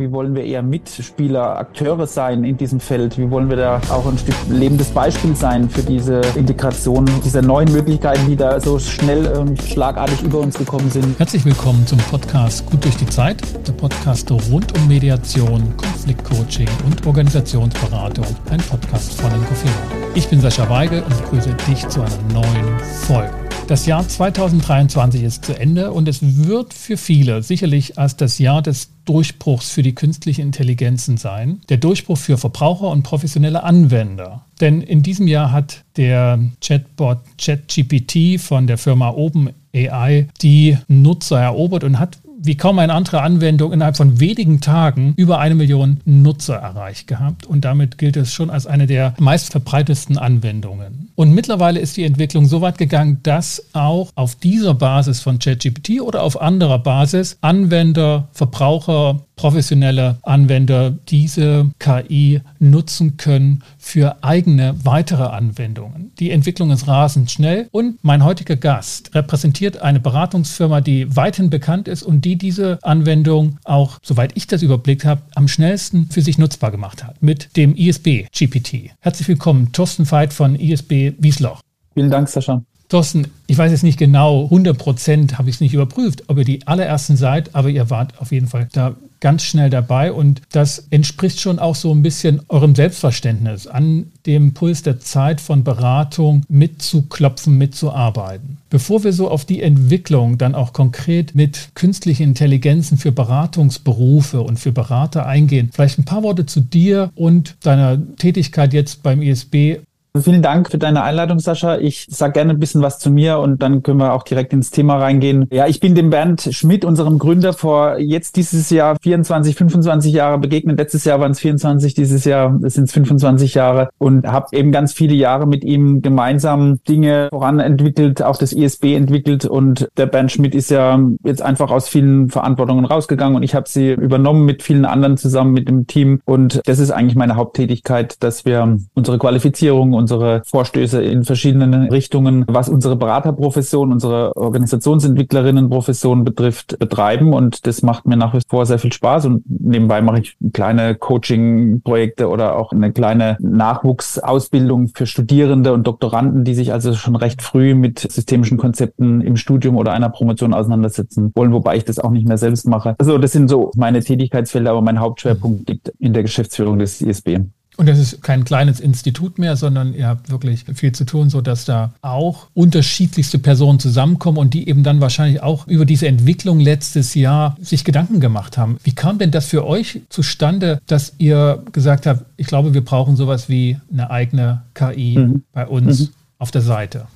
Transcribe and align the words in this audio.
Wie 0.00 0.10
wollen 0.12 0.34
wir 0.34 0.42
eher 0.44 0.62
Mitspieler, 0.62 1.58
Akteure 1.58 2.06
sein 2.06 2.42
in 2.42 2.56
diesem 2.56 2.80
Feld? 2.80 3.18
Wie 3.18 3.30
wollen 3.30 3.50
wir 3.50 3.58
da 3.58 3.82
auch 3.90 4.06
ein 4.06 4.16
Stück 4.16 4.34
lebendes 4.48 4.88
Beispiel 4.88 5.36
sein 5.36 5.68
für 5.68 5.82
diese 5.82 6.22
Integration 6.36 7.04
dieser 7.22 7.42
neuen 7.42 7.70
Möglichkeiten, 7.70 8.26
die 8.26 8.34
da 8.34 8.58
so 8.60 8.78
schnell 8.78 9.26
und 9.36 9.62
schlagartig 9.62 10.22
über 10.22 10.38
uns 10.38 10.56
gekommen 10.56 10.90
sind? 10.90 11.18
Herzlich 11.18 11.44
willkommen 11.44 11.86
zum 11.86 11.98
Podcast 11.98 12.64
Gut 12.70 12.82
durch 12.82 12.96
die 12.96 13.04
Zeit, 13.04 13.42
der 13.68 13.72
Podcast 13.72 14.30
rund 14.30 14.74
um 14.78 14.88
Mediation, 14.88 15.76
Konfliktcoaching 15.76 16.68
und 16.86 17.06
Organisationsberatung, 17.06 18.24
ein 18.50 18.60
Podcast 18.70 19.20
von 19.20 19.30
Inkofino. 19.34 19.74
Ich 20.14 20.26
bin 20.28 20.40
Sascha 20.40 20.66
Weigel 20.70 21.02
und 21.02 21.14
begrüße 21.24 21.54
dich 21.68 21.86
zu 21.88 22.00
einer 22.00 22.32
neuen 22.32 22.78
Folge. 23.06 23.49
Das 23.70 23.86
Jahr 23.86 24.08
2023 24.08 25.22
ist 25.22 25.44
zu 25.44 25.56
Ende 25.56 25.92
und 25.92 26.08
es 26.08 26.18
wird 26.44 26.74
für 26.74 26.96
viele 26.96 27.44
sicherlich 27.44 28.00
als 28.00 28.16
das 28.16 28.40
Jahr 28.40 28.62
des 28.62 28.90
Durchbruchs 29.04 29.70
für 29.70 29.84
die 29.84 29.94
künstliche 29.94 30.42
Intelligenzen 30.42 31.18
sein. 31.18 31.60
Der 31.68 31.76
Durchbruch 31.76 32.18
für 32.18 32.36
Verbraucher 32.36 32.88
und 32.88 33.04
professionelle 33.04 33.62
Anwender. 33.62 34.44
Denn 34.60 34.82
in 34.82 35.04
diesem 35.04 35.28
Jahr 35.28 35.52
hat 35.52 35.84
der 35.96 36.40
Chatbot 36.60 37.18
ChatGPT 37.38 38.40
von 38.40 38.66
der 38.66 38.76
Firma 38.76 39.10
OpenAI 39.10 40.26
die 40.42 40.76
Nutzer 40.88 41.38
erobert 41.38 41.84
und 41.84 42.00
hat 42.00 42.18
wie 42.42 42.56
kaum 42.56 42.78
eine 42.78 42.94
andere 42.94 43.20
Anwendung 43.20 43.72
innerhalb 43.72 43.96
von 43.96 44.18
wenigen 44.18 44.60
Tagen 44.60 45.12
über 45.16 45.38
eine 45.38 45.54
Million 45.54 46.00
Nutzer 46.06 46.56
erreicht 46.56 47.06
gehabt. 47.06 47.46
Und 47.46 47.64
damit 47.64 47.98
gilt 47.98 48.16
es 48.16 48.32
schon 48.32 48.48
als 48.48 48.66
eine 48.66 48.86
der 48.86 49.14
meistverbreitetsten 49.18 50.16
Anwendungen. 50.16 51.10
Und 51.16 51.34
mittlerweile 51.34 51.80
ist 51.80 51.98
die 51.98 52.04
Entwicklung 52.04 52.46
so 52.46 52.62
weit 52.62 52.78
gegangen, 52.78 53.18
dass 53.22 53.62
auch 53.74 54.10
auf 54.14 54.36
dieser 54.36 54.72
Basis 54.72 55.20
von 55.20 55.38
ChatGPT 55.38 56.00
oder 56.00 56.22
auf 56.22 56.40
anderer 56.40 56.78
Basis 56.78 57.36
Anwender, 57.42 58.28
Verbraucher, 58.32 59.20
professionelle 59.40 60.18
Anwender 60.20 60.90
diese 60.90 61.70
KI 61.78 62.42
nutzen 62.58 63.16
können 63.16 63.62
für 63.78 64.22
eigene 64.22 64.74
weitere 64.84 65.22
Anwendungen. 65.22 66.12
Die 66.18 66.30
Entwicklung 66.30 66.70
ist 66.70 66.86
rasend 66.86 67.30
schnell 67.30 67.66
und 67.72 68.04
mein 68.04 68.22
heutiger 68.22 68.56
Gast 68.56 69.14
repräsentiert 69.14 69.80
eine 69.80 69.98
Beratungsfirma, 69.98 70.82
die 70.82 71.16
weithin 71.16 71.48
bekannt 71.48 71.88
ist 71.88 72.02
und 72.02 72.26
die 72.26 72.36
diese 72.36 72.78
Anwendung 72.82 73.56
auch, 73.64 73.98
soweit 74.02 74.32
ich 74.34 74.46
das 74.46 74.60
überblickt 74.60 75.06
habe, 75.06 75.22
am 75.34 75.48
schnellsten 75.48 76.10
für 76.10 76.20
sich 76.20 76.36
nutzbar 76.36 76.70
gemacht 76.70 77.02
hat 77.02 77.22
mit 77.22 77.56
dem 77.56 77.74
ISB 77.74 78.26
GPT. 78.36 78.90
Herzlich 79.00 79.26
willkommen, 79.26 79.72
Thorsten 79.72 80.10
Veit 80.10 80.34
von 80.34 80.54
ISB 80.54 81.14
Wiesloch. 81.18 81.62
Vielen 81.94 82.10
Dank, 82.10 82.28
Sascha. 82.28 82.62
Thorsten, 82.90 83.28
ich 83.46 83.56
weiß 83.56 83.70
jetzt 83.70 83.84
nicht 83.84 83.98
genau, 83.98 84.44
100 84.44 84.76
Prozent 84.76 85.38
habe 85.38 85.48
ich 85.48 85.54
es 85.56 85.60
nicht 85.62 85.72
überprüft, 85.72 86.24
ob 86.26 86.36
ihr 86.36 86.44
die 86.44 86.66
allerersten 86.66 87.16
seid, 87.16 87.54
aber 87.54 87.70
ihr 87.70 87.88
wart 87.88 88.20
auf 88.20 88.32
jeden 88.32 88.48
Fall 88.48 88.68
da 88.72 88.96
ganz 89.20 89.42
schnell 89.42 89.70
dabei 89.70 90.12
und 90.12 90.42
das 90.50 90.86
entspricht 90.90 91.40
schon 91.40 91.58
auch 91.58 91.74
so 91.74 91.92
ein 91.92 92.02
bisschen 92.02 92.40
eurem 92.48 92.74
Selbstverständnis, 92.74 93.66
an 93.66 94.06
dem 94.26 94.54
Puls 94.54 94.82
der 94.82 95.00
Zeit 95.00 95.40
von 95.40 95.62
Beratung 95.62 96.42
mitzuklopfen, 96.48 97.56
mitzuarbeiten. 97.56 98.58
Bevor 98.70 99.04
wir 99.04 99.12
so 99.12 99.30
auf 99.30 99.44
die 99.44 99.62
Entwicklung 99.62 100.38
dann 100.38 100.54
auch 100.54 100.72
konkret 100.72 101.34
mit 101.34 101.70
künstlichen 101.74 102.22
Intelligenzen 102.22 102.98
für 102.98 103.12
Beratungsberufe 103.12 104.40
und 104.40 104.58
für 104.58 104.72
Berater 104.72 105.26
eingehen, 105.26 105.70
vielleicht 105.72 105.98
ein 105.98 106.04
paar 106.04 106.22
Worte 106.22 106.46
zu 106.46 106.60
dir 106.60 107.10
und 107.14 107.56
deiner 107.62 107.98
Tätigkeit 108.16 108.72
jetzt 108.72 109.02
beim 109.02 109.22
ISB 109.22 109.78
Vielen 110.18 110.42
Dank 110.42 110.70
für 110.70 110.78
deine 110.78 111.04
Einladung, 111.04 111.38
Sascha. 111.38 111.78
Ich 111.78 112.06
sage 112.10 112.32
gerne 112.32 112.50
ein 112.52 112.58
bisschen 112.58 112.82
was 112.82 112.98
zu 112.98 113.12
mir 113.12 113.38
und 113.38 113.62
dann 113.62 113.84
können 113.84 113.98
wir 113.98 114.12
auch 114.12 114.24
direkt 114.24 114.52
ins 114.52 114.72
Thema 114.72 114.96
reingehen. 114.96 115.46
Ja, 115.52 115.68
ich 115.68 115.78
bin 115.78 115.94
dem 115.94 116.10
Bernd 116.10 116.48
Schmidt, 116.50 116.84
unserem 116.84 117.20
Gründer, 117.20 117.52
vor 117.52 117.98
jetzt 117.98 118.34
dieses 118.34 118.70
Jahr 118.70 118.96
24, 119.00 119.54
25 119.54 120.12
Jahre 120.12 120.38
begegnet. 120.38 120.78
Letztes 120.78 121.04
Jahr 121.04 121.20
waren 121.20 121.30
es 121.30 121.38
24, 121.38 121.94
dieses 121.94 122.24
Jahr 122.24 122.58
sind 122.62 122.84
es 122.84 122.92
25 122.92 123.54
Jahre 123.54 123.90
und 123.98 124.26
habe 124.26 124.48
eben 124.50 124.72
ganz 124.72 124.92
viele 124.92 125.14
Jahre 125.14 125.46
mit 125.46 125.62
ihm 125.62 126.02
gemeinsam 126.02 126.82
Dinge 126.88 127.28
voranentwickelt, 127.30 128.20
auch 128.20 128.36
das 128.36 128.52
ISB 128.52 128.96
entwickelt 128.96 129.44
und 129.44 129.88
der 129.96 130.06
Bernd 130.06 130.32
Schmidt 130.32 130.56
ist 130.56 130.70
ja 130.70 130.98
jetzt 131.24 131.42
einfach 131.42 131.70
aus 131.70 131.88
vielen 131.88 132.30
Verantwortungen 132.30 132.84
rausgegangen 132.84 133.36
und 133.36 133.44
ich 133.44 133.54
habe 133.54 133.68
sie 133.68 133.92
übernommen 133.92 134.44
mit 134.44 134.64
vielen 134.64 134.86
anderen 134.86 135.16
zusammen 135.16 135.52
mit 135.52 135.68
dem 135.68 135.86
Team 135.86 136.20
und 136.24 136.60
das 136.66 136.80
ist 136.80 136.90
eigentlich 136.90 137.14
meine 137.14 137.36
Haupttätigkeit, 137.36 138.20
dass 138.24 138.44
wir 138.44 138.76
unsere 138.94 139.18
Qualifizierung 139.18 139.99
unsere 140.00 140.42
Vorstöße 140.44 141.02
in 141.02 141.24
verschiedenen 141.24 141.88
Richtungen, 141.88 142.44
was 142.48 142.68
unsere 142.68 142.96
Beraterprofession, 142.96 143.92
unsere 143.92 144.36
Organisationsentwicklerinnenprofession 144.36 146.24
betrifft, 146.24 146.78
betreiben. 146.78 147.32
Und 147.32 147.66
das 147.66 147.82
macht 147.82 148.06
mir 148.06 148.16
nach 148.16 148.34
wie 148.34 148.40
vor 148.48 148.66
sehr 148.66 148.78
viel 148.78 148.92
Spaß. 148.92 149.26
Und 149.26 149.44
nebenbei 149.48 150.02
mache 150.02 150.20
ich 150.20 150.36
kleine 150.52 150.94
Coaching-Projekte 150.94 152.28
oder 152.28 152.56
auch 152.56 152.72
eine 152.72 152.92
kleine 152.92 153.36
Nachwuchsausbildung 153.40 154.88
für 154.94 155.06
Studierende 155.06 155.72
und 155.72 155.86
Doktoranden, 155.86 156.44
die 156.44 156.54
sich 156.54 156.72
also 156.72 156.94
schon 156.94 157.16
recht 157.16 157.42
früh 157.42 157.74
mit 157.74 157.98
systemischen 157.98 158.58
Konzepten 158.58 159.20
im 159.20 159.36
Studium 159.36 159.76
oder 159.76 159.92
einer 159.92 160.08
Promotion 160.08 160.54
auseinandersetzen 160.54 161.32
wollen, 161.34 161.52
wobei 161.52 161.76
ich 161.76 161.84
das 161.84 161.98
auch 161.98 162.10
nicht 162.10 162.26
mehr 162.26 162.38
selbst 162.38 162.66
mache. 162.66 162.94
Also 162.98 163.18
das 163.18 163.32
sind 163.32 163.48
so 163.48 163.70
meine 163.76 164.00
Tätigkeitsfelder, 164.00 164.70
aber 164.70 164.82
mein 164.82 165.00
Hauptschwerpunkt 165.00 165.68
liegt 165.68 165.92
in 165.98 166.12
der 166.12 166.22
Geschäftsführung 166.22 166.78
des 166.78 167.00
ISB. 167.00 167.38
Und 167.76 167.88
das 167.88 167.98
ist 167.98 168.22
kein 168.22 168.44
kleines 168.44 168.78
Institut 168.78 169.38
mehr, 169.38 169.56
sondern 169.56 169.94
ihr 169.94 170.06
habt 170.06 170.30
wirklich 170.30 170.64
viel 170.74 170.92
zu 170.92 171.04
tun, 171.04 171.30
sodass 171.30 171.64
da 171.64 171.94
auch 172.02 172.48
unterschiedlichste 172.52 173.38
Personen 173.38 173.78
zusammenkommen 173.78 174.38
und 174.38 174.52
die 174.52 174.68
eben 174.68 174.82
dann 174.82 175.00
wahrscheinlich 175.00 175.42
auch 175.42 175.66
über 175.66 175.86
diese 175.86 176.06
Entwicklung 176.06 176.60
letztes 176.60 177.14
Jahr 177.14 177.56
sich 177.60 177.84
Gedanken 177.84 178.20
gemacht 178.20 178.58
haben. 178.58 178.78
Wie 178.82 178.92
kam 178.92 179.18
denn 179.18 179.30
das 179.30 179.46
für 179.46 179.66
euch 179.66 180.02
zustande, 180.10 180.80
dass 180.86 181.14
ihr 181.18 181.62
gesagt 181.72 182.06
habt, 182.06 182.26
ich 182.36 182.46
glaube, 182.46 182.74
wir 182.74 182.84
brauchen 182.84 183.16
sowas 183.16 183.48
wie 183.48 183.78
eine 183.90 184.10
eigene 184.10 184.62
KI 184.74 185.18
mhm. 185.18 185.42
bei 185.52 185.66
uns 185.66 186.00
mhm. 186.00 186.08
auf 186.38 186.50
der 186.50 186.62
Seite? 186.62 187.06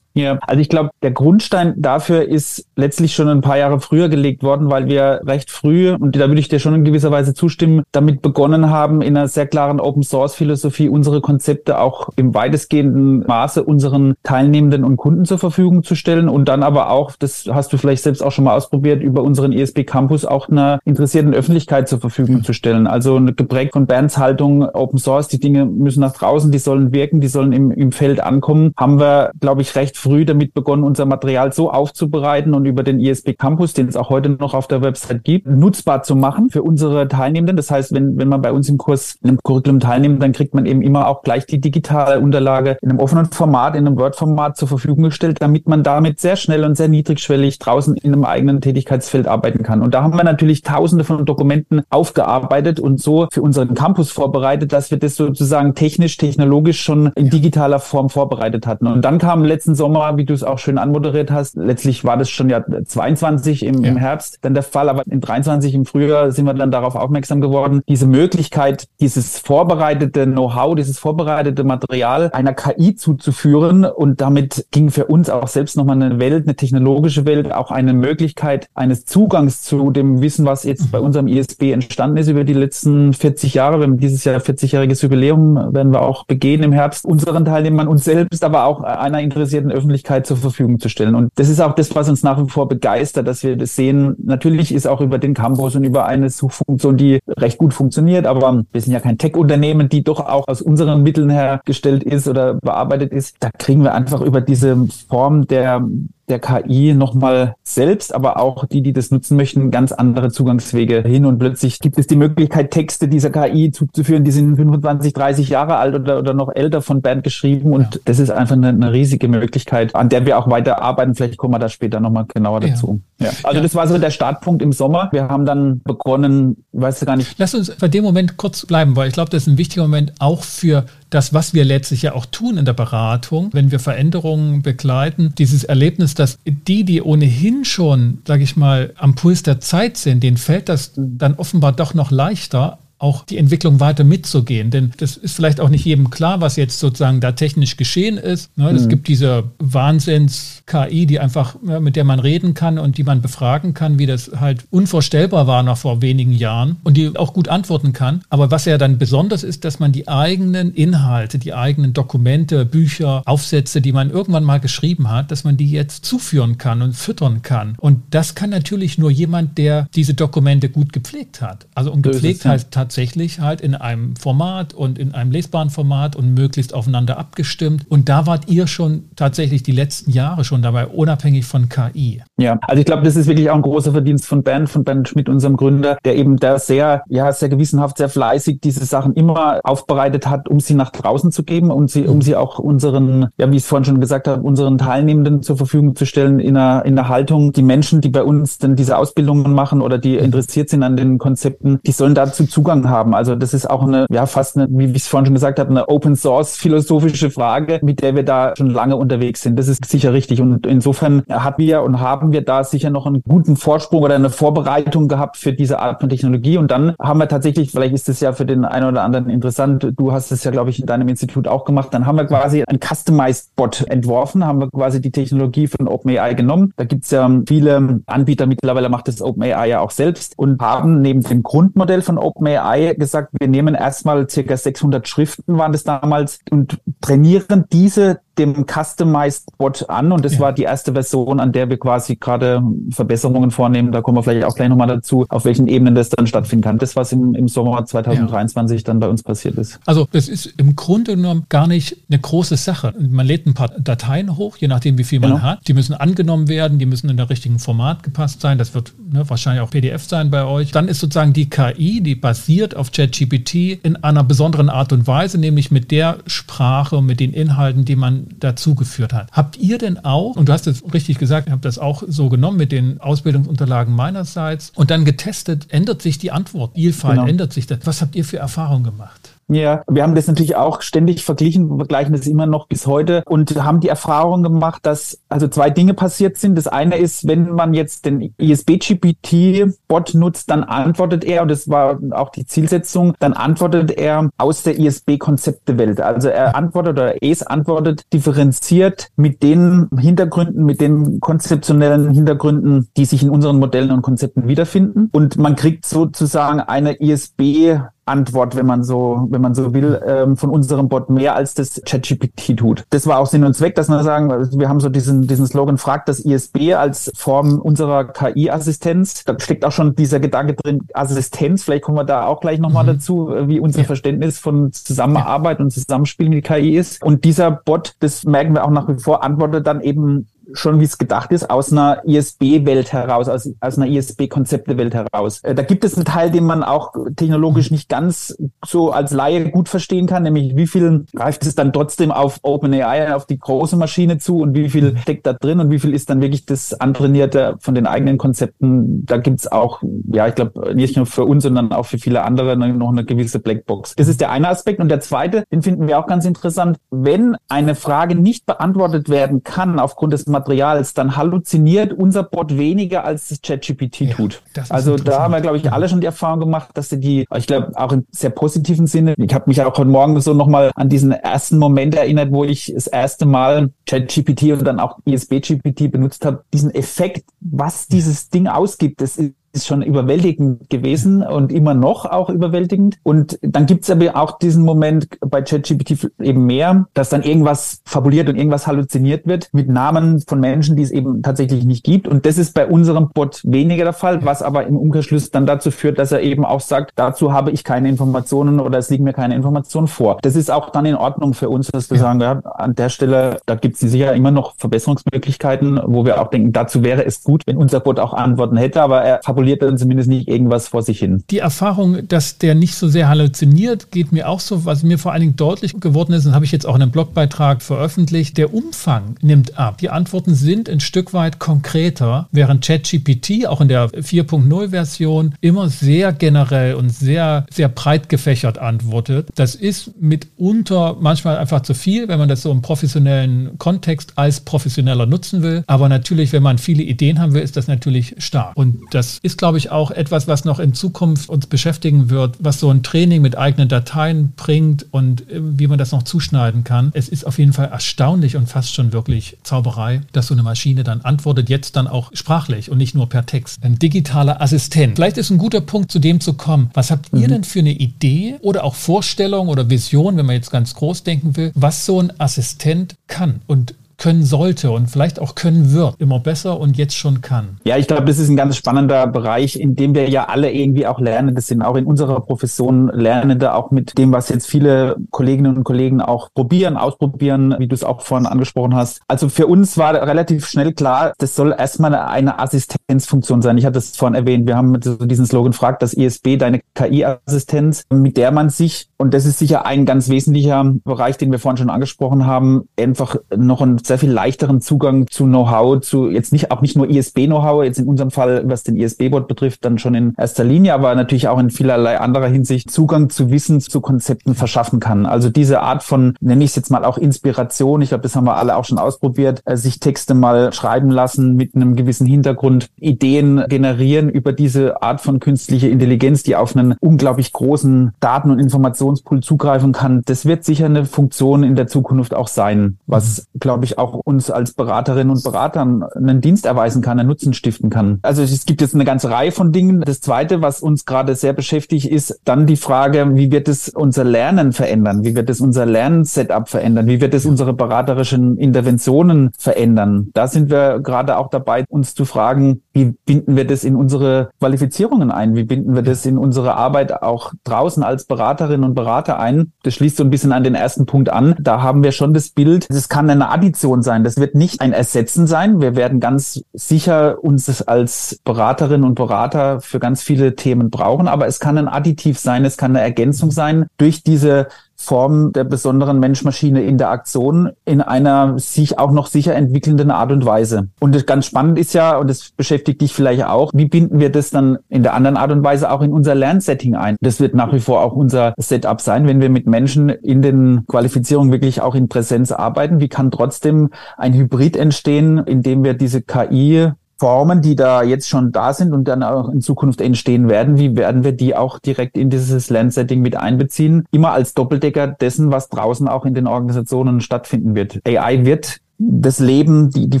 Ja, 0.16 0.38
also 0.46 0.60
ich 0.60 0.68
glaube, 0.68 0.90
der 1.02 1.10
Grundstein 1.10 1.74
dafür 1.76 2.22
ist 2.22 2.68
letztlich 2.76 3.14
schon 3.14 3.28
ein 3.28 3.40
paar 3.40 3.58
Jahre 3.58 3.80
früher 3.80 4.08
gelegt 4.08 4.44
worden, 4.44 4.70
weil 4.70 4.86
wir 4.86 5.22
recht 5.24 5.50
früh, 5.50 5.90
und 5.90 6.14
da 6.14 6.28
würde 6.28 6.38
ich 6.38 6.48
dir 6.48 6.60
schon 6.60 6.74
in 6.74 6.84
gewisser 6.84 7.10
Weise 7.10 7.34
zustimmen, 7.34 7.82
damit 7.90 8.22
begonnen 8.22 8.70
haben, 8.70 9.02
in 9.02 9.16
einer 9.16 9.26
sehr 9.26 9.48
klaren 9.48 9.80
Open-Source-Philosophie 9.80 10.88
unsere 10.88 11.20
Konzepte 11.20 11.80
auch 11.80 12.10
im 12.14 12.32
weitestgehenden 12.32 13.26
Maße 13.26 13.64
unseren 13.64 14.14
Teilnehmenden 14.22 14.84
und 14.84 14.96
Kunden 14.96 15.24
zur 15.24 15.38
Verfügung 15.38 15.82
zu 15.82 15.96
stellen 15.96 16.28
und 16.28 16.48
dann 16.48 16.62
aber 16.62 16.90
auch, 16.90 17.12
das 17.18 17.46
hast 17.52 17.72
du 17.72 17.76
vielleicht 17.76 18.04
selbst 18.04 18.22
auch 18.22 18.30
schon 18.30 18.44
mal 18.44 18.54
ausprobiert, 18.54 19.02
über 19.02 19.22
unseren 19.22 19.52
ESB 19.52 19.82
Campus 19.82 20.24
auch 20.24 20.48
einer 20.48 20.78
interessierten 20.84 21.34
Öffentlichkeit 21.34 21.88
zur 21.88 21.98
Verfügung 21.98 22.44
zu 22.44 22.52
stellen. 22.52 22.86
Also 22.86 23.20
geprägt 23.20 23.72
von 23.72 23.86
Bands 23.86 24.16
Haltung, 24.16 24.62
Open 24.62 25.00
Source, 25.00 25.26
die 25.26 25.40
Dinge 25.40 25.64
müssen 25.64 26.00
nach 26.00 26.12
draußen, 26.12 26.52
die 26.52 26.58
sollen 26.58 26.92
wirken, 26.92 27.20
die 27.20 27.26
sollen 27.26 27.52
im, 27.52 27.72
im 27.72 27.90
Feld 27.90 28.20
ankommen, 28.20 28.72
haben 28.76 29.00
wir, 29.00 29.32
glaube 29.40 29.62
ich, 29.62 29.74
recht 29.74 30.03
früh 30.04 30.26
damit 30.26 30.52
begonnen, 30.52 30.84
unser 30.84 31.06
Material 31.06 31.52
so 31.52 31.70
aufzubereiten 31.70 32.52
und 32.52 32.66
über 32.66 32.82
den 32.82 33.00
ISB 33.00 33.32
Campus, 33.38 33.72
den 33.72 33.88
es 33.88 33.96
auch 33.96 34.10
heute 34.10 34.28
noch 34.28 34.52
auf 34.52 34.68
der 34.68 34.82
Website 34.82 35.24
gibt, 35.24 35.46
nutzbar 35.46 36.02
zu 36.02 36.14
machen 36.14 36.50
für 36.50 36.62
unsere 36.62 37.08
Teilnehmenden. 37.08 37.56
Das 37.56 37.70
heißt, 37.70 37.94
wenn, 37.94 38.18
wenn 38.18 38.28
man 38.28 38.42
bei 38.42 38.52
uns 38.52 38.68
im 38.68 38.76
Kurs 38.76 39.16
in 39.22 39.30
einem 39.30 39.38
Curriculum 39.42 39.80
teilnimmt, 39.80 40.22
dann 40.22 40.32
kriegt 40.32 40.54
man 40.54 40.66
eben 40.66 40.82
immer 40.82 41.08
auch 41.08 41.22
gleich 41.22 41.46
die 41.46 41.58
digitale 41.58 42.20
Unterlage 42.20 42.76
in 42.82 42.90
einem 42.90 42.98
offenen 42.98 43.26
Format, 43.26 43.76
in 43.76 43.86
einem 43.86 43.98
Word-Format 43.98 44.58
zur 44.58 44.68
Verfügung 44.68 45.04
gestellt, 45.04 45.38
damit 45.40 45.66
man 45.66 45.82
damit 45.82 46.20
sehr 46.20 46.36
schnell 46.36 46.64
und 46.64 46.76
sehr 46.76 46.88
niedrigschwellig 46.88 47.58
draußen 47.58 47.96
in 47.96 48.12
einem 48.12 48.24
eigenen 48.24 48.60
Tätigkeitsfeld 48.60 49.26
arbeiten 49.26 49.62
kann. 49.62 49.80
Und 49.80 49.94
da 49.94 50.02
haben 50.02 50.16
wir 50.16 50.24
natürlich 50.24 50.60
tausende 50.60 51.04
von 51.04 51.24
Dokumenten 51.24 51.80
aufgearbeitet 51.88 52.78
und 52.78 53.00
so 53.00 53.26
für 53.32 53.40
unseren 53.40 53.74
Campus 53.74 54.10
vorbereitet, 54.10 54.74
dass 54.74 54.90
wir 54.90 54.98
das 54.98 55.16
sozusagen 55.16 55.74
technisch, 55.74 56.18
technologisch 56.18 56.82
schon 56.82 57.10
in 57.14 57.30
digitaler 57.30 57.78
Form 57.78 58.10
vorbereitet 58.10 58.66
hatten. 58.66 58.86
Und 58.86 59.02
dann 59.02 59.18
kam 59.18 59.44
letzten 59.44 59.74
Sommer, 59.74 59.93
wie 60.16 60.24
du 60.24 60.34
es 60.34 60.42
auch 60.42 60.58
schön 60.58 60.78
anmoderiert 60.78 61.30
hast. 61.30 61.56
Letztlich 61.56 62.04
war 62.04 62.16
das 62.16 62.30
schon 62.30 62.50
ja 62.50 62.62
22 62.84 63.64
im, 63.64 63.82
ja. 63.82 63.90
im 63.90 63.96
Herbst 63.96 64.38
dann 64.42 64.54
der 64.54 64.62
Fall, 64.62 64.88
aber 64.88 65.02
in 65.06 65.20
23 65.20 65.74
im 65.74 65.84
Frühjahr 65.84 66.30
sind 66.32 66.44
wir 66.44 66.54
dann 66.54 66.70
darauf 66.70 66.96
aufmerksam 66.96 67.40
geworden, 67.40 67.82
diese 67.88 68.06
Möglichkeit, 68.06 68.88
dieses 69.00 69.38
vorbereitete 69.38 70.26
Know-how, 70.26 70.74
dieses 70.74 70.98
vorbereitete 70.98 71.64
Material 71.64 72.30
einer 72.32 72.52
KI 72.52 72.94
zuzuführen 72.94 73.84
und 73.84 74.20
damit 74.20 74.66
ging 74.70 74.90
für 74.90 75.06
uns 75.06 75.30
auch 75.30 75.48
selbst 75.48 75.76
nochmal 75.76 76.02
eine 76.02 76.18
Welt, 76.18 76.44
eine 76.44 76.56
technologische 76.56 77.24
Welt, 77.26 77.52
auch 77.52 77.70
eine 77.70 77.92
Möglichkeit 77.92 78.68
eines 78.74 79.04
Zugangs 79.04 79.62
zu 79.62 79.90
dem 79.90 80.20
Wissen, 80.20 80.44
was 80.44 80.64
jetzt 80.64 80.90
bei 80.90 81.00
unserem 81.00 81.28
ISB 81.28 81.72
entstanden 81.72 82.16
ist 82.16 82.28
über 82.28 82.44
die 82.44 82.52
letzten 82.52 83.12
40 83.12 83.54
Jahre. 83.54 83.78
Wir 83.78 83.84
haben 83.84 83.98
dieses 83.98 84.24
Jahr 84.24 84.40
40-jähriges 84.40 85.02
Jubiläum, 85.02 85.74
werden 85.74 85.92
wir 85.92 86.02
auch 86.02 86.24
begehen 86.24 86.62
im 86.62 86.72
Herbst, 86.72 87.04
unseren 87.04 87.44
Teilnehmern, 87.44 87.88
uns 87.88 88.04
selbst, 88.04 88.44
aber 88.44 88.64
auch 88.64 88.82
einer 88.82 89.20
interessierten 89.20 89.70
Öffentlichkeit 89.70 89.83
Möglichkeit 89.84 90.26
zur 90.26 90.36
Verfügung 90.36 90.78
zu 90.80 90.88
stellen. 90.88 91.14
Und 91.14 91.30
das 91.36 91.48
ist 91.48 91.60
auch 91.60 91.74
das, 91.74 91.94
was 91.94 92.08
uns 92.08 92.22
nach 92.22 92.42
wie 92.42 92.48
vor 92.48 92.68
begeistert, 92.68 93.26
dass 93.26 93.42
wir 93.42 93.56
das 93.56 93.76
sehen. 93.76 94.16
Natürlich 94.22 94.72
ist 94.72 94.86
auch 94.86 95.00
über 95.00 95.18
den 95.18 95.34
Campus 95.34 95.76
und 95.76 95.84
über 95.84 96.06
eine 96.06 96.30
Suchfunktion, 96.30 96.96
die 96.96 97.20
recht 97.28 97.58
gut 97.58 97.74
funktioniert, 97.74 98.26
aber 98.26 98.64
wir 98.72 98.80
sind 98.80 98.92
ja 98.92 99.00
kein 99.00 99.18
Tech-Unternehmen, 99.18 99.88
die 99.88 100.02
doch 100.02 100.20
auch 100.20 100.48
aus 100.48 100.62
unseren 100.62 101.02
Mitteln 101.02 101.30
hergestellt 101.30 102.02
ist 102.02 102.28
oder 102.28 102.54
bearbeitet 102.54 103.12
ist. 103.12 103.36
Da 103.40 103.50
kriegen 103.56 103.82
wir 103.82 103.94
einfach 103.94 104.20
über 104.20 104.40
diese 104.40 104.86
Form 105.08 105.46
der 105.46 105.86
der 106.28 106.38
KI 106.38 106.94
nochmal 106.94 107.54
selbst, 107.62 108.14
aber 108.14 108.40
auch 108.40 108.64
die, 108.66 108.82
die 108.82 108.92
das 108.92 109.10
nutzen 109.10 109.36
möchten, 109.36 109.70
ganz 109.70 109.92
andere 109.92 110.30
Zugangswege 110.30 111.02
hin. 111.02 111.26
Und 111.26 111.38
plötzlich 111.38 111.78
gibt 111.80 111.98
es 111.98 112.06
die 112.06 112.16
Möglichkeit, 112.16 112.70
Texte 112.70 113.08
dieser 113.08 113.30
KI 113.30 113.70
zuzuführen, 113.70 114.24
die 114.24 114.30
sind 114.30 114.56
25, 114.56 115.12
30 115.12 115.48
Jahre 115.50 115.76
alt 115.76 115.94
oder, 115.94 116.18
oder 116.18 116.32
noch 116.32 116.50
älter 116.54 116.80
von 116.80 117.02
Bernd 117.02 117.24
geschrieben. 117.24 117.72
Und 117.72 117.94
ja. 117.94 118.00
das 118.06 118.18
ist 118.18 118.30
einfach 118.30 118.56
eine, 118.56 118.68
eine, 118.68 118.92
riesige 118.92 119.28
Möglichkeit, 119.28 119.94
an 119.94 120.08
der 120.08 120.24
wir 120.24 120.38
auch 120.38 120.48
weiter 120.48 120.80
arbeiten. 120.80 121.14
Vielleicht 121.14 121.36
kommen 121.36 121.54
wir 121.54 121.58
da 121.58 121.68
später 121.68 122.00
nochmal 122.00 122.24
genauer 122.26 122.60
dazu. 122.60 123.00
Ja. 123.18 123.26
ja. 123.26 123.32
Also 123.42 123.60
das 123.60 123.74
war 123.74 123.86
so 123.86 123.98
der 123.98 124.10
Startpunkt 124.10 124.62
im 124.62 124.72
Sommer. 124.72 125.08
Wir 125.12 125.28
haben 125.28 125.44
dann 125.44 125.82
begonnen, 125.84 126.64
weißt 126.72 127.02
du 127.02 127.06
gar 127.06 127.16
nicht. 127.16 127.34
Lass 127.38 127.54
uns 127.54 127.70
bei 127.76 127.88
dem 127.88 128.02
Moment 128.04 128.36
kurz 128.36 128.64
bleiben, 128.64 128.96
weil 128.96 129.08
ich 129.08 129.14
glaube, 129.14 129.30
das 129.30 129.42
ist 129.42 129.48
ein 129.48 129.58
wichtiger 129.58 129.82
Moment 129.82 130.12
auch 130.18 130.42
für 130.42 130.84
das, 131.14 131.32
was 131.32 131.54
wir 131.54 131.64
letztlich 131.64 132.02
ja 132.02 132.14
auch 132.14 132.26
tun 132.26 132.58
in 132.58 132.64
der 132.64 132.72
Beratung, 132.72 133.50
wenn 133.52 133.70
wir 133.70 133.78
Veränderungen 133.78 134.62
begleiten, 134.62 135.32
dieses 135.38 135.64
Erlebnis, 135.64 136.14
dass 136.14 136.38
die, 136.44 136.84
die 136.84 137.02
ohnehin 137.02 137.64
schon, 137.64 138.18
sage 138.26 138.42
ich 138.42 138.56
mal, 138.56 138.92
am 138.96 139.14
Puls 139.14 139.42
der 139.42 139.60
Zeit 139.60 139.96
sind, 139.96 140.22
denen 140.22 140.36
fällt 140.36 140.68
das 140.68 140.92
dann 140.96 141.34
offenbar 141.34 141.72
doch 141.72 141.94
noch 141.94 142.10
leichter, 142.10 142.78
auch 143.04 143.26
die 143.26 143.36
Entwicklung 143.36 143.80
weiter 143.80 144.02
mitzugehen. 144.02 144.70
Denn 144.70 144.92
das 144.96 145.18
ist 145.18 145.36
vielleicht 145.36 145.60
auch 145.60 145.68
nicht 145.68 145.84
jedem 145.84 146.08
klar, 146.08 146.40
was 146.40 146.56
jetzt 146.56 146.78
sozusagen 146.78 147.20
da 147.20 147.32
technisch 147.32 147.76
geschehen 147.76 148.16
ist. 148.16 148.56
Ne? 148.56 148.70
Es 148.70 148.84
mhm. 148.84 148.88
gibt 148.88 149.08
diese 149.08 149.44
Wahnsinns-KI, 149.58 151.04
die 151.04 151.20
einfach, 151.20 151.56
mit 151.60 151.96
der 151.96 152.04
man 152.04 152.18
reden 152.18 152.54
kann 152.54 152.78
und 152.78 152.96
die 152.96 153.04
man 153.04 153.20
befragen 153.20 153.74
kann, 153.74 153.98
wie 153.98 154.06
das 154.06 154.30
halt 154.40 154.64
unvorstellbar 154.70 155.46
war 155.46 155.62
noch 155.62 155.76
vor 155.76 156.00
wenigen 156.00 156.32
Jahren 156.32 156.76
und 156.82 156.96
die 156.96 157.14
auch 157.16 157.34
gut 157.34 157.48
antworten 157.48 157.92
kann. 157.92 158.22
Aber 158.30 158.50
was 158.50 158.64
ja 158.64 158.78
dann 158.78 158.96
besonders 158.96 159.42
ist, 159.42 159.66
dass 159.66 159.78
man 159.78 159.92
die 159.92 160.08
eigenen 160.08 160.72
Inhalte, 160.72 161.38
die 161.38 161.52
eigenen 161.52 161.92
Dokumente, 161.92 162.64
Bücher, 162.64 163.22
Aufsätze, 163.26 163.82
die 163.82 163.92
man 163.92 164.10
irgendwann 164.10 164.44
mal 164.44 164.60
geschrieben 164.60 165.10
hat, 165.10 165.30
dass 165.30 165.44
man 165.44 165.58
die 165.58 165.70
jetzt 165.70 166.06
zuführen 166.06 166.56
kann 166.56 166.80
und 166.80 166.94
füttern 166.94 167.42
kann. 167.42 167.74
Und 167.78 168.02
das 168.10 168.34
kann 168.34 168.48
natürlich 168.48 168.96
nur 168.96 169.10
jemand, 169.10 169.58
der 169.58 169.88
diese 169.94 170.14
Dokumente 170.14 170.70
gut 170.70 170.94
gepflegt 170.94 171.42
hat. 171.42 171.66
Also 171.74 171.92
und 171.92 172.00
gepflegt 172.00 172.46
heißt 172.46 172.70
tatsächlich 172.70 172.93
tatsächlich 172.94 173.40
halt 173.40 173.60
in 173.60 173.74
einem 173.74 174.14
Format 174.14 174.72
und 174.72 175.00
in 175.00 175.14
einem 175.14 175.32
lesbaren 175.32 175.68
Format 175.68 176.14
und 176.14 176.32
möglichst 176.32 176.72
aufeinander 176.72 177.18
abgestimmt. 177.18 177.86
Und 177.88 178.08
da 178.08 178.28
wart 178.28 178.48
ihr 178.48 178.68
schon 178.68 179.06
tatsächlich 179.16 179.64
die 179.64 179.72
letzten 179.72 180.12
Jahre 180.12 180.44
schon 180.44 180.62
dabei, 180.62 180.86
unabhängig 180.86 181.44
von 181.44 181.68
KI. 181.68 182.22
Ja, 182.36 182.56
also 182.62 182.78
ich 182.78 182.86
glaube, 182.86 183.02
das 183.02 183.16
ist 183.16 183.26
wirklich 183.26 183.50
auch 183.50 183.56
ein 183.56 183.62
großer 183.62 183.90
Verdienst 183.90 184.26
von 184.26 184.44
Ben, 184.44 184.68
von 184.68 184.84
Ben 184.84 185.04
Schmidt, 185.06 185.28
unserem 185.28 185.56
Gründer, 185.56 185.98
der 186.04 186.14
eben 186.14 186.36
da 186.36 186.60
sehr, 186.60 187.02
ja, 187.08 187.32
sehr 187.32 187.48
gewissenhaft, 187.48 187.98
sehr 187.98 188.08
fleißig 188.08 188.60
diese 188.62 188.84
Sachen 188.84 189.14
immer 189.14 189.58
aufbereitet 189.64 190.28
hat, 190.28 190.48
um 190.48 190.60
sie 190.60 190.74
nach 190.74 190.90
draußen 190.90 191.32
zu 191.32 191.42
geben, 191.42 191.72
um 191.72 191.88
sie, 191.88 192.06
um 192.06 192.22
sie 192.22 192.36
auch 192.36 192.60
unseren, 192.60 193.26
ja, 193.38 193.50
wie 193.50 193.56
ich 193.56 193.64
es 193.64 193.68
vorhin 193.68 193.86
schon 193.86 194.00
gesagt 194.00 194.28
habe, 194.28 194.40
unseren 194.42 194.78
Teilnehmenden 194.78 195.42
zur 195.42 195.56
Verfügung 195.56 195.96
zu 195.96 196.06
stellen 196.06 196.38
in 196.38 196.56
einer, 196.56 196.84
in 196.84 196.96
einer 196.96 197.08
Haltung. 197.08 197.52
Die 197.52 197.62
Menschen, 197.62 198.00
die 198.00 198.10
bei 198.10 198.22
uns 198.22 198.58
denn 198.58 198.76
diese 198.76 198.96
Ausbildungen 198.96 199.52
machen 199.52 199.80
oder 199.80 199.98
die 199.98 200.16
interessiert 200.16 200.68
sind 200.68 200.84
an 200.84 200.96
den 200.96 201.18
Konzepten, 201.18 201.80
die 201.84 201.92
sollen 201.92 202.14
dazu 202.14 202.46
Zugang 202.46 202.83
haben. 202.88 203.14
Also 203.14 203.34
das 203.34 203.54
ist 203.54 203.68
auch 203.68 203.82
eine, 203.82 204.06
ja, 204.10 204.26
fast 204.26 204.56
eine, 204.56 204.68
wie 204.70 204.84
ich 204.86 204.96
es 204.96 205.08
vorhin 205.08 205.26
schon 205.26 205.34
gesagt 205.34 205.58
habe, 205.58 205.70
eine 205.70 205.88
Open 205.88 206.16
Source 206.16 206.56
philosophische 206.56 207.30
Frage, 207.30 207.80
mit 207.82 208.02
der 208.02 208.14
wir 208.16 208.24
da 208.24 208.54
schon 208.56 208.70
lange 208.70 208.96
unterwegs 208.96 209.42
sind. 209.42 209.58
Das 209.58 209.68
ist 209.68 209.84
sicher 209.84 210.12
richtig. 210.12 210.40
Und 210.40 210.66
insofern 210.66 211.22
hatten 211.28 211.62
wir 211.62 211.82
und 211.82 212.00
haben 212.00 212.32
wir 212.32 212.42
da 212.42 212.64
sicher 212.64 212.90
noch 212.90 213.06
einen 213.06 213.22
guten 213.22 213.56
Vorsprung 213.56 214.02
oder 214.02 214.14
eine 214.14 214.30
Vorbereitung 214.30 215.08
gehabt 215.08 215.36
für 215.36 215.52
diese 215.52 215.78
Art 215.78 216.00
von 216.00 216.08
Technologie. 216.08 216.58
Und 216.58 216.70
dann 216.70 216.94
haben 217.00 217.18
wir 217.18 217.28
tatsächlich, 217.28 217.70
vielleicht 217.70 217.94
ist 217.94 218.08
es 218.08 218.20
ja 218.20 218.32
für 218.32 218.46
den 218.46 218.64
einen 218.64 218.86
oder 218.86 219.02
anderen 219.02 219.28
interessant, 219.30 219.92
du 219.96 220.12
hast 220.12 220.32
es 220.32 220.44
ja, 220.44 220.50
glaube 220.50 220.70
ich, 220.70 220.80
in 220.80 220.86
deinem 220.86 221.08
Institut 221.08 221.48
auch 221.48 221.64
gemacht, 221.64 221.88
dann 221.92 222.06
haben 222.06 222.16
wir 222.16 222.24
quasi 222.24 222.64
ein 222.66 222.78
Customized 222.80 223.54
Bot 223.56 223.84
entworfen, 223.88 224.44
haben 224.44 224.60
wir 224.60 224.70
quasi 224.70 225.00
die 225.00 225.10
Technologie 225.10 225.66
von 225.66 225.88
OpenAI 225.88 226.34
genommen. 226.34 226.72
Da 226.76 226.84
gibt 226.84 227.04
es 227.04 227.10
ja 227.10 227.30
viele 227.46 228.00
Anbieter, 228.06 228.46
mittlerweile 228.46 228.88
macht 228.88 229.08
das 229.08 229.22
OpenAI 229.22 229.68
ja 229.68 229.80
auch 229.80 229.90
selbst 229.90 230.38
und 230.38 230.60
haben 230.60 231.00
neben 231.00 231.22
dem 231.22 231.42
Grundmodell 231.42 232.02
von 232.02 232.18
OpenAI 232.18 232.63
AI 232.64 232.94
gesagt, 232.94 233.30
wir 233.38 233.48
nehmen 233.48 233.74
erstmal 233.74 234.28
circa 234.28 234.56
600 234.56 235.06
Schriften 235.06 235.58
waren 235.58 235.72
das 235.72 235.84
damals 235.84 236.38
und 236.50 236.78
trainieren 237.00 237.66
diese 237.72 238.20
dem 238.38 238.66
Customized 238.66 239.56
Bot 239.58 239.88
an 239.88 240.12
und 240.12 240.24
das 240.24 240.34
ja. 240.34 240.40
war 240.40 240.52
die 240.52 240.62
erste 240.62 240.92
Version, 240.92 241.40
an 241.40 241.52
der 241.52 241.68
wir 241.68 241.78
quasi 241.78 242.16
gerade 242.16 242.62
Verbesserungen 242.90 243.50
vornehmen. 243.50 243.92
Da 243.92 244.00
kommen 244.00 244.18
wir 244.18 244.22
vielleicht 244.22 244.44
auch 244.44 244.54
gleich 244.54 244.68
nochmal 244.68 244.88
dazu, 244.88 245.24
auf 245.28 245.44
welchen 245.44 245.68
Ebenen 245.68 245.94
das 245.94 246.08
dann 246.08 246.26
stattfinden 246.26 246.64
kann. 246.64 246.78
Das, 246.78 246.96
was 246.96 247.12
im, 247.12 247.34
im 247.34 247.48
Sommer 247.48 247.84
2023 247.84 248.80
ja. 248.80 248.84
dann 248.84 249.00
bei 249.00 249.08
uns 249.08 249.22
passiert 249.22 249.56
ist. 249.56 249.78
Also 249.86 250.08
das 250.10 250.28
ist 250.28 250.46
im 250.56 250.74
Grunde 250.74 251.14
genommen 251.16 251.46
gar 251.48 251.66
nicht 251.66 251.96
eine 252.10 252.18
große 252.18 252.56
Sache. 252.56 252.94
Man 252.98 253.26
lädt 253.26 253.46
ein 253.46 253.54
paar 253.54 253.68
Dateien 253.68 254.36
hoch, 254.36 254.56
je 254.56 254.68
nachdem, 254.68 254.98
wie 254.98 255.04
viel 255.04 255.20
man 255.20 255.30
genau. 255.30 255.42
hat. 255.42 255.68
Die 255.68 255.74
müssen 255.74 255.94
angenommen 255.94 256.48
werden, 256.48 256.78
die 256.78 256.86
müssen 256.86 257.08
in 257.10 257.16
der 257.16 257.30
richtigen 257.30 257.58
Format 257.58 258.02
gepasst 258.02 258.40
sein. 258.40 258.58
Das 258.58 258.74
wird 258.74 258.92
ne, 259.12 259.28
wahrscheinlich 259.28 259.62
auch 259.62 259.70
PDF 259.70 260.04
sein 260.04 260.30
bei 260.30 260.44
euch. 260.44 260.72
Dann 260.72 260.88
ist 260.88 261.00
sozusagen 261.00 261.32
die 261.32 261.48
KI, 261.48 262.00
die 262.00 262.14
basiert 262.14 262.76
auf 262.76 262.90
ChatGPT 262.90 263.54
in 263.82 263.96
einer 264.02 264.24
besonderen 264.24 264.68
Art 264.68 264.92
und 264.92 265.06
Weise, 265.06 265.38
nämlich 265.38 265.70
mit 265.70 265.90
der 265.90 266.18
Sprache 266.26 266.96
und 266.96 267.06
mit 267.06 267.20
den 267.20 267.32
Inhalten, 267.32 267.84
die 267.84 267.96
man 267.96 268.23
dazu 268.38 268.74
geführt 268.74 269.12
hat. 269.12 269.30
Habt 269.32 269.56
ihr 269.56 269.78
denn 269.78 270.04
auch, 270.04 270.36
und 270.36 270.48
du 270.48 270.52
hast 270.52 270.66
es 270.66 270.82
richtig 270.92 271.18
gesagt, 271.18 271.48
ihr 271.48 271.52
habt 271.52 271.64
das 271.64 271.78
auch 271.78 272.02
so 272.06 272.28
genommen 272.28 272.56
mit 272.56 272.72
den 272.72 273.00
Ausbildungsunterlagen 273.00 273.94
meinerseits 273.94 274.72
und 274.74 274.90
dann 274.90 275.04
getestet, 275.04 275.66
ändert 275.70 276.02
sich 276.02 276.18
die 276.18 276.30
Antwort, 276.30 276.74
Vielfalt, 276.74 277.16
genau. 277.16 277.28
ändert 277.28 277.52
sich 277.52 277.66
das. 277.66 277.80
Was 277.84 278.00
habt 278.00 278.16
ihr 278.16 278.24
für 278.24 278.38
Erfahrungen 278.38 278.84
gemacht? 278.84 279.23
Ja, 279.48 279.82
wir 279.88 280.02
haben 280.02 280.14
das 280.14 280.26
natürlich 280.26 280.56
auch 280.56 280.80
ständig 280.82 281.24
verglichen, 281.24 281.68
wir 281.68 281.76
vergleichen 281.76 282.12
das 282.12 282.26
immer 282.26 282.46
noch 282.46 282.66
bis 282.66 282.86
heute 282.86 283.22
und 283.26 283.62
haben 283.62 283.80
die 283.80 283.88
Erfahrung 283.88 284.42
gemacht, 284.42 284.86
dass 284.86 285.18
also 285.28 285.48
zwei 285.48 285.70
Dinge 285.70 285.94
passiert 285.94 286.38
sind. 286.38 286.56
Das 286.56 286.66
eine 286.66 286.96
ist, 286.96 287.26
wenn 287.26 287.50
man 287.50 287.74
jetzt 287.74 288.06
den 288.06 288.34
ISB-GPT-Bot 288.38 290.14
nutzt, 290.14 290.50
dann 290.50 290.64
antwortet 290.64 291.24
er, 291.24 291.42
und 291.42 291.50
das 291.50 291.68
war 291.68 291.98
auch 292.12 292.30
die 292.30 292.46
Zielsetzung, 292.46 293.14
dann 293.18 293.32
antwortet 293.34 293.90
er 293.92 294.30
aus 294.38 294.62
der 294.62 294.78
ISB-Konzeptewelt. 294.78 296.00
Also 296.00 296.28
er 296.28 296.56
antwortet 296.56 296.94
oder 296.94 297.22
es 297.22 297.42
antwortet 297.42 298.12
differenziert 298.12 299.08
mit 299.16 299.42
den 299.42 299.88
Hintergründen, 299.98 300.64
mit 300.64 300.80
den 300.80 301.20
konzeptionellen 301.20 302.10
Hintergründen, 302.10 302.88
die 302.96 303.04
sich 303.04 303.22
in 303.22 303.30
unseren 303.30 303.58
Modellen 303.58 303.90
und 303.90 304.02
Konzepten 304.02 304.48
wiederfinden. 304.48 305.10
Und 305.12 305.36
man 305.36 305.56
kriegt 305.56 305.86
sozusagen 305.86 306.60
eine 306.60 306.94
ISB 306.94 307.78
Antwort, 308.06 308.56
wenn 308.56 308.66
man 308.66 308.84
so, 308.84 309.26
wenn 309.30 309.40
man 309.40 309.54
so 309.54 309.72
will, 309.74 310.00
ähm, 310.06 310.36
von 310.36 310.50
unserem 310.50 310.88
Bot 310.88 311.10
mehr 311.10 311.34
als 311.34 311.54
das 311.54 311.80
ChatGPT 311.84 312.56
tut. 312.56 312.84
Das 312.90 313.06
war 313.06 313.18
auch 313.18 313.26
Sinn 313.26 313.44
und 313.44 313.54
Zweck, 313.54 313.74
dass 313.74 313.88
wir 313.88 314.02
sagen, 314.02 314.30
wir 314.58 314.68
haben 314.68 314.80
so 314.80 314.88
diesen, 314.88 315.26
diesen 315.26 315.46
Slogan, 315.46 315.78
fragt 315.78 316.08
das 316.08 316.20
ISB 316.20 316.74
als 316.74 317.10
Form 317.16 317.60
unserer 317.60 318.04
KI-Assistenz. 318.04 319.24
Da 319.24 319.38
steckt 319.38 319.64
auch 319.64 319.72
schon 319.72 319.94
dieser 319.94 320.20
Gedanke 320.20 320.54
drin, 320.54 320.86
Assistenz. 320.92 321.64
Vielleicht 321.64 321.84
kommen 321.84 321.98
wir 321.98 322.04
da 322.04 322.26
auch 322.26 322.40
gleich 322.40 322.58
nochmal 322.58 322.84
mhm. 322.84 322.88
dazu, 322.88 323.30
äh, 323.30 323.48
wie 323.48 323.60
unser 323.60 323.80
ja. 323.80 323.86
Verständnis 323.86 324.38
von 324.38 324.72
Zusammenarbeit 324.72 325.60
und 325.60 325.70
Zusammenspiel 325.70 326.28
mit 326.28 326.44
KI 326.44 326.76
ist. 326.76 327.02
Und 327.02 327.24
dieser 327.24 327.50
Bot, 327.50 327.94
das 328.00 328.24
merken 328.24 328.54
wir 328.54 328.64
auch 328.64 328.70
nach 328.70 328.88
wie 328.88 328.98
vor, 328.98 329.22
antwortet 329.22 329.66
dann 329.66 329.80
eben 329.80 330.28
schon 330.52 330.80
wie 330.80 330.84
es 330.84 330.98
gedacht 330.98 331.32
ist, 331.32 331.50
aus 331.50 331.72
einer 331.72 332.02
ISB-Welt 332.04 332.92
heraus, 332.92 333.28
aus, 333.28 333.50
aus 333.60 333.78
einer 333.78 333.86
ISB-Konzepte-Welt 333.86 334.94
heraus. 334.94 335.40
Äh, 335.42 335.54
da 335.54 335.62
gibt 335.62 335.84
es 335.84 335.96
einen 335.96 336.04
Teil, 336.04 336.30
den 336.30 336.44
man 336.44 336.62
auch 336.62 336.92
technologisch 337.16 337.70
nicht 337.70 337.88
ganz 337.88 338.36
so 338.64 338.90
als 338.90 339.12
Laie 339.12 339.50
gut 339.50 339.68
verstehen 339.68 340.06
kann, 340.06 340.22
nämlich 340.22 340.56
wie 340.56 340.66
viel 340.66 341.06
greift 341.14 341.46
es 341.46 341.54
dann 341.54 341.72
trotzdem 341.72 342.10
auf 342.10 342.38
OpenAI, 342.42 343.14
auf 343.14 343.26
die 343.26 343.38
große 343.38 343.76
Maschine 343.76 344.18
zu 344.18 344.38
und 344.38 344.54
wie 344.54 344.68
viel 344.68 344.96
steckt 344.98 345.26
da 345.26 345.32
drin 345.32 345.60
und 345.60 345.70
wie 345.70 345.78
viel 345.78 345.94
ist 345.94 346.10
dann 346.10 346.20
wirklich 346.20 346.46
das 346.46 346.78
Antrainierte 346.80 347.56
von 347.60 347.74
den 347.74 347.86
eigenen 347.86 348.18
Konzepten. 348.18 349.06
Da 349.06 349.16
gibt's 349.16 349.50
auch, 349.50 349.82
ja, 350.12 350.26
ich 350.28 350.34
glaube, 350.34 350.74
nicht 350.74 350.96
nur 350.96 351.06
für 351.06 351.24
uns, 351.24 351.44
sondern 351.44 351.72
auch 351.72 351.86
für 351.86 351.98
viele 351.98 352.22
andere 352.24 352.56
noch 352.56 352.90
eine 352.90 353.04
gewisse 353.04 353.38
Blackbox. 353.38 353.94
Das 353.96 354.08
ist 354.08 354.20
der 354.20 354.30
eine 354.30 354.48
Aspekt. 354.48 354.80
Und 354.80 354.88
der 354.88 355.00
zweite, 355.00 355.44
den 355.52 355.62
finden 355.62 355.88
wir 355.88 355.98
auch 355.98 356.06
ganz 356.06 356.24
interessant. 356.24 356.78
Wenn 356.90 357.36
eine 357.48 357.74
Frage 357.74 358.14
nicht 358.14 358.46
beantwortet 358.46 359.08
werden 359.08 359.42
kann 359.42 359.78
aufgrund 359.78 360.12
des 360.12 360.26
Materials, 360.34 360.94
dann 360.94 361.16
halluziniert 361.16 361.92
unser 361.92 362.22
Bot 362.22 362.58
weniger, 362.58 363.04
als 363.04 363.28
das 363.28 363.40
ChatGPT 363.40 364.00
ja, 364.00 364.14
tut. 364.14 364.42
Also 364.68 364.96
da 364.96 365.22
haben 365.22 365.32
wir, 365.32 365.40
glaube 365.40 365.56
ich, 365.56 365.72
alle 365.72 365.88
schon 365.88 366.00
die 366.00 366.06
Erfahrung 366.06 366.40
gemacht, 366.40 366.70
dass 366.74 366.90
sie 366.90 367.00
die, 367.00 367.26
ich 367.34 367.46
glaube, 367.46 367.72
auch 367.74 367.92
im 367.92 368.06
sehr 368.10 368.30
positiven 368.30 368.86
Sinne, 368.86 369.14
ich 369.16 369.32
habe 369.32 369.44
mich 369.46 369.62
auch 369.62 369.78
heute 369.78 369.90
Morgen 369.90 370.20
so 370.20 370.34
nochmal 370.34 370.70
an 370.74 370.88
diesen 370.88 371.12
ersten 371.12 371.58
Moment 371.58 371.94
erinnert, 371.94 372.32
wo 372.32 372.44
ich 372.44 372.72
das 372.74 372.86
erste 372.86 373.26
Mal 373.26 373.70
ChatGPT 373.86 374.52
und 374.52 374.64
dann 374.64 374.80
auch 374.80 374.98
ISB-GPT 375.04 375.90
benutzt 375.90 376.26
habe, 376.26 376.44
diesen 376.52 376.74
Effekt, 376.74 377.24
was 377.40 377.86
dieses 377.86 378.28
Ding 378.28 378.46
ausgibt, 378.46 379.00
das 379.00 379.16
ist 379.16 379.34
ist 379.54 379.66
schon 379.66 379.82
überwältigend 379.82 380.68
gewesen 380.68 381.22
und 381.22 381.52
immer 381.52 381.74
noch 381.74 382.04
auch 382.06 382.28
überwältigend. 382.28 382.96
Und 383.02 383.38
dann 383.42 383.66
gibt's 383.66 383.88
aber 383.90 384.16
auch 384.16 384.38
diesen 384.38 384.64
Moment 384.64 385.08
bei 385.20 385.42
ChatGPT 385.42 386.10
eben 386.20 386.46
mehr, 386.46 386.86
dass 386.94 387.08
dann 387.08 387.22
irgendwas 387.22 387.80
fabuliert 387.84 388.28
und 388.28 388.36
irgendwas 388.36 388.66
halluziniert 388.66 389.26
wird 389.26 389.48
mit 389.52 389.68
Namen 389.68 390.20
von 390.26 390.40
Menschen, 390.40 390.76
die 390.76 390.82
es 390.82 390.90
eben 390.90 391.22
tatsächlich 391.22 391.64
nicht 391.64 391.84
gibt. 391.84 392.08
Und 392.08 392.26
das 392.26 392.38
ist 392.38 392.54
bei 392.54 392.66
unserem 392.66 393.10
Bot 393.10 393.40
weniger 393.44 393.84
der 393.84 393.92
Fall, 393.92 394.24
was 394.24 394.42
aber 394.42 394.66
im 394.66 394.76
Umkehrschluss 394.76 395.30
dann 395.30 395.46
dazu 395.46 395.70
führt, 395.70 395.98
dass 395.98 396.12
er 396.12 396.20
eben 396.20 396.44
auch 396.44 396.60
sagt, 396.60 396.92
dazu 396.96 397.32
habe 397.32 397.52
ich 397.52 397.62
keine 397.62 397.88
Informationen 397.88 398.60
oder 398.60 398.78
es 398.78 398.90
liegen 398.90 399.04
mir 399.04 399.12
keine 399.12 399.36
Informationen 399.36 399.86
vor. 399.86 400.18
Das 400.22 400.34
ist 400.36 400.50
auch 400.50 400.70
dann 400.70 400.86
in 400.86 400.96
Ordnung 400.96 401.34
für 401.34 401.48
uns, 401.48 401.68
dass 401.68 401.90
wir 401.90 401.96
ja. 401.96 402.02
sagen, 402.02 402.20
ja, 402.20 402.40
an 402.44 402.74
der 402.74 402.88
Stelle, 402.88 403.38
da 403.46 403.54
gibt 403.54 403.76
es 403.76 403.80
sicher 403.80 404.14
immer 404.14 404.30
noch 404.30 404.56
Verbesserungsmöglichkeiten, 404.56 405.80
wo 405.84 406.04
wir 406.04 406.20
auch 406.20 406.28
denken, 406.28 406.52
dazu 406.52 406.82
wäre 406.82 407.04
es 407.04 407.22
gut, 407.22 407.42
wenn 407.46 407.56
unser 407.56 407.80
Bot 407.80 408.00
auch 408.00 408.14
Antworten 408.14 408.56
hätte, 408.56 408.82
aber 408.82 409.02
er 409.02 409.20
fabuliert 409.22 409.43
dann 409.62 409.78
zumindest 409.78 410.08
nicht 410.08 410.28
irgendwas 410.28 410.68
vor 410.68 410.82
sich 410.82 410.98
hin. 410.98 411.24
Die 411.30 411.38
Erfahrung, 411.38 412.06
dass 412.08 412.38
der 412.38 412.54
nicht 412.54 412.74
so 412.74 412.88
sehr 412.88 413.08
halluziniert, 413.08 413.90
geht 413.90 414.12
mir 414.12 414.28
auch 414.28 414.40
so, 414.40 414.64
was 414.64 414.82
mir 414.82 414.98
vor 414.98 415.12
allen 415.12 415.20
Dingen 415.20 415.36
deutlich 415.36 415.74
geworden 415.80 416.12
ist, 416.12 416.26
und 416.26 416.34
habe 416.34 416.44
ich 416.44 416.52
jetzt 416.52 416.66
auch 416.66 416.76
in 416.76 416.82
einem 416.82 416.90
Blogbeitrag 416.90 417.62
veröffentlicht, 417.62 418.36
der 418.36 418.54
Umfang 418.54 419.16
nimmt 419.22 419.58
ab. 419.58 419.78
Die 419.78 419.90
Antworten 419.90 420.34
sind 420.34 420.68
ein 420.68 420.80
Stück 420.80 421.12
weit 421.12 421.38
konkreter, 421.38 422.28
während 422.32 422.64
ChatGPT 422.64 423.46
auch 423.46 423.60
in 423.60 423.68
der 423.68 423.88
4.0 423.90 424.70
Version 424.70 425.34
immer 425.40 425.68
sehr 425.68 426.12
generell 426.12 426.74
und 426.74 426.90
sehr, 426.90 427.46
sehr 427.50 427.68
breit 427.68 428.08
gefächert 428.08 428.58
antwortet. 428.58 429.28
Das 429.34 429.54
ist 429.54 429.92
mitunter 430.00 430.96
manchmal 431.00 431.36
einfach 431.38 431.62
zu 431.62 431.74
viel, 431.74 432.08
wenn 432.08 432.18
man 432.18 432.28
das 432.28 432.42
so 432.42 432.50
im 432.50 432.62
professionellen 432.62 433.58
Kontext 433.58 434.12
als 434.16 434.40
professioneller 434.40 435.06
nutzen 435.06 435.42
will. 435.42 435.64
Aber 435.66 435.88
natürlich, 435.88 436.32
wenn 436.32 436.42
man 436.42 436.58
viele 436.58 436.82
Ideen 436.82 437.20
haben 437.20 437.34
will, 437.34 437.42
ist 437.42 437.56
das 437.56 437.68
natürlich 437.68 438.14
stark. 438.18 438.56
Und 438.56 438.80
das 438.90 439.18
ist, 439.22 439.33
glaube 439.36 439.58
ich, 439.58 439.70
auch 439.70 439.90
etwas, 439.90 440.28
was 440.28 440.44
noch 440.44 440.58
in 440.58 440.74
Zukunft 440.74 441.28
uns 441.28 441.46
beschäftigen 441.46 442.10
wird, 442.10 442.36
was 442.38 442.60
so 442.60 442.70
ein 442.70 442.82
Training 442.82 443.22
mit 443.22 443.36
eigenen 443.36 443.68
Dateien 443.68 444.32
bringt 444.36 444.86
und 444.90 445.28
äh, 445.30 445.40
wie 445.40 445.66
man 445.66 445.78
das 445.78 445.92
noch 445.92 446.02
zuschneiden 446.02 446.64
kann. 446.64 446.90
Es 446.94 447.08
ist 447.08 447.26
auf 447.26 447.38
jeden 447.38 447.52
Fall 447.52 447.66
erstaunlich 447.66 448.36
und 448.36 448.48
fast 448.48 448.74
schon 448.74 448.92
wirklich 448.92 449.38
Zauberei, 449.42 450.00
dass 450.12 450.28
so 450.28 450.34
eine 450.34 450.42
Maschine 450.42 450.84
dann 450.84 451.02
antwortet, 451.02 451.48
jetzt 451.48 451.76
dann 451.76 451.86
auch 451.86 452.10
sprachlich 452.14 452.70
und 452.70 452.78
nicht 452.78 452.94
nur 452.94 453.08
per 453.08 453.26
Text. 453.26 453.58
Ein 453.62 453.78
digitaler 453.78 454.40
Assistent. 454.40 454.96
Vielleicht 454.96 455.18
ist 455.18 455.30
ein 455.30 455.38
guter 455.38 455.60
Punkt, 455.60 455.90
zu 455.90 455.98
dem 455.98 456.20
zu 456.20 456.34
kommen. 456.34 456.70
Was 456.74 456.90
habt 456.90 457.10
ihr 457.12 457.20
mhm. 457.20 457.28
denn 457.28 457.44
für 457.44 457.60
eine 457.60 457.72
Idee 457.72 458.36
oder 458.40 458.64
auch 458.64 458.74
Vorstellung 458.74 459.48
oder 459.48 459.68
Vision, 459.70 460.16
wenn 460.16 460.26
man 460.26 460.36
jetzt 460.36 460.50
ganz 460.50 460.74
groß 460.74 461.04
denken 461.04 461.36
will, 461.36 461.52
was 461.54 461.86
so 461.86 462.00
ein 462.00 462.12
Assistent 462.18 462.94
kann? 463.06 463.42
Und 463.46 463.74
können 464.04 464.22
sollte 464.22 464.70
und 464.70 464.90
vielleicht 464.90 465.18
auch 465.18 465.34
können 465.34 465.72
wird, 465.72 465.94
immer 465.98 466.20
besser 466.20 466.60
und 466.60 466.76
jetzt 466.76 466.94
schon 466.94 467.22
kann. 467.22 467.56
Ja, 467.64 467.78
ich 467.78 467.86
glaube, 467.86 468.04
das 468.04 468.18
ist 468.18 468.28
ein 468.28 468.36
ganz 468.36 468.54
spannender 468.54 469.06
Bereich, 469.06 469.58
in 469.58 469.76
dem 469.76 469.94
wir 469.94 470.10
ja 470.10 470.26
alle 470.26 470.52
irgendwie 470.52 470.86
auch 470.86 471.00
Lernende 471.00 471.40
sind, 471.40 471.62
auch 471.62 471.74
in 471.74 471.86
unserer 471.86 472.20
Profession 472.20 472.88
Lernende, 472.88 473.54
auch 473.54 473.70
mit 473.70 473.96
dem, 473.96 474.12
was 474.12 474.28
jetzt 474.28 474.46
viele 474.46 474.96
Kolleginnen 475.10 475.56
und 475.56 475.64
Kollegen 475.64 476.02
auch 476.02 476.28
probieren, 476.34 476.76
ausprobieren, 476.76 477.54
wie 477.58 477.66
du 477.66 477.74
es 477.74 477.82
auch 477.82 478.02
vorhin 478.02 478.26
angesprochen 478.26 478.74
hast. 478.74 479.00
Also 479.08 479.30
für 479.30 479.46
uns 479.46 479.78
war 479.78 479.94
relativ 479.94 480.46
schnell 480.48 480.74
klar, 480.74 481.14
das 481.16 481.34
soll 481.34 481.54
erstmal 481.58 481.94
eine 481.94 482.38
Assistenzfunktion 482.38 483.40
sein. 483.40 483.56
Ich 483.56 483.64
hatte 483.64 483.78
es 483.78 483.96
vorhin 483.96 484.14
erwähnt, 484.14 484.46
wir 484.46 484.58
haben 484.58 484.78
diesen 484.80 485.24
Slogan 485.24 485.54
fragt 485.54 485.80
das 485.80 485.94
ISB, 485.94 486.36
deine 486.36 486.60
KI-Assistenz, 486.74 487.84
mit 487.88 488.18
der 488.18 488.32
man 488.32 488.50
sich, 488.50 488.90
und 488.98 489.14
das 489.14 489.24
ist 489.24 489.38
sicher 489.38 489.64
ein 489.64 489.86
ganz 489.86 490.10
wesentlicher 490.10 490.74
Bereich, 490.84 491.16
den 491.16 491.32
wir 491.32 491.38
vorhin 491.38 491.56
schon 491.56 491.70
angesprochen 491.70 492.26
haben, 492.26 492.68
einfach 492.78 493.16
noch 493.34 493.62
ein 493.62 493.78
viel 493.98 494.10
leichteren 494.10 494.60
Zugang 494.60 495.06
zu 495.08 495.24
Know-how, 495.24 495.80
zu 495.80 496.08
jetzt 496.08 496.32
nicht 496.32 496.50
auch 496.50 496.60
nicht 496.60 496.76
nur 496.76 496.88
ISB-Know-how, 496.88 497.64
jetzt 497.64 497.78
in 497.78 497.86
unserem 497.86 498.10
Fall, 498.10 498.42
was 498.46 498.62
den 498.62 498.76
ISB-Bot 498.76 499.28
betrifft, 499.28 499.64
dann 499.64 499.78
schon 499.78 499.94
in 499.94 500.14
erster 500.16 500.44
Linie, 500.44 500.74
aber 500.74 500.94
natürlich 500.94 501.28
auch 501.28 501.38
in 501.38 501.50
vielerlei 501.50 501.98
anderer 502.00 502.28
Hinsicht 502.28 502.70
Zugang 502.70 503.10
zu 503.10 503.30
Wissen, 503.30 503.60
zu 503.60 503.80
Konzepten 503.80 504.34
verschaffen 504.34 504.80
kann. 504.80 505.06
Also 505.06 505.30
diese 505.30 505.60
Art 505.60 505.82
von, 505.82 506.14
nenne 506.20 506.44
ich 506.44 506.50
es 506.50 506.56
jetzt 506.56 506.70
mal 506.70 506.84
auch 506.84 506.98
Inspiration, 506.98 507.82
ich 507.82 507.90
glaube, 507.90 508.02
das 508.02 508.16
haben 508.16 508.24
wir 508.24 508.36
alle 508.36 508.56
auch 508.56 508.64
schon 508.64 508.78
ausprobiert, 508.78 509.42
äh, 509.44 509.56
sich 509.56 509.80
Texte 509.80 510.14
mal 510.14 510.52
schreiben 510.52 510.90
lassen 510.90 511.36
mit 511.36 511.54
einem 511.54 511.76
gewissen 511.76 512.06
Hintergrund, 512.06 512.68
Ideen 512.78 513.44
generieren 513.48 514.08
über 514.08 514.32
diese 514.32 514.82
Art 514.82 515.00
von 515.00 515.20
künstlicher 515.20 515.68
Intelligenz, 515.68 516.22
die 516.22 516.36
auf 516.36 516.56
einen 516.56 516.74
unglaublich 516.80 517.32
großen 517.32 517.92
Daten- 518.00 518.30
und 518.30 518.38
Informationspool 518.38 519.20
zugreifen 519.20 519.72
kann. 519.72 520.02
Das 520.06 520.26
wird 520.26 520.44
sicher 520.44 520.66
eine 520.66 520.84
Funktion 520.84 521.42
in 521.42 521.56
der 521.56 521.66
Zukunft 521.66 522.14
auch 522.14 522.28
sein, 522.28 522.78
was, 522.86 523.26
glaube 523.38 523.64
ich, 523.64 523.73
auch 523.78 523.94
uns 524.04 524.30
als 524.30 524.52
Beraterinnen 524.52 525.10
und 525.10 525.22
Beratern 525.24 525.82
einen 525.82 526.20
Dienst 526.20 526.46
erweisen 526.46 526.82
kann, 526.82 526.98
einen 526.98 527.08
Nutzen 527.08 527.32
stiften 527.34 527.70
kann. 527.70 527.98
Also 528.02 528.22
es 528.22 528.46
gibt 528.46 528.60
jetzt 528.60 528.74
eine 528.74 528.84
ganze 528.84 529.10
Reihe 529.10 529.32
von 529.32 529.52
Dingen. 529.52 529.80
Das 529.80 530.00
Zweite, 530.00 530.42
was 530.42 530.60
uns 530.60 530.84
gerade 530.84 531.14
sehr 531.14 531.32
beschäftigt, 531.32 531.86
ist 531.86 532.20
dann 532.24 532.46
die 532.46 532.56
Frage, 532.56 533.14
wie 533.14 533.30
wird 533.30 533.48
es 533.48 533.68
unser 533.68 534.04
Lernen 534.04 534.52
verändern? 534.52 535.04
Wie 535.04 535.14
wird 535.14 535.30
es 535.30 535.40
unser 535.40 535.66
Lernsetup 535.66 536.48
verändern? 536.48 536.86
Wie 536.86 537.00
wird 537.00 537.14
es 537.14 537.26
unsere 537.26 537.52
beraterischen 537.52 538.36
Interventionen 538.38 539.30
verändern? 539.38 540.10
Da 540.14 540.26
sind 540.26 540.50
wir 540.50 540.80
gerade 540.80 541.16
auch 541.18 541.30
dabei, 541.30 541.64
uns 541.68 541.94
zu 541.94 542.04
fragen, 542.04 542.62
wie 542.74 542.96
binden 543.06 543.36
wir 543.36 543.46
das 543.46 543.62
in 543.62 543.76
unsere 543.76 544.30
Qualifizierungen 544.40 545.12
ein? 545.12 545.36
Wie 545.36 545.44
binden 545.44 545.74
wir 545.74 545.82
das 545.82 546.04
in 546.04 546.18
unsere 546.18 546.54
Arbeit 546.56 547.02
auch 547.02 547.32
draußen 547.44 547.84
als 547.84 548.04
Beraterinnen 548.04 548.64
und 548.64 548.74
Berater 548.74 549.18
ein? 549.20 549.52
Das 549.62 549.74
schließt 549.74 549.96
so 549.96 550.02
ein 550.02 550.10
bisschen 550.10 550.32
an 550.32 550.42
den 550.42 550.56
ersten 550.56 550.84
Punkt 550.84 551.08
an. 551.08 551.36
Da 551.40 551.62
haben 551.62 551.84
wir 551.84 551.92
schon 551.92 552.12
das 552.12 552.30
Bild, 552.30 552.66
es 552.68 552.88
kann 552.88 553.08
eine 553.08 553.30
Addition 553.30 553.82
sein. 553.82 554.02
Das 554.02 554.16
wird 554.16 554.34
nicht 554.34 554.60
ein 554.60 554.72
Ersetzen 554.72 555.28
sein. 555.28 555.60
Wir 555.60 555.76
werden 555.76 556.00
ganz 556.00 556.42
sicher 556.52 557.22
uns 557.22 557.62
als 557.62 558.18
Beraterinnen 558.24 558.84
und 558.84 558.96
Berater 558.96 559.60
für 559.60 559.78
ganz 559.78 560.02
viele 560.02 560.34
Themen 560.34 560.70
brauchen, 560.70 561.06
aber 561.06 561.26
es 561.28 561.38
kann 561.38 561.56
ein 561.56 561.68
Additiv 561.68 562.18
sein, 562.18 562.44
es 562.44 562.56
kann 562.56 562.72
eine 562.72 562.80
Ergänzung 562.80 563.30
sein 563.30 563.66
durch 563.78 564.02
diese 564.02 564.48
Form 564.84 565.32
der 565.32 565.44
besonderen 565.44 565.98
Mensch-Maschine-Interaktion 565.98 567.50
in 567.64 567.80
einer 567.80 568.38
sich 568.38 568.78
auch 568.78 568.92
noch 568.92 569.06
sicher 569.06 569.34
entwickelnden 569.34 569.90
Art 569.90 570.12
und 570.12 570.24
Weise. 570.24 570.68
Und 570.80 571.06
ganz 571.06 571.26
spannend 571.26 571.58
ist 571.58 571.74
ja, 571.74 571.96
und 571.96 572.08
das 572.08 572.30
beschäftigt 572.36 572.80
dich 572.80 572.92
vielleicht 572.92 573.26
auch, 573.26 573.50
wie 573.54 573.66
binden 573.66 573.98
wir 573.98 574.10
das 574.10 574.30
dann 574.30 574.58
in 574.68 574.82
der 574.82 574.94
anderen 574.94 575.16
Art 575.16 575.32
und 575.32 575.42
Weise 575.42 575.70
auch 575.70 575.82
in 575.82 575.92
unser 575.92 576.14
Lernsetting 576.14 576.76
ein? 576.76 576.96
Das 577.00 577.20
wird 577.20 577.34
nach 577.34 577.52
wie 577.52 577.60
vor 577.60 577.82
auch 577.82 577.94
unser 577.94 578.34
Setup 578.38 578.80
sein, 578.80 579.06
wenn 579.06 579.20
wir 579.20 579.30
mit 579.30 579.46
Menschen 579.46 579.88
in 579.88 580.22
den 580.22 580.64
Qualifizierungen 580.66 581.32
wirklich 581.32 581.60
auch 581.60 581.74
in 581.74 581.88
Präsenz 581.88 582.32
arbeiten. 582.32 582.80
Wie 582.80 582.88
kann 582.88 583.10
trotzdem 583.10 583.70
ein 583.96 584.14
Hybrid 584.14 584.56
entstehen, 584.56 585.18
in 585.18 585.42
dem 585.42 585.64
wir 585.64 585.74
diese 585.74 586.02
KI 586.02 586.72
Formen, 586.98 587.42
die 587.42 587.56
da 587.56 587.82
jetzt 587.82 588.08
schon 588.08 588.32
da 588.32 588.52
sind 588.52 588.72
und 588.72 588.84
dann 588.84 589.02
auch 589.02 589.28
in 589.28 589.40
Zukunft 589.40 589.80
entstehen 589.80 590.28
werden, 590.28 590.58
wie 590.58 590.76
werden 590.76 591.04
wir 591.04 591.12
die 591.12 591.36
auch 591.36 591.58
direkt 591.58 591.96
in 591.96 592.10
dieses 592.10 592.50
Lernsetting 592.50 593.00
mit 593.00 593.16
einbeziehen? 593.16 593.84
Immer 593.90 594.12
als 594.12 594.34
Doppeldecker 594.34 594.86
dessen, 594.88 595.32
was 595.32 595.48
draußen 595.48 595.88
auch 595.88 596.04
in 596.04 596.14
den 596.14 596.26
Organisationen 596.26 597.00
stattfinden 597.00 597.54
wird. 597.54 597.80
AI 597.86 598.24
wird 598.24 598.58
das 598.78 599.18
Leben, 599.20 599.70
die, 599.70 599.88
die 599.88 600.00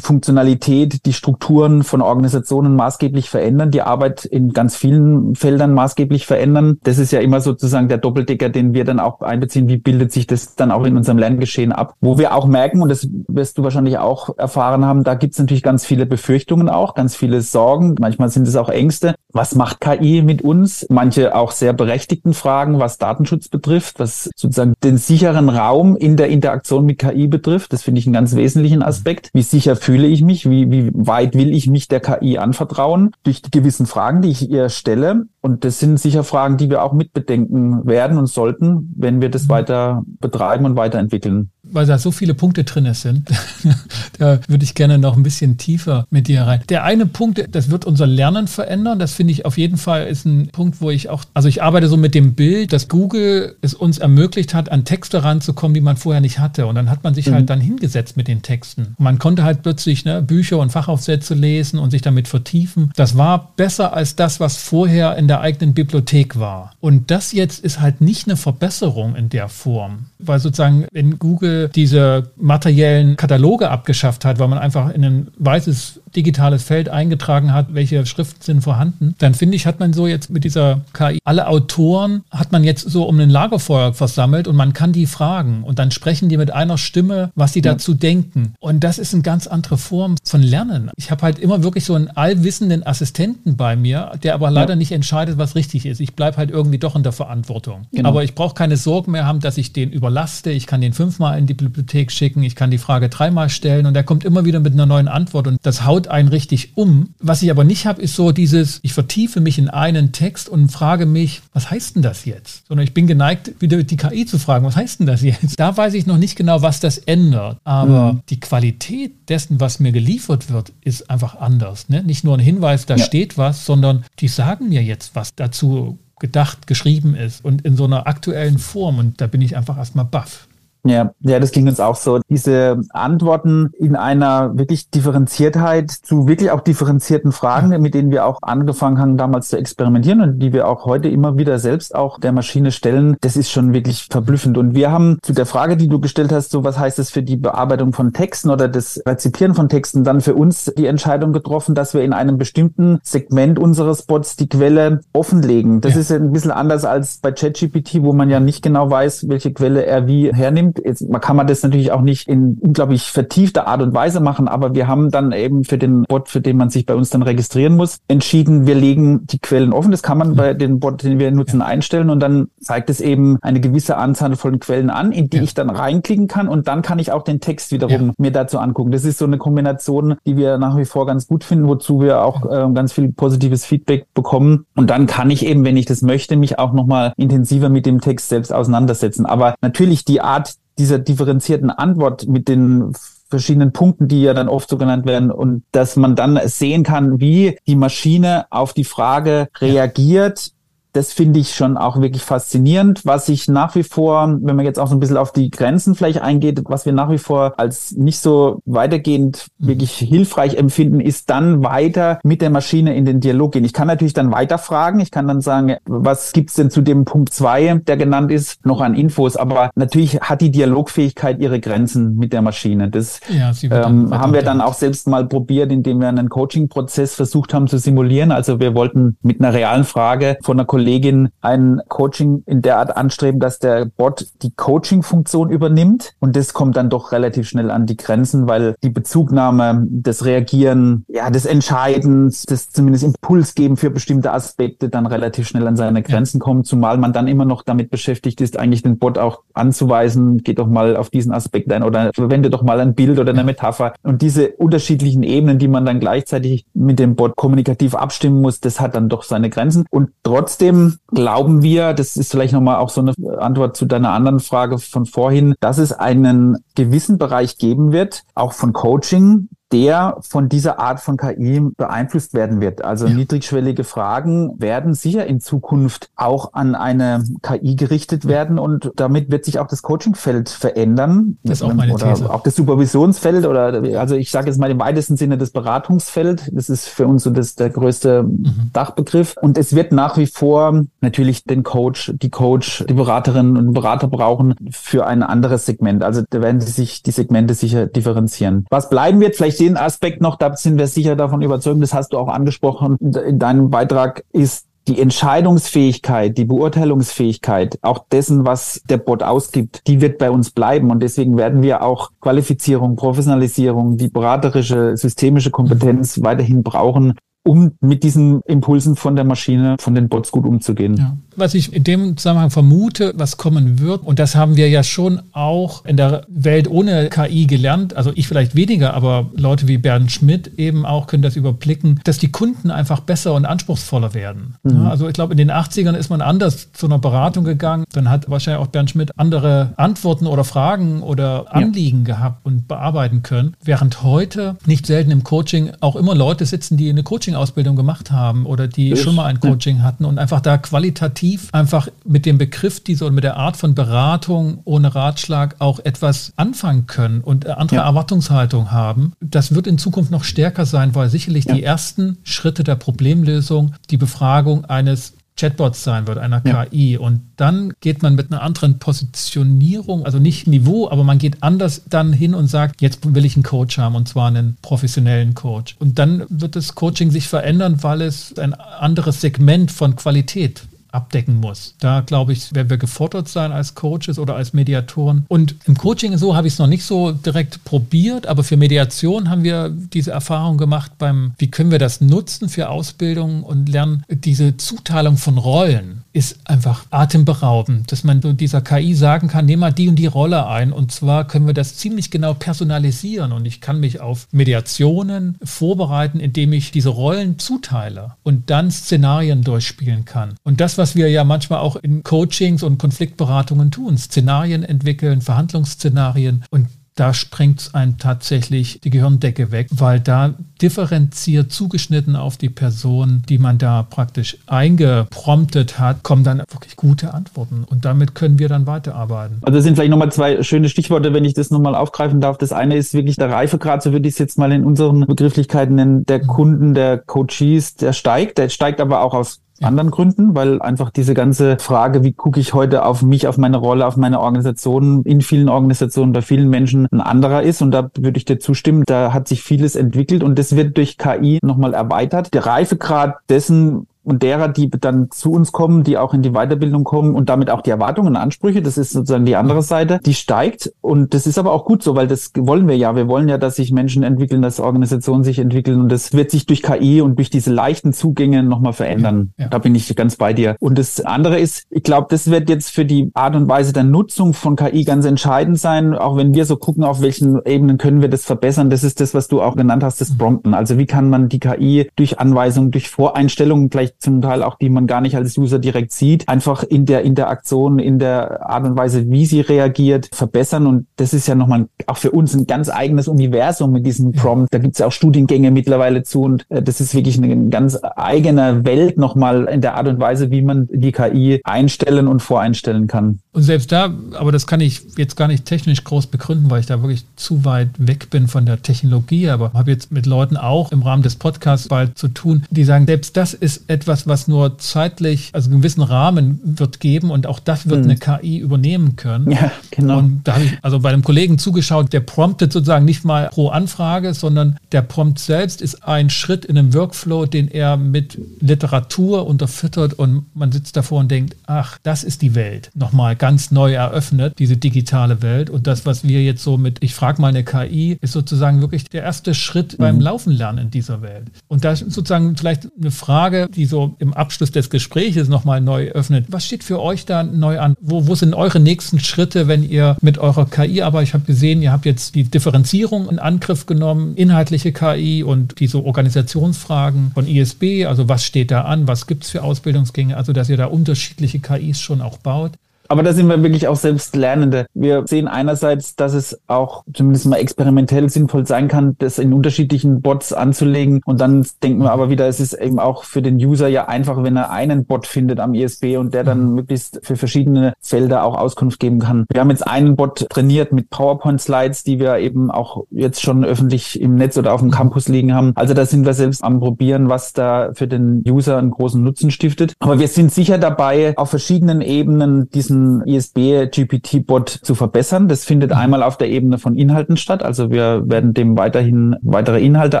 Funktionalität, 0.00 1.06
die 1.06 1.12
Strukturen 1.12 1.82
von 1.82 2.02
Organisationen 2.02 2.74
maßgeblich 2.76 3.30
verändern, 3.30 3.70
die 3.70 3.82
Arbeit 3.82 4.24
in 4.24 4.52
ganz 4.52 4.76
vielen 4.76 5.34
Feldern 5.34 5.74
maßgeblich 5.74 6.26
verändern. 6.26 6.78
Das 6.82 6.98
ist 6.98 7.12
ja 7.12 7.20
immer 7.20 7.40
sozusagen 7.40 7.88
der 7.88 7.98
Doppeldecker, 7.98 8.48
den 8.48 8.74
wir 8.74 8.84
dann 8.84 9.00
auch 9.00 9.20
einbeziehen. 9.20 9.68
Wie 9.68 9.76
bildet 9.76 10.12
sich 10.12 10.26
das 10.26 10.56
dann 10.56 10.70
auch 10.70 10.84
in 10.84 10.96
unserem 10.96 11.18
Lerngeschehen 11.18 11.72
ab? 11.72 11.94
Wo 12.00 12.18
wir 12.18 12.34
auch 12.34 12.46
merken, 12.46 12.82
und 12.82 12.88
das 12.88 13.08
wirst 13.28 13.58
du 13.58 13.62
wahrscheinlich 13.62 13.98
auch 13.98 14.36
erfahren 14.38 14.84
haben, 14.84 15.04
da 15.04 15.14
gibt 15.14 15.34
es 15.34 15.38
natürlich 15.38 15.62
ganz 15.62 15.84
viele 15.84 16.06
Befürchtungen 16.06 16.68
auch, 16.68 16.94
ganz 16.94 17.14
viele 17.14 17.40
Sorgen. 17.40 17.94
Manchmal 18.00 18.28
sind 18.28 18.48
es 18.48 18.56
auch 18.56 18.68
Ängste. 18.68 19.14
Was 19.34 19.54
macht 19.54 19.80
KI 19.80 20.22
mit 20.22 20.42
uns? 20.42 20.86
Manche 20.88 21.36
auch 21.36 21.52
sehr 21.52 21.72
berechtigten 21.72 22.34
Fragen, 22.34 22.80
was 22.80 22.98
Datenschutz 22.98 23.48
betrifft, 23.48 24.00
was 24.00 24.30
sozusagen 24.34 24.74
den 24.82 24.96
sicheren 24.96 25.48
Raum 25.48 25.96
in 25.96 26.16
der 26.16 26.28
Interaktion 26.28 26.84
mit 26.86 26.98
KI 26.98 27.28
betrifft. 27.28 27.72
Das 27.72 27.82
finde 27.82 28.00
ich 28.00 28.06
ein 28.06 28.12
ganz 28.12 28.34
wesentliches 28.34 28.64
persönlichen 28.64 28.82
Aspekt. 28.82 29.30
Wie 29.32 29.42
sicher 29.42 29.76
fühle 29.76 30.06
ich 30.06 30.22
mich? 30.22 30.48
Wie, 30.48 30.70
wie 30.70 30.90
weit 30.94 31.34
will 31.34 31.54
ich 31.54 31.68
mich 31.68 31.88
der 31.88 32.00
KI 32.00 32.38
anvertrauen? 32.38 33.12
Durch 33.22 33.42
die 33.42 33.50
gewissen 33.50 33.86
Fragen, 33.86 34.22
die 34.22 34.30
ich 34.30 34.50
ihr 34.50 34.68
stelle. 34.68 35.26
Und 35.40 35.64
das 35.64 35.78
sind 35.78 35.98
sicher 35.98 36.24
Fragen, 36.24 36.56
die 36.56 36.70
wir 36.70 36.82
auch 36.82 36.92
mitbedenken 36.92 37.86
werden 37.86 38.18
und 38.18 38.26
sollten, 38.26 38.94
wenn 38.96 39.20
wir 39.20 39.30
das 39.30 39.44
mhm. 39.44 39.48
weiter 39.50 40.02
betreiben 40.20 40.64
und 40.64 40.76
weiterentwickeln 40.76 41.50
weil 41.70 41.86
da 41.86 41.98
so 41.98 42.10
viele 42.10 42.34
Punkte 42.34 42.64
drin 42.64 42.92
sind, 42.94 43.28
da 44.18 44.40
würde 44.48 44.64
ich 44.64 44.74
gerne 44.74 44.98
noch 44.98 45.16
ein 45.16 45.22
bisschen 45.22 45.56
tiefer 45.56 46.06
mit 46.10 46.28
dir 46.28 46.42
rein. 46.42 46.60
Der 46.68 46.84
eine 46.84 47.06
Punkt, 47.06 47.44
das 47.50 47.70
wird 47.70 47.84
unser 47.84 48.06
Lernen 48.06 48.48
verändern. 48.48 48.98
Das 48.98 49.14
finde 49.14 49.32
ich 49.32 49.46
auf 49.46 49.58
jeden 49.58 49.76
Fall 49.76 50.06
ist 50.06 50.24
ein 50.24 50.48
Punkt, 50.48 50.80
wo 50.80 50.90
ich 50.90 51.08
auch, 51.08 51.24
also 51.34 51.48
ich 51.48 51.62
arbeite 51.62 51.88
so 51.88 51.96
mit 51.96 52.14
dem 52.14 52.34
Bild, 52.34 52.72
dass 52.72 52.88
Google 52.88 53.56
es 53.62 53.74
uns 53.74 53.98
ermöglicht 53.98 54.54
hat, 54.54 54.70
an 54.70 54.84
Texte 54.84 55.24
ranzukommen, 55.24 55.74
die 55.74 55.80
man 55.80 55.96
vorher 55.96 56.20
nicht 56.20 56.38
hatte. 56.38 56.66
Und 56.66 56.74
dann 56.74 56.90
hat 56.90 57.04
man 57.04 57.14
sich 57.14 57.26
halt 57.26 57.32
mhm. 57.32 57.38
halt 57.38 57.50
dann 57.50 57.60
hingesetzt 57.60 58.16
mit 58.16 58.28
den 58.28 58.42
Texten. 58.42 58.94
man 58.98 59.18
konnte 59.18 59.44
halt 59.44 59.62
plötzlich 59.62 60.04
ne, 60.04 60.22
Bücher 60.22 60.58
und 60.58 60.70
Fachaufsätze 60.70 61.34
lesen 61.34 61.78
und 61.78 61.90
sich 61.90 62.02
damit 62.02 62.28
vertiefen. 62.28 62.92
Das 62.96 63.16
war 63.16 63.52
besser 63.56 63.94
als 63.94 64.16
das, 64.16 64.40
was 64.40 64.56
vorher 64.56 65.16
in 65.16 65.28
der 65.28 65.40
eigenen 65.40 65.74
Bibliothek 65.74 66.38
war. 66.38 66.72
Und 66.80 67.10
das 67.10 67.32
jetzt 67.32 67.64
ist 67.64 67.80
halt 67.80 68.00
nicht 68.00 68.26
eine 68.26 68.36
Verbesserung 68.36 69.16
in 69.16 69.28
der 69.28 69.48
Form, 69.48 70.06
weil 70.26 70.38
sozusagen, 70.38 70.86
wenn 70.92 71.18
Google 71.18 71.68
diese 71.74 72.30
materiellen 72.36 73.16
Kataloge 73.16 73.70
abgeschafft 73.70 74.24
hat, 74.24 74.38
weil 74.38 74.48
man 74.48 74.58
einfach 74.58 74.90
in 74.90 75.04
ein 75.04 75.28
weißes 75.38 76.00
digitales 76.16 76.62
Feld 76.62 76.88
eingetragen 76.88 77.52
hat, 77.52 77.74
welche 77.74 78.04
Schriften 78.06 78.42
sind 78.42 78.60
vorhanden, 78.62 79.14
dann 79.18 79.34
finde 79.34 79.56
ich, 79.56 79.66
hat 79.66 79.80
man 79.80 79.92
so 79.92 80.06
jetzt 80.06 80.30
mit 80.30 80.44
dieser 80.44 80.80
KI 80.92 81.18
alle 81.24 81.48
Autoren 81.48 82.22
hat 82.30 82.52
man 82.52 82.64
jetzt 82.64 82.88
so 82.88 83.04
um 83.04 83.18
ein 83.18 83.30
Lagerfeuer 83.30 83.94
versammelt 83.94 84.46
und 84.46 84.56
man 84.56 84.72
kann 84.72 84.92
die 84.92 85.06
fragen 85.06 85.62
und 85.64 85.78
dann 85.78 85.90
sprechen 85.90 86.28
die 86.28 86.36
mit 86.36 86.50
einer 86.52 86.78
Stimme, 86.78 87.30
was 87.34 87.52
sie 87.52 87.60
ja. 87.60 87.72
dazu 87.72 87.94
denken. 87.94 88.54
Und 88.60 88.84
das 88.84 88.98
ist 88.98 89.14
eine 89.14 89.22
ganz 89.22 89.46
andere 89.46 89.78
Form 89.78 90.16
von 90.24 90.42
Lernen. 90.42 90.90
Ich 90.96 91.10
habe 91.10 91.22
halt 91.22 91.38
immer 91.38 91.62
wirklich 91.62 91.84
so 91.84 91.94
einen 91.94 92.08
allwissenden 92.08 92.86
Assistenten 92.86 93.56
bei 93.56 93.76
mir, 93.76 94.12
der 94.22 94.34
aber 94.34 94.50
leider 94.50 94.70
ja. 94.70 94.76
nicht 94.76 94.92
entscheidet, 94.92 95.38
was 95.38 95.54
richtig 95.54 95.86
ist. 95.86 96.00
Ich 96.00 96.14
bleibe 96.14 96.36
halt 96.36 96.50
irgendwie 96.50 96.78
doch 96.78 96.94
in 96.94 97.02
der 97.02 97.12
Verantwortung. 97.12 97.86
Genau. 97.92 98.10
Aber 98.10 98.24
ich 98.24 98.34
brauche 98.34 98.54
keine 98.54 98.76
Sorgen 98.76 99.12
mehr 99.12 99.26
haben, 99.26 99.40
dass 99.40 99.56
ich 99.56 99.72
den 99.72 99.90
überlaste. 99.90 100.50
Ich 100.50 100.66
kann 100.66 100.80
den 100.80 100.92
fünfmal 100.92 101.38
in 101.38 101.46
die 101.46 101.54
Bibliothek 101.54 102.12
schicken, 102.12 102.42
ich 102.42 102.54
kann 102.54 102.70
die 102.70 102.78
Frage 102.78 103.08
dreimal 103.08 103.48
stellen 103.48 103.86
und 103.86 103.96
er 103.96 104.04
kommt 104.04 104.24
immer 104.24 104.44
wieder 104.44 104.60
mit 104.60 104.74
einer 104.74 104.86
neuen 104.86 105.08
Antwort 105.08 105.46
und 105.46 105.58
das 105.62 105.84
haut 105.84 106.03
einen 106.08 106.28
richtig 106.28 106.76
um. 106.76 107.14
Was 107.18 107.42
ich 107.42 107.50
aber 107.50 107.64
nicht 107.64 107.86
habe, 107.86 108.02
ist 108.02 108.14
so 108.14 108.32
dieses, 108.32 108.80
ich 108.82 108.92
vertiefe 108.92 109.40
mich 109.40 109.58
in 109.58 109.68
einen 109.68 110.12
Text 110.12 110.48
und 110.48 110.70
frage 110.70 111.06
mich, 111.06 111.42
was 111.52 111.70
heißt 111.70 111.96
denn 111.96 112.02
das 112.02 112.24
jetzt? 112.24 112.66
Sondern 112.66 112.84
ich 112.84 112.94
bin 112.94 113.06
geneigt, 113.06 113.52
wieder 113.60 113.82
die 113.82 113.96
KI 113.96 114.26
zu 114.26 114.38
fragen, 114.38 114.64
was 114.64 114.76
heißt 114.76 115.00
denn 115.00 115.06
das 115.06 115.22
jetzt? 115.22 115.58
Da 115.58 115.76
weiß 115.76 115.94
ich 115.94 116.06
noch 116.06 116.18
nicht 116.18 116.36
genau, 116.36 116.62
was 116.62 116.80
das 116.80 116.98
ändert. 116.98 117.58
Aber 117.64 118.14
mhm. 118.14 118.20
die 118.28 118.40
Qualität 118.40 119.12
dessen, 119.28 119.60
was 119.60 119.80
mir 119.80 119.92
geliefert 119.92 120.50
wird, 120.50 120.72
ist 120.82 121.10
einfach 121.10 121.36
anders. 121.36 121.88
Ne? 121.88 122.02
Nicht 122.02 122.24
nur 122.24 122.36
ein 122.36 122.40
Hinweis, 122.40 122.86
da 122.86 122.96
ja. 122.96 123.04
steht 123.04 123.38
was, 123.38 123.64
sondern 123.66 124.04
die 124.20 124.28
sagen 124.28 124.68
mir 124.68 124.82
jetzt, 124.82 125.14
was 125.14 125.34
dazu 125.34 125.98
gedacht, 126.20 126.66
geschrieben 126.66 127.14
ist 127.14 127.44
und 127.44 127.62
in 127.62 127.76
so 127.76 127.84
einer 127.84 128.06
aktuellen 128.06 128.58
Form. 128.58 128.98
Und 128.98 129.20
da 129.20 129.26
bin 129.26 129.42
ich 129.42 129.56
einfach 129.56 129.76
erstmal 129.76 130.04
baff. 130.04 130.48
Ja, 130.86 131.12
ja, 131.20 131.40
das 131.40 131.50
klingt 131.50 131.68
uns 131.68 131.80
auch 131.80 131.96
so. 131.96 132.20
Diese 132.28 132.80
Antworten 132.90 133.70
in 133.78 133.96
einer 133.96 134.56
wirklich 134.58 134.90
Differenziertheit 134.90 135.90
zu 135.90 136.28
wirklich 136.28 136.50
auch 136.50 136.60
differenzierten 136.60 137.32
Fragen, 137.32 137.80
mit 137.80 137.94
denen 137.94 138.10
wir 138.10 138.26
auch 138.26 138.38
angefangen 138.42 138.98
haben, 138.98 139.16
damals 139.16 139.48
zu 139.48 139.56
experimentieren 139.56 140.20
und 140.20 140.38
die 140.40 140.52
wir 140.52 140.68
auch 140.68 140.84
heute 140.84 141.08
immer 141.08 141.38
wieder 141.38 141.58
selbst 141.58 141.94
auch 141.94 142.20
der 142.20 142.32
Maschine 142.32 142.70
stellen, 142.70 143.16
das 143.22 143.36
ist 143.36 143.50
schon 143.50 143.72
wirklich 143.72 144.08
verblüffend. 144.10 144.58
Und 144.58 144.74
wir 144.74 144.90
haben 144.90 145.18
zu 145.22 145.32
der 145.32 145.46
Frage, 145.46 145.78
die 145.78 145.88
du 145.88 146.00
gestellt 146.00 146.32
hast, 146.32 146.50
so 146.50 146.64
was 146.64 146.78
heißt 146.78 146.98
das 146.98 147.10
für 147.10 147.22
die 147.22 147.36
Bearbeitung 147.36 147.94
von 147.94 148.12
Texten 148.12 148.50
oder 148.50 148.68
das 148.68 149.02
Rezipieren 149.06 149.54
von 149.54 149.70
Texten, 149.70 150.04
dann 150.04 150.20
für 150.20 150.34
uns 150.34 150.70
die 150.76 150.86
Entscheidung 150.86 151.32
getroffen, 151.32 151.74
dass 151.74 151.94
wir 151.94 152.02
in 152.02 152.12
einem 152.12 152.36
bestimmten 152.36 152.98
Segment 153.02 153.58
unseres 153.58 154.02
Bots 154.02 154.36
die 154.36 154.48
Quelle 154.48 155.00
offenlegen. 155.14 155.80
Das 155.80 155.94
ja. 155.94 156.00
ist 156.00 156.12
ein 156.12 156.32
bisschen 156.32 156.50
anders 156.50 156.84
als 156.84 157.18
bei 157.18 157.32
ChatGPT, 157.32 158.02
wo 158.02 158.12
man 158.12 158.28
ja 158.28 158.38
nicht 158.38 158.62
genau 158.62 158.90
weiß, 158.90 159.28
welche 159.28 159.52
Quelle 159.54 159.86
er 159.86 160.06
wie 160.06 160.30
hernimmt 160.32 160.73
Jetzt, 160.82 161.08
man 161.08 161.20
kann 161.20 161.36
man 161.36 161.46
das 161.46 161.62
natürlich 161.62 161.92
auch 161.92 162.00
nicht 162.00 162.28
in 162.28 162.58
unglaublich 162.60 163.10
vertiefter 163.10 163.66
Art 163.66 163.82
und 163.82 163.94
Weise 163.94 164.20
machen, 164.20 164.48
aber 164.48 164.74
wir 164.74 164.88
haben 164.88 165.10
dann 165.10 165.32
eben 165.32 165.64
für 165.64 165.78
den 165.78 166.02
Bot, 166.02 166.28
für 166.28 166.40
den 166.40 166.56
man 166.56 166.70
sich 166.70 166.86
bei 166.86 166.94
uns 166.94 167.10
dann 167.10 167.22
registrieren 167.22 167.76
muss, 167.76 167.98
entschieden, 168.08 168.66
wir 168.66 168.74
legen 168.74 169.26
die 169.26 169.38
Quellen 169.38 169.72
offen. 169.72 169.90
Das 169.90 170.02
kann 170.02 170.18
man 170.18 170.36
bei 170.36 170.54
den 170.54 170.80
Bot, 170.80 171.02
den 171.02 171.18
wir 171.18 171.30
nutzen, 171.30 171.62
einstellen 171.62 172.10
und 172.10 172.20
dann 172.20 172.48
zeigt 172.60 172.90
es 172.90 173.00
eben 173.00 173.38
eine 173.42 173.60
gewisse 173.60 173.96
Anzahl 173.96 174.36
von 174.36 174.58
Quellen 174.60 174.90
an, 174.90 175.12
in 175.12 175.30
die 175.30 175.38
ja. 175.38 175.42
ich 175.42 175.54
dann 175.54 175.70
reinklicken 175.70 176.28
kann 176.28 176.48
und 176.48 176.68
dann 176.68 176.82
kann 176.82 176.98
ich 176.98 177.12
auch 177.12 177.22
den 177.22 177.40
Text 177.40 177.72
wiederum 177.72 178.08
ja. 178.08 178.12
mir 178.18 178.32
dazu 178.32 178.58
angucken. 178.58 178.90
Das 178.90 179.04
ist 179.04 179.18
so 179.18 179.24
eine 179.24 179.38
Kombination, 179.38 180.16
die 180.26 180.36
wir 180.36 180.58
nach 180.58 180.76
wie 180.76 180.84
vor 180.84 181.06
ganz 181.06 181.26
gut 181.26 181.44
finden, 181.44 181.68
wozu 181.68 182.00
wir 182.00 182.22
auch 182.22 182.44
äh, 182.44 182.72
ganz 182.72 182.92
viel 182.92 183.12
positives 183.12 183.64
Feedback 183.64 184.06
bekommen. 184.14 184.66
Und 184.74 184.90
dann 184.90 185.06
kann 185.06 185.30
ich 185.30 185.44
eben, 185.46 185.64
wenn 185.64 185.76
ich 185.76 185.86
das 185.86 186.02
möchte, 186.02 186.36
mich 186.36 186.58
auch 186.58 186.72
nochmal 186.72 187.12
intensiver 187.16 187.68
mit 187.68 187.86
dem 187.86 188.00
Text 188.00 188.28
selbst 188.28 188.52
auseinandersetzen. 188.52 189.26
Aber 189.26 189.54
natürlich 189.60 190.04
die 190.04 190.20
Art, 190.20 190.54
dieser 190.78 190.98
differenzierten 190.98 191.70
Antwort 191.70 192.26
mit 192.26 192.48
den 192.48 192.92
verschiedenen 193.28 193.72
Punkten, 193.72 194.08
die 194.08 194.22
ja 194.22 194.34
dann 194.34 194.48
oft 194.48 194.68
so 194.68 194.78
genannt 194.78 195.06
werden 195.06 195.30
und 195.30 195.64
dass 195.72 195.96
man 195.96 196.14
dann 196.14 196.38
sehen 196.44 196.82
kann, 196.82 197.20
wie 197.20 197.58
die 197.66 197.76
Maschine 197.76 198.46
auf 198.50 198.72
die 198.72 198.84
Frage 198.84 199.48
reagiert 199.60 200.52
das 200.94 201.12
finde 201.12 201.40
ich 201.40 201.54
schon 201.54 201.76
auch 201.76 202.00
wirklich 202.00 202.22
faszinierend. 202.22 203.04
Was 203.04 203.28
ich 203.28 203.48
nach 203.48 203.74
wie 203.74 203.82
vor, 203.82 204.38
wenn 204.40 204.54
man 204.54 204.64
jetzt 204.64 204.78
auch 204.78 204.86
so 204.86 204.94
ein 204.94 205.00
bisschen 205.00 205.16
auf 205.16 205.32
die 205.32 205.50
Grenzen 205.50 205.96
vielleicht 205.96 206.22
eingeht, 206.22 206.62
was 206.66 206.86
wir 206.86 206.92
nach 206.92 207.10
wie 207.10 207.18
vor 207.18 207.54
als 207.58 207.92
nicht 207.92 208.20
so 208.20 208.62
weitergehend 208.64 209.48
mhm. 209.58 209.66
wirklich 209.66 209.92
hilfreich 209.92 210.54
empfinden, 210.54 211.00
ist 211.00 211.30
dann 211.30 211.64
weiter 211.64 212.20
mit 212.22 212.40
der 212.40 212.50
Maschine 212.50 212.94
in 212.94 213.04
den 213.04 213.18
Dialog 213.18 213.52
gehen. 213.52 213.64
Ich 213.64 213.72
kann 213.72 213.88
natürlich 213.88 214.12
dann 214.12 214.30
weiter 214.30 214.56
fragen. 214.56 215.00
Ich 215.00 215.10
kann 215.10 215.26
dann 215.26 215.40
sagen, 215.40 215.76
was 215.84 216.32
gibt's 216.32 216.54
denn 216.54 216.70
zu 216.70 216.80
dem 216.80 217.04
Punkt 217.04 217.34
zwei, 217.34 217.74
der 217.74 217.96
genannt 217.96 218.30
ist, 218.30 218.64
noch 218.64 218.80
an 218.80 218.94
Infos. 218.94 219.36
Aber 219.36 219.70
natürlich 219.74 220.20
hat 220.20 220.42
die 220.42 220.52
Dialogfähigkeit 220.52 221.40
ihre 221.40 221.58
Grenzen 221.58 222.16
mit 222.16 222.32
der 222.32 222.40
Maschine. 222.40 222.88
Das 222.88 223.18
ja, 223.28 223.50
ähm, 223.64 224.16
haben 224.16 224.32
wir 224.32 224.42
dann 224.42 224.60
auch 224.60 224.74
selbst 224.74 225.08
mal 225.08 225.26
probiert, 225.26 225.72
indem 225.72 226.00
wir 226.00 226.08
einen 226.08 226.28
Coaching-Prozess 226.28 227.16
versucht 227.16 227.52
haben 227.52 227.66
zu 227.66 227.78
simulieren. 227.78 228.30
Also 228.30 228.60
wir 228.60 228.76
wollten 228.76 229.16
mit 229.22 229.40
einer 229.40 229.52
realen 229.52 229.82
Frage 229.82 230.38
von 230.40 230.56
einer 230.56 230.66
Kollegin 230.66 230.83
Kollegin 230.84 231.30
ein 231.40 231.80
Coaching 231.88 232.42
in 232.44 232.60
der 232.60 232.76
Art 232.78 232.94
anstreben, 232.94 233.40
dass 233.40 233.58
der 233.58 233.86
Bot 233.86 234.26
die 234.42 234.50
Coaching-Funktion 234.54 235.50
übernimmt. 235.50 236.12
Und 236.20 236.36
das 236.36 236.52
kommt 236.52 236.76
dann 236.76 236.90
doch 236.90 237.10
relativ 237.10 237.48
schnell 237.48 237.70
an 237.70 237.86
die 237.86 237.96
Grenzen, 237.96 238.46
weil 238.48 238.74
die 238.82 238.90
Bezugnahme, 238.90 239.86
das 239.90 240.26
Reagieren, 240.26 241.06
ja, 241.08 241.30
das 241.30 241.46
Entscheiden, 241.46 242.26
das 242.48 242.68
zumindest 242.68 243.04
Impuls 243.04 243.54
geben 243.54 243.78
für 243.78 243.90
bestimmte 243.90 244.32
Aspekte 244.32 244.90
dann 244.90 245.06
relativ 245.06 245.48
schnell 245.48 245.66
an 245.66 245.76
seine 245.76 246.02
Grenzen 246.02 246.38
kommen, 246.38 246.64
zumal 246.64 246.98
man 246.98 247.14
dann 247.14 247.28
immer 247.28 247.46
noch 247.46 247.62
damit 247.62 247.90
beschäftigt 247.90 248.42
ist, 248.42 248.58
eigentlich 248.58 248.82
den 248.82 248.98
Bot 248.98 249.16
auch 249.16 249.40
anzuweisen, 249.54 250.42
geht 250.42 250.58
doch 250.58 250.68
mal 250.68 250.96
auf 250.96 251.08
diesen 251.08 251.32
Aspekt 251.32 251.72
ein 251.72 251.82
oder 251.82 252.10
verwende 252.14 252.50
doch 252.50 252.62
mal 252.62 252.80
ein 252.80 252.94
Bild 252.94 253.18
oder 253.18 253.32
eine 253.32 253.44
Metapher. 253.44 253.94
Und 254.02 254.20
diese 254.20 254.50
unterschiedlichen 254.50 255.22
Ebenen, 255.22 255.58
die 255.58 255.68
man 255.68 255.86
dann 255.86 255.98
gleichzeitig 255.98 256.66
mit 256.74 256.98
dem 256.98 257.16
Bot 257.16 257.36
kommunikativ 257.36 257.94
abstimmen 257.94 258.42
muss, 258.42 258.60
das 258.60 258.80
hat 258.80 258.94
dann 258.94 259.08
doch 259.08 259.22
seine 259.22 259.48
Grenzen. 259.48 259.86
Und 259.90 260.10
trotzdem 260.22 260.73
Trotzdem 260.74 260.98
glauben 261.08 261.62
wir, 261.62 261.94
das 261.94 262.16
ist 262.16 262.30
vielleicht 262.30 262.52
nochmal 262.52 262.76
auch 262.76 262.90
so 262.90 263.00
eine 263.00 263.14
Antwort 263.38 263.76
zu 263.76 263.86
deiner 263.86 264.10
anderen 264.10 264.40
Frage 264.40 264.78
von 264.78 265.06
vorhin, 265.06 265.54
dass 265.60 265.78
es 265.78 265.92
einen 265.92 266.56
gewissen 266.74 267.18
Bereich 267.18 267.58
geben 267.58 267.92
wird, 267.92 268.22
auch 268.34 268.52
von 268.52 268.72
Coaching, 268.72 269.48
der 269.72 270.18
von 270.20 270.48
dieser 270.48 270.78
Art 270.78 271.00
von 271.00 271.16
KI 271.16 271.60
beeinflusst 271.76 272.34
werden 272.34 272.60
wird. 272.60 272.84
Also 272.84 273.06
ja. 273.06 273.14
niedrigschwellige 273.14 273.84
Fragen 273.84 274.54
werden 274.60 274.94
sicher 274.94 275.26
in 275.26 275.40
Zukunft 275.40 276.10
auch 276.16 276.52
an 276.52 276.74
eine 276.74 277.24
KI 277.42 277.74
gerichtet 277.74 278.28
werden 278.28 278.58
und 278.58 278.92
damit 278.96 279.30
wird 279.30 279.44
sich 279.44 279.58
auch 279.58 279.66
das 279.66 279.82
Coachingfeld 279.82 280.48
verändern. 280.48 281.38
Das 281.42 281.58
ist 281.58 281.62
auch 281.62 281.74
meine 281.74 281.94
oder 281.94 282.12
These. 282.14 282.30
Auch 282.30 282.42
das 282.42 282.54
Supervisionsfeld 282.54 283.46
oder 283.46 283.82
also 283.98 284.14
ich 284.14 284.30
sage 284.30 284.48
jetzt 284.48 284.58
mal 284.58 284.70
im 284.70 284.78
weitesten 284.78 285.16
Sinne 285.16 285.38
das 285.38 285.50
Beratungsfeld. 285.50 286.50
Das 286.52 286.68
ist 286.68 286.88
für 286.88 287.06
uns 287.06 287.24
so 287.24 287.30
das 287.30 287.54
der 287.54 287.70
größte 287.70 288.22
mhm. 288.22 288.70
Dachbegriff. 288.72 289.34
Und 289.40 289.58
es 289.58 289.74
wird 289.74 289.92
nach 289.92 290.16
wie 290.18 290.26
vor 290.26 290.84
natürlich 291.00 291.44
den 291.44 291.62
Coach, 291.62 292.12
die 292.14 292.30
Coach, 292.30 292.84
die 292.88 292.94
Beraterinnen 292.94 293.56
und 293.56 293.72
Berater 293.72 294.08
brauchen 294.08 294.54
für 294.70 295.06
ein 295.06 295.22
anderes 295.22 295.66
Segment. 295.66 296.04
Also 296.04 296.22
da 296.28 296.40
werden 296.40 296.60
sich 296.60 297.02
die 297.02 297.10
Segmente 297.10 297.54
sicher 297.54 297.86
differenzieren. 297.86 298.66
Was 298.70 298.88
bleiben 298.88 299.20
wird, 299.20 299.36
vielleicht 299.36 299.58
den 299.64 299.76
Aspekt 299.76 300.20
noch, 300.20 300.36
da 300.36 300.54
sind 300.56 300.78
wir 300.78 300.86
sicher 300.86 301.16
davon 301.16 301.42
überzeugt, 301.42 301.82
das 301.82 301.94
hast 301.94 302.12
du 302.12 302.18
auch 302.18 302.28
angesprochen 302.28 302.98
in 303.00 303.38
deinem 303.38 303.70
Beitrag, 303.70 304.24
ist 304.32 304.66
die 304.86 305.00
Entscheidungsfähigkeit, 305.00 306.36
die 306.36 306.44
Beurteilungsfähigkeit, 306.44 307.78
auch 307.80 308.04
dessen, 308.12 308.44
was 308.44 308.82
der 308.90 308.98
Bot 308.98 309.22
ausgibt, 309.22 309.86
die 309.86 310.02
wird 310.02 310.18
bei 310.18 310.30
uns 310.30 310.50
bleiben. 310.50 310.90
Und 310.90 311.02
deswegen 311.02 311.38
werden 311.38 311.62
wir 311.62 311.82
auch 311.82 312.10
Qualifizierung, 312.20 312.94
Professionalisierung, 312.96 313.96
die 313.96 314.08
beraterische, 314.08 314.96
systemische 314.96 315.50
Kompetenz 315.50 316.22
weiterhin 316.22 316.62
brauchen, 316.62 317.14
um 317.44 317.72
mit 317.80 318.02
diesen 318.02 318.40
Impulsen 318.46 318.96
von 318.96 319.16
der 319.16 319.24
Maschine, 319.24 319.76
von 319.78 319.94
den 319.94 320.08
Bots 320.08 320.32
gut 320.32 320.46
umzugehen. 320.46 320.96
Ja. 320.96 321.16
Was 321.36 321.54
ich 321.54 321.72
in 321.72 321.84
dem 321.84 322.16
Zusammenhang 322.16 322.50
vermute, 322.50 323.12
was 323.16 323.36
kommen 323.36 323.80
wird, 323.80 324.04
und 324.04 324.18
das 324.18 324.36
haben 324.36 324.56
wir 324.56 324.68
ja 324.68 324.82
schon 324.82 325.20
auch 325.32 325.84
in 325.84 325.96
der 325.96 326.24
Welt 326.28 326.70
ohne 326.70 327.08
KI 327.10 327.46
gelernt, 327.46 327.96
also 327.96 328.12
ich 328.14 328.28
vielleicht 328.28 328.54
weniger, 328.54 328.94
aber 328.94 329.30
Leute 329.34 329.68
wie 329.68 329.78
Bernd 329.78 330.12
Schmidt 330.12 330.58
eben 330.58 330.86
auch 330.86 331.06
können 331.06 331.22
das 331.22 331.36
überblicken, 331.36 332.00
dass 332.04 332.18
die 332.18 332.30
Kunden 332.30 332.70
einfach 332.70 333.00
besser 333.00 333.34
und 333.34 333.44
anspruchsvoller 333.44 334.14
werden. 334.14 334.54
Mhm. 334.62 334.84
Ja, 334.84 334.90
also 334.90 335.08
ich 335.08 335.14
glaube, 335.14 335.32
in 335.32 335.38
den 335.38 335.50
80ern 335.50 335.96
ist 335.96 336.08
man 336.08 336.22
anders 336.22 336.72
zu 336.72 336.86
einer 336.86 336.98
Beratung 336.98 337.44
gegangen, 337.44 337.84
dann 337.92 338.08
hat 338.08 338.30
wahrscheinlich 338.30 338.62
auch 338.62 338.68
Bernd 338.68 338.90
Schmidt 338.90 339.10
andere 339.16 339.74
Antworten 339.76 340.26
oder 340.26 340.44
Fragen 340.44 341.02
oder 341.02 341.54
Anliegen 341.54 342.06
ja. 342.06 342.14
gehabt 342.14 342.46
und 342.46 342.68
bearbeiten 342.68 343.22
können, 343.22 343.54
während 343.62 344.02
heute 344.02 344.56
nicht 344.66 344.86
selten 344.86 345.10
im 345.10 345.24
Coaching 345.24 345.72
auch 345.80 345.96
immer 345.96 346.14
Leute 346.14 346.46
sitzen, 346.46 346.76
die 346.76 346.88
eine 346.88 347.02
Coaching-Ausbildung 347.34 347.76
gemacht 347.76 348.10
haben 348.10 348.46
oder 348.46 348.68
die 348.68 348.92
ich, 348.92 349.02
schon 349.02 349.16
mal 349.16 349.26
ein 349.26 349.40
Coaching 349.40 349.82
hatten 349.82 350.04
und 350.04 350.18
einfach 350.18 350.40
da 350.40 350.56
qualitativ 350.56 351.48
einfach 351.52 351.88
mit 352.04 352.26
dem 352.26 352.38
Begriff 352.38 352.82
dieser 352.82 353.06
und 353.06 353.14
mit 353.14 353.24
der 353.24 353.36
Art 353.36 353.56
von 353.56 353.74
Beratung 353.74 354.60
ohne 354.64 354.94
Ratschlag 354.94 355.56
auch 355.58 355.80
etwas 355.80 356.32
anfangen 356.36 356.86
können 356.86 357.20
und 357.20 357.46
andere 357.46 357.76
ja. 357.76 357.86
Erwartungshaltung 357.86 358.70
haben. 358.70 359.12
Das 359.20 359.54
wird 359.54 359.66
in 359.66 359.78
Zukunft 359.78 360.10
noch 360.10 360.24
stärker 360.24 360.66
sein, 360.66 360.94
weil 360.94 361.08
sicherlich 361.08 361.44
ja. 361.44 361.54
die 361.54 361.62
ersten 361.62 362.18
Schritte 362.22 362.64
der 362.64 362.76
Problemlösung 362.76 363.74
die 363.90 363.96
Befragung 363.96 364.64
eines 364.64 365.14
Chatbots 365.36 365.82
sein 365.82 366.06
wird, 366.06 366.18
einer 366.18 366.42
ja. 366.44 366.64
KI. 366.64 366.96
Und 366.96 367.22
dann 367.36 367.72
geht 367.80 368.02
man 368.02 368.14
mit 368.14 368.30
einer 368.30 368.42
anderen 368.42 368.78
Positionierung, 368.78 370.04
also 370.04 370.18
nicht 370.18 370.46
Niveau, 370.46 370.88
aber 370.88 371.02
man 371.02 371.18
geht 371.18 371.42
anders 371.42 371.82
dann 371.88 372.12
hin 372.12 372.34
und 372.34 372.46
sagt, 372.46 372.80
jetzt 372.80 373.14
will 373.14 373.24
ich 373.24 373.34
einen 373.36 373.42
Coach 373.42 373.78
haben 373.78 373.96
und 373.96 374.08
zwar 374.08 374.28
einen 374.28 374.56
professionellen 374.62 375.34
Coach. 375.34 375.76
Und 375.80 375.98
dann 375.98 376.24
wird 376.28 376.54
das 376.54 376.74
Coaching 376.74 377.10
sich 377.10 377.28
verändern, 377.28 377.82
weil 377.82 378.02
es 378.02 378.38
ein 378.38 378.54
anderes 378.54 379.20
Segment 379.20 379.72
von 379.72 379.96
Qualität 379.96 380.62
abdecken 380.94 381.40
muss. 381.40 381.74
Da 381.80 382.00
glaube 382.00 382.32
ich, 382.32 382.54
werden 382.54 382.70
wir 382.70 382.78
gefordert 382.78 383.28
sein 383.28 383.52
als 383.52 383.74
Coaches 383.74 384.18
oder 384.18 384.36
als 384.36 384.52
Mediatoren. 384.52 385.24
Und 385.28 385.56
im 385.66 385.76
Coaching 385.76 386.16
so 386.16 386.36
habe 386.36 386.46
ich 386.46 386.54
es 386.54 386.58
noch 386.58 386.66
nicht 386.66 386.84
so 386.84 387.12
direkt 387.12 387.64
probiert, 387.64 388.26
aber 388.26 388.44
für 388.44 388.56
Mediation 388.56 389.28
haben 389.30 389.42
wir 389.42 389.70
diese 389.70 390.12
Erfahrung 390.12 390.58
gemacht 390.58 390.92
beim, 390.98 391.32
wie 391.38 391.50
können 391.50 391.70
wir 391.70 391.78
das 391.78 392.00
nutzen 392.00 392.48
für 392.48 392.68
Ausbildung 392.68 393.42
und 393.42 393.68
lernen, 393.68 394.04
diese 394.08 394.56
Zuteilung 394.56 395.16
von 395.16 395.38
Rollen 395.38 396.04
ist 396.12 396.38
einfach 396.44 396.86
atemberaubend, 396.90 397.90
dass 397.90 398.04
man 398.04 398.20
dieser 398.36 398.60
KI 398.60 398.94
sagen 398.94 399.26
kann, 399.26 399.46
nehmen 399.46 399.60
mal 399.60 399.72
die 399.72 399.88
und 399.88 399.96
die 399.96 400.06
Rolle 400.06 400.46
ein 400.46 400.72
und 400.72 400.92
zwar 400.92 401.26
können 401.26 401.46
wir 401.46 401.54
das 401.54 401.76
ziemlich 401.76 402.10
genau 402.10 402.34
personalisieren 402.34 403.32
und 403.32 403.46
ich 403.46 403.60
kann 403.60 403.80
mich 403.80 404.00
auf 404.00 404.28
Mediationen 404.30 405.36
vorbereiten, 405.42 406.20
indem 406.20 406.52
ich 406.52 406.70
diese 406.70 406.90
Rollen 406.90 407.38
zuteile 407.40 408.12
und 408.22 408.50
dann 408.50 408.70
Szenarien 408.70 409.42
durchspielen 409.42 410.04
kann. 410.04 410.34
Und 410.44 410.60
das, 410.60 410.78
was 410.78 410.83
wir 410.94 411.08
ja 411.08 411.24
manchmal 411.24 411.60
auch 411.60 411.76
in 411.76 412.02
Coachings 412.02 412.62
und 412.62 412.78
Konfliktberatungen 412.78 413.70
tun, 413.70 413.96
Szenarien 413.96 414.62
entwickeln, 414.62 415.20
Verhandlungsszenarien 415.20 416.44
und 416.50 416.68
da 416.96 417.12
sprengt 417.12 417.60
es 417.60 417.74
einem 417.74 417.98
tatsächlich 417.98 418.80
die 418.82 418.90
Gehirndecke 418.90 419.50
weg, 419.50 419.66
weil 419.72 419.98
da 419.98 420.34
differenziert 420.62 421.50
zugeschnitten 421.50 422.14
auf 422.14 422.36
die 422.36 422.48
Person, 422.48 423.22
die 423.28 423.38
man 423.38 423.58
da 423.58 423.82
praktisch 423.82 424.38
eingepromptet 424.46 425.80
hat, 425.80 426.04
kommen 426.04 426.22
dann 426.22 426.38
wirklich 426.38 426.76
gute 426.76 427.12
Antworten 427.12 427.64
und 427.64 427.84
damit 427.84 428.14
können 428.14 428.38
wir 428.38 428.48
dann 428.48 428.68
weiterarbeiten. 428.68 429.38
Also 429.42 429.56
das 429.56 429.64
sind 429.64 429.74
vielleicht 429.74 429.90
nochmal 429.90 430.12
zwei 430.12 430.44
schöne 430.44 430.68
Stichworte, 430.68 431.12
wenn 431.12 431.24
ich 431.24 431.34
das 431.34 431.50
nochmal 431.50 431.74
aufgreifen 431.74 432.20
darf. 432.20 432.38
Das 432.38 432.52
eine 432.52 432.76
ist 432.76 432.94
wirklich 432.94 433.16
der 433.16 433.30
Reifegrad, 433.30 433.82
so 433.82 433.90
würde 433.90 434.06
ich 434.08 434.14
es 434.14 434.18
jetzt 434.18 434.38
mal 434.38 434.52
in 434.52 434.64
unseren 434.64 435.00
Begrifflichkeiten 435.00 435.74
nennen, 435.74 436.06
der 436.06 436.20
Kunden, 436.20 436.74
der 436.74 436.98
Coaches, 436.98 437.74
der 437.74 437.92
steigt. 437.92 438.38
Der 438.38 438.48
steigt 438.48 438.80
aber 438.80 439.02
auch 439.02 439.14
aus 439.14 439.40
anderen 439.62 439.90
Gründen, 439.90 440.34
weil 440.34 440.60
einfach 440.60 440.90
diese 440.90 441.14
ganze 441.14 441.58
Frage, 441.58 442.02
wie 442.02 442.12
gucke 442.12 442.40
ich 442.40 442.54
heute 442.54 442.84
auf 442.84 443.02
mich, 443.02 443.28
auf 443.28 443.38
meine 443.38 443.56
Rolle, 443.56 443.86
auf 443.86 443.96
meine 443.96 444.20
Organisation, 444.20 445.02
in 445.04 445.20
vielen 445.20 445.48
Organisationen, 445.48 446.12
bei 446.12 446.22
vielen 446.22 446.48
Menschen 446.48 446.86
ein 446.90 447.00
anderer 447.00 447.42
ist. 447.42 447.62
Und 447.62 447.70
da 447.70 447.90
würde 447.96 448.18
ich 448.18 448.24
dir 448.24 448.38
zustimmen, 448.38 448.84
da 448.86 449.12
hat 449.12 449.28
sich 449.28 449.42
vieles 449.42 449.76
entwickelt 449.76 450.22
und 450.22 450.38
das 450.38 450.56
wird 450.56 450.76
durch 450.76 450.98
KI 450.98 451.38
nochmal 451.42 451.74
erweitert. 451.74 452.34
Der 452.34 452.46
Reifegrad 452.46 453.16
dessen, 453.28 453.86
und 454.04 454.22
derer, 454.22 454.48
die 454.48 454.70
dann 454.70 455.10
zu 455.10 455.32
uns 455.32 455.52
kommen, 455.52 455.84
die 455.84 455.98
auch 455.98 456.14
in 456.14 456.22
die 456.22 456.30
Weiterbildung 456.30 456.84
kommen 456.84 457.14
und 457.14 457.28
damit 457.28 457.50
auch 457.50 457.60
die 457.60 457.70
Erwartungen 457.70 458.08
und 458.08 458.16
Ansprüche, 458.16 458.62
das 458.62 458.78
ist 458.78 458.92
sozusagen 458.92 459.24
die 459.24 459.36
andere 459.36 459.62
Seite, 459.62 460.00
die 460.04 460.14
steigt. 460.14 460.72
Und 460.80 461.14
das 461.14 461.26
ist 461.26 461.38
aber 461.38 461.52
auch 461.52 461.64
gut 461.64 461.82
so, 461.82 461.94
weil 461.94 462.08
das 462.08 462.32
wollen 462.36 462.66
wir 462.68 462.76
ja. 462.76 462.96
Wir 462.96 463.08
wollen 463.08 463.28
ja, 463.28 463.38
dass 463.38 463.56
sich 463.56 463.72
Menschen 463.72 464.02
entwickeln, 464.02 464.42
dass 464.42 464.60
Organisationen 464.60 465.24
sich 465.24 465.38
entwickeln 465.38 465.80
und 465.80 465.90
das 465.90 466.12
wird 466.12 466.30
sich 466.30 466.46
durch 466.46 466.62
KI 466.62 467.00
und 467.00 467.16
durch 467.18 467.30
diese 467.30 467.52
leichten 467.52 467.92
Zugänge 467.92 468.42
nochmal 468.42 468.72
verändern. 468.72 469.32
Ja, 469.36 469.44
ja. 469.44 469.50
Da 469.50 469.58
bin 469.58 469.74
ich 469.74 469.94
ganz 469.94 470.16
bei 470.16 470.32
dir. 470.32 470.56
Und 470.60 470.78
das 470.78 471.00
andere 471.00 471.38
ist, 471.38 471.64
ich 471.70 471.82
glaube, 471.82 472.06
das 472.10 472.30
wird 472.30 472.48
jetzt 472.48 472.70
für 472.70 472.84
die 472.84 473.10
Art 473.14 473.36
und 473.36 473.48
Weise 473.48 473.72
der 473.72 473.84
Nutzung 473.84 474.32
von 474.32 474.56
KI 474.56 474.84
ganz 474.84 475.04
entscheidend 475.04 475.58
sein, 475.58 475.94
auch 475.94 476.16
wenn 476.16 476.34
wir 476.34 476.46
so 476.46 476.56
gucken, 476.56 476.84
auf 476.84 477.00
welchen 477.00 477.40
Ebenen 477.44 477.78
können 477.78 478.00
wir 478.00 478.08
das 478.08 478.24
verbessern. 478.24 478.70
Das 478.70 478.84
ist 478.84 479.00
das, 479.00 479.14
was 479.14 479.28
du 479.28 479.42
auch 479.42 479.56
genannt 479.56 479.84
hast, 479.84 480.00
das. 480.00 480.14
Prompten. 480.16 480.54
Also 480.54 480.78
wie 480.78 480.86
kann 480.86 481.10
man 481.10 481.28
die 481.28 481.40
KI 481.40 481.90
durch 481.96 482.18
Anweisungen, 482.18 482.70
durch 482.70 482.88
Voreinstellungen 482.88 483.68
gleich 483.68 483.93
zum 483.98 484.20
Teil 484.22 484.42
auch, 484.42 484.56
die 484.58 484.68
man 484.68 484.86
gar 484.86 485.00
nicht 485.00 485.16
als 485.16 485.36
User 485.36 485.58
direkt 485.58 485.92
sieht, 485.92 486.28
einfach 486.28 486.62
in 486.62 486.86
der 486.86 487.02
Interaktion, 487.02 487.78
in 487.78 487.98
der 487.98 488.48
Art 488.48 488.64
und 488.64 488.76
Weise, 488.76 489.10
wie 489.10 489.26
sie 489.26 489.40
reagiert, 489.40 490.08
verbessern. 490.12 490.66
Und 490.66 490.86
das 490.96 491.14
ist 491.14 491.26
ja 491.26 491.34
nochmal 491.34 491.66
auch 491.86 491.96
für 491.96 492.10
uns 492.10 492.34
ein 492.34 492.46
ganz 492.46 492.68
eigenes 492.68 493.08
Universum 493.08 493.72
mit 493.72 493.86
diesem 493.86 494.12
Prompt. 494.12 494.52
Da 494.52 494.58
gibt 494.58 494.74
es 494.74 494.78
ja 494.80 494.86
auch 494.86 494.92
Studiengänge 494.92 495.50
mittlerweile 495.50 496.02
zu 496.02 496.22
und 496.22 496.46
äh, 496.50 496.62
das 496.62 496.80
ist 496.80 496.94
wirklich 496.94 497.18
eine 497.18 497.48
ganz 497.48 497.78
eigene 497.96 498.64
Welt 498.64 498.98
nochmal 498.98 499.44
in 499.44 499.60
der 499.60 499.74
Art 499.74 499.88
und 499.88 500.00
Weise, 500.00 500.30
wie 500.30 500.42
man 500.42 500.68
die 500.70 500.92
KI 500.92 501.40
einstellen 501.44 502.08
und 502.08 502.20
voreinstellen 502.20 502.86
kann. 502.86 503.20
Und 503.32 503.42
selbst 503.42 503.72
da, 503.72 503.92
aber 504.14 504.32
das 504.32 504.46
kann 504.46 504.60
ich 504.60 504.82
jetzt 504.96 505.16
gar 505.16 505.28
nicht 505.28 505.44
technisch 505.44 505.82
groß 505.84 506.06
begründen, 506.06 506.50
weil 506.50 506.60
ich 506.60 506.66
da 506.66 506.80
wirklich 506.82 507.04
zu 507.16 507.44
weit 507.44 507.68
weg 507.78 508.10
bin 508.10 508.28
von 508.28 508.46
der 508.46 508.62
Technologie, 508.62 509.28
aber 509.28 509.52
habe 509.52 509.70
jetzt 509.70 509.90
mit 509.90 510.06
Leuten 510.06 510.36
auch 510.36 510.72
im 510.72 510.82
Rahmen 510.82 511.02
des 511.02 511.16
Podcasts 511.16 511.68
bald 511.68 511.98
zu 511.98 512.08
tun, 512.08 512.44
die 512.50 512.64
sagen, 512.64 512.86
selbst 512.86 513.16
das 513.16 513.34
ist 513.34 513.68
etwas, 513.68 513.83
was 513.86 514.28
nur 514.28 514.58
zeitlich, 514.58 515.30
also 515.32 515.50
einen 515.50 515.60
gewissen 515.60 515.82
Rahmen 515.82 516.40
wird 516.44 516.80
geben 516.80 517.10
und 517.10 517.26
auch 517.26 517.38
das 517.38 517.68
wird 517.68 517.84
hm. 517.84 517.90
eine 517.90 517.96
KI 517.98 518.38
übernehmen 518.38 518.96
können. 518.96 519.30
Ja, 519.30 519.50
genau. 519.70 519.98
Und 519.98 520.22
da 520.24 520.34
habe 520.34 520.44
ich 520.44 520.58
also 520.62 520.80
bei 520.80 520.90
einem 520.90 521.02
Kollegen 521.02 521.38
zugeschaut, 521.38 521.92
der 521.92 522.00
promptet 522.00 522.52
sozusagen 522.52 522.84
nicht 522.84 523.04
mal 523.04 523.28
pro 523.28 523.48
Anfrage, 523.48 524.14
sondern 524.14 524.56
der 524.72 524.82
Prompt 524.82 525.18
selbst 525.18 525.60
ist 525.62 525.86
ein 525.86 526.10
Schritt 526.10 526.44
in 526.44 526.58
einem 526.58 526.74
Workflow, 526.74 527.26
den 527.26 527.48
er 527.48 527.76
mit 527.76 528.18
Literatur 528.40 529.26
unterfüttert 529.26 529.94
und 529.94 530.26
man 530.34 530.52
sitzt 530.52 530.76
davor 530.76 531.00
und 531.00 531.10
denkt, 531.10 531.36
ach, 531.46 531.78
das 531.82 532.04
ist 532.04 532.22
die 532.22 532.34
Welt. 532.34 532.70
Nochmal 532.74 533.16
ganz 533.16 533.50
neu 533.50 533.72
eröffnet, 533.72 534.38
diese 534.38 534.56
digitale 534.56 535.22
Welt. 535.22 535.50
Und 535.50 535.66
das, 535.66 535.86
was 535.86 536.04
wir 536.04 536.22
jetzt 536.22 536.42
so 536.42 536.56
mit, 536.56 536.82
ich 536.82 536.94
frage 536.94 537.20
mal 537.20 537.28
eine 537.28 537.44
KI, 537.44 537.98
ist 538.00 538.12
sozusagen 538.12 538.60
wirklich 538.60 538.84
der 538.84 539.02
erste 539.02 539.34
Schritt 539.34 539.76
beim 539.78 540.00
Laufen 540.00 540.32
lernen 540.32 540.58
in 540.58 540.70
dieser 540.70 541.02
Welt. 541.02 541.30
Und 541.48 541.64
da 541.64 541.72
ist 541.72 541.80
sozusagen 541.80 542.36
vielleicht 542.36 542.68
eine 542.78 542.90
Frage, 542.90 543.48
die 543.54 543.66
so 543.66 543.73
im 543.98 544.14
Abschluss 544.14 544.50
des 544.50 544.70
Gesprächs 544.70 545.28
nochmal 545.28 545.60
neu 545.60 545.88
öffnet. 545.88 546.26
Was 546.28 546.46
steht 546.46 546.64
für 546.64 546.80
euch 546.80 547.04
da 547.04 547.22
neu 547.22 547.58
an? 547.58 547.76
Wo, 547.80 548.06
wo 548.06 548.14
sind 548.14 548.34
eure 548.34 548.60
nächsten 548.60 549.00
Schritte, 549.00 549.48
wenn 549.48 549.68
ihr 549.68 549.96
mit 550.00 550.18
eurer 550.18 550.46
KI, 550.46 550.82
aber 550.82 551.02
ich 551.02 551.14
habe 551.14 551.24
gesehen, 551.24 551.62
ihr 551.62 551.72
habt 551.72 551.86
jetzt 551.86 552.14
die 552.14 552.24
Differenzierung 552.24 553.08
in 553.08 553.18
Angriff 553.18 553.66
genommen, 553.66 554.14
inhaltliche 554.16 554.72
KI 554.72 555.22
und 555.22 555.60
diese 555.60 555.84
Organisationsfragen 555.84 557.12
von 557.14 557.26
ISB, 557.26 557.86
also 557.86 558.08
was 558.08 558.24
steht 558.24 558.50
da 558.50 558.62
an, 558.62 558.88
was 558.88 559.06
gibt 559.06 559.24
es 559.24 559.30
für 559.30 559.42
Ausbildungsgänge, 559.42 560.16
also 560.16 560.32
dass 560.32 560.48
ihr 560.48 560.56
da 560.56 560.66
unterschiedliche 560.66 561.38
KIs 561.40 561.80
schon 561.80 562.00
auch 562.00 562.18
baut. 562.18 562.52
Aber 562.88 563.02
da 563.02 563.12
sind 563.12 563.28
wir 563.28 563.42
wirklich 563.42 563.68
auch 563.68 563.76
selbst 563.76 564.16
Lernende. 564.16 564.66
Wir 564.74 565.04
sehen 565.06 565.28
einerseits, 565.28 565.96
dass 565.96 566.14
es 566.14 566.40
auch 566.46 566.84
zumindest 566.92 567.26
mal 567.26 567.36
experimentell 567.36 568.08
sinnvoll 568.08 568.46
sein 568.46 568.68
kann, 568.68 568.96
das 568.98 569.18
in 569.18 569.32
unterschiedlichen 569.32 570.02
Bots 570.02 570.32
anzulegen. 570.32 571.00
Und 571.04 571.20
dann 571.20 571.46
denken 571.62 571.82
wir 571.82 571.92
aber 571.92 572.10
wieder, 572.10 572.28
es 572.28 572.40
ist 572.40 572.54
eben 572.54 572.78
auch 572.78 573.04
für 573.04 573.22
den 573.22 573.36
User 573.36 573.68
ja 573.68 573.86
einfach, 573.88 574.22
wenn 574.22 574.36
er 574.36 574.50
einen 574.50 574.84
Bot 574.84 575.06
findet 575.06 575.40
am 575.40 575.54
ISB 575.54 575.96
und 575.96 576.14
der 576.14 576.24
dann 576.24 576.48
mhm. 576.48 576.54
möglichst 576.54 577.00
für 577.02 577.16
verschiedene 577.16 577.74
Felder 577.80 578.24
auch 578.24 578.36
Auskunft 578.36 578.80
geben 578.80 578.98
kann. 578.98 579.26
Wir 579.30 579.40
haben 579.40 579.50
jetzt 579.50 579.66
einen 579.66 579.96
Bot 579.96 580.28
trainiert 580.28 580.72
mit 580.72 580.90
PowerPoint-Slides, 580.90 581.84
die 581.84 581.98
wir 581.98 582.18
eben 582.18 582.50
auch 582.50 582.84
jetzt 582.90 583.22
schon 583.22 583.44
öffentlich 583.44 584.00
im 584.00 584.16
Netz 584.16 584.36
oder 584.36 584.52
auf 584.52 584.60
dem 584.60 584.68
mhm. 584.68 584.72
Campus 584.72 585.08
liegen 585.08 585.34
haben. 585.34 585.52
Also 585.54 585.74
da 585.74 585.86
sind 585.86 586.04
wir 586.04 586.14
selbst 586.14 586.42
am 586.42 586.60
probieren, 586.60 587.08
was 587.08 587.32
da 587.32 587.70
für 587.74 587.88
den 587.88 588.22
User 588.26 588.58
einen 588.58 588.70
großen 588.70 589.02
Nutzen 589.02 589.30
stiftet. 589.30 589.74
Aber 589.80 589.98
wir 589.98 590.08
sind 590.08 590.32
sicher 590.32 590.58
dabei, 590.58 591.14
auf 591.16 591.30
verschiedenen 591.30 591.80
Ebenen 591.80 592.48
diesen 592.50 592.73
diesen 592.74 593.02
ISB-GPT-Bot 593.06 594.48
zu 594.48 594.74
verbessern. 594.74 595.28
Das 595.28 595.44
findet 595.44 595.70
mhm. 595.70 595.76
einmal 595.76 596.02
auf 596.02 596.16
der 596.16 596.30
Ebene 596.30 596.58
von 596.58 596.76
Inhalten 596.76 597.16
statt. 597.16 597.42
Also 597.42 597.70
wir 597.70 598.08
werden 598.08 598.34
dem 598.34 598.56
weiterhin 598.58 599.16
weitere 599.22 599.60
Inhalte 599.60 600.00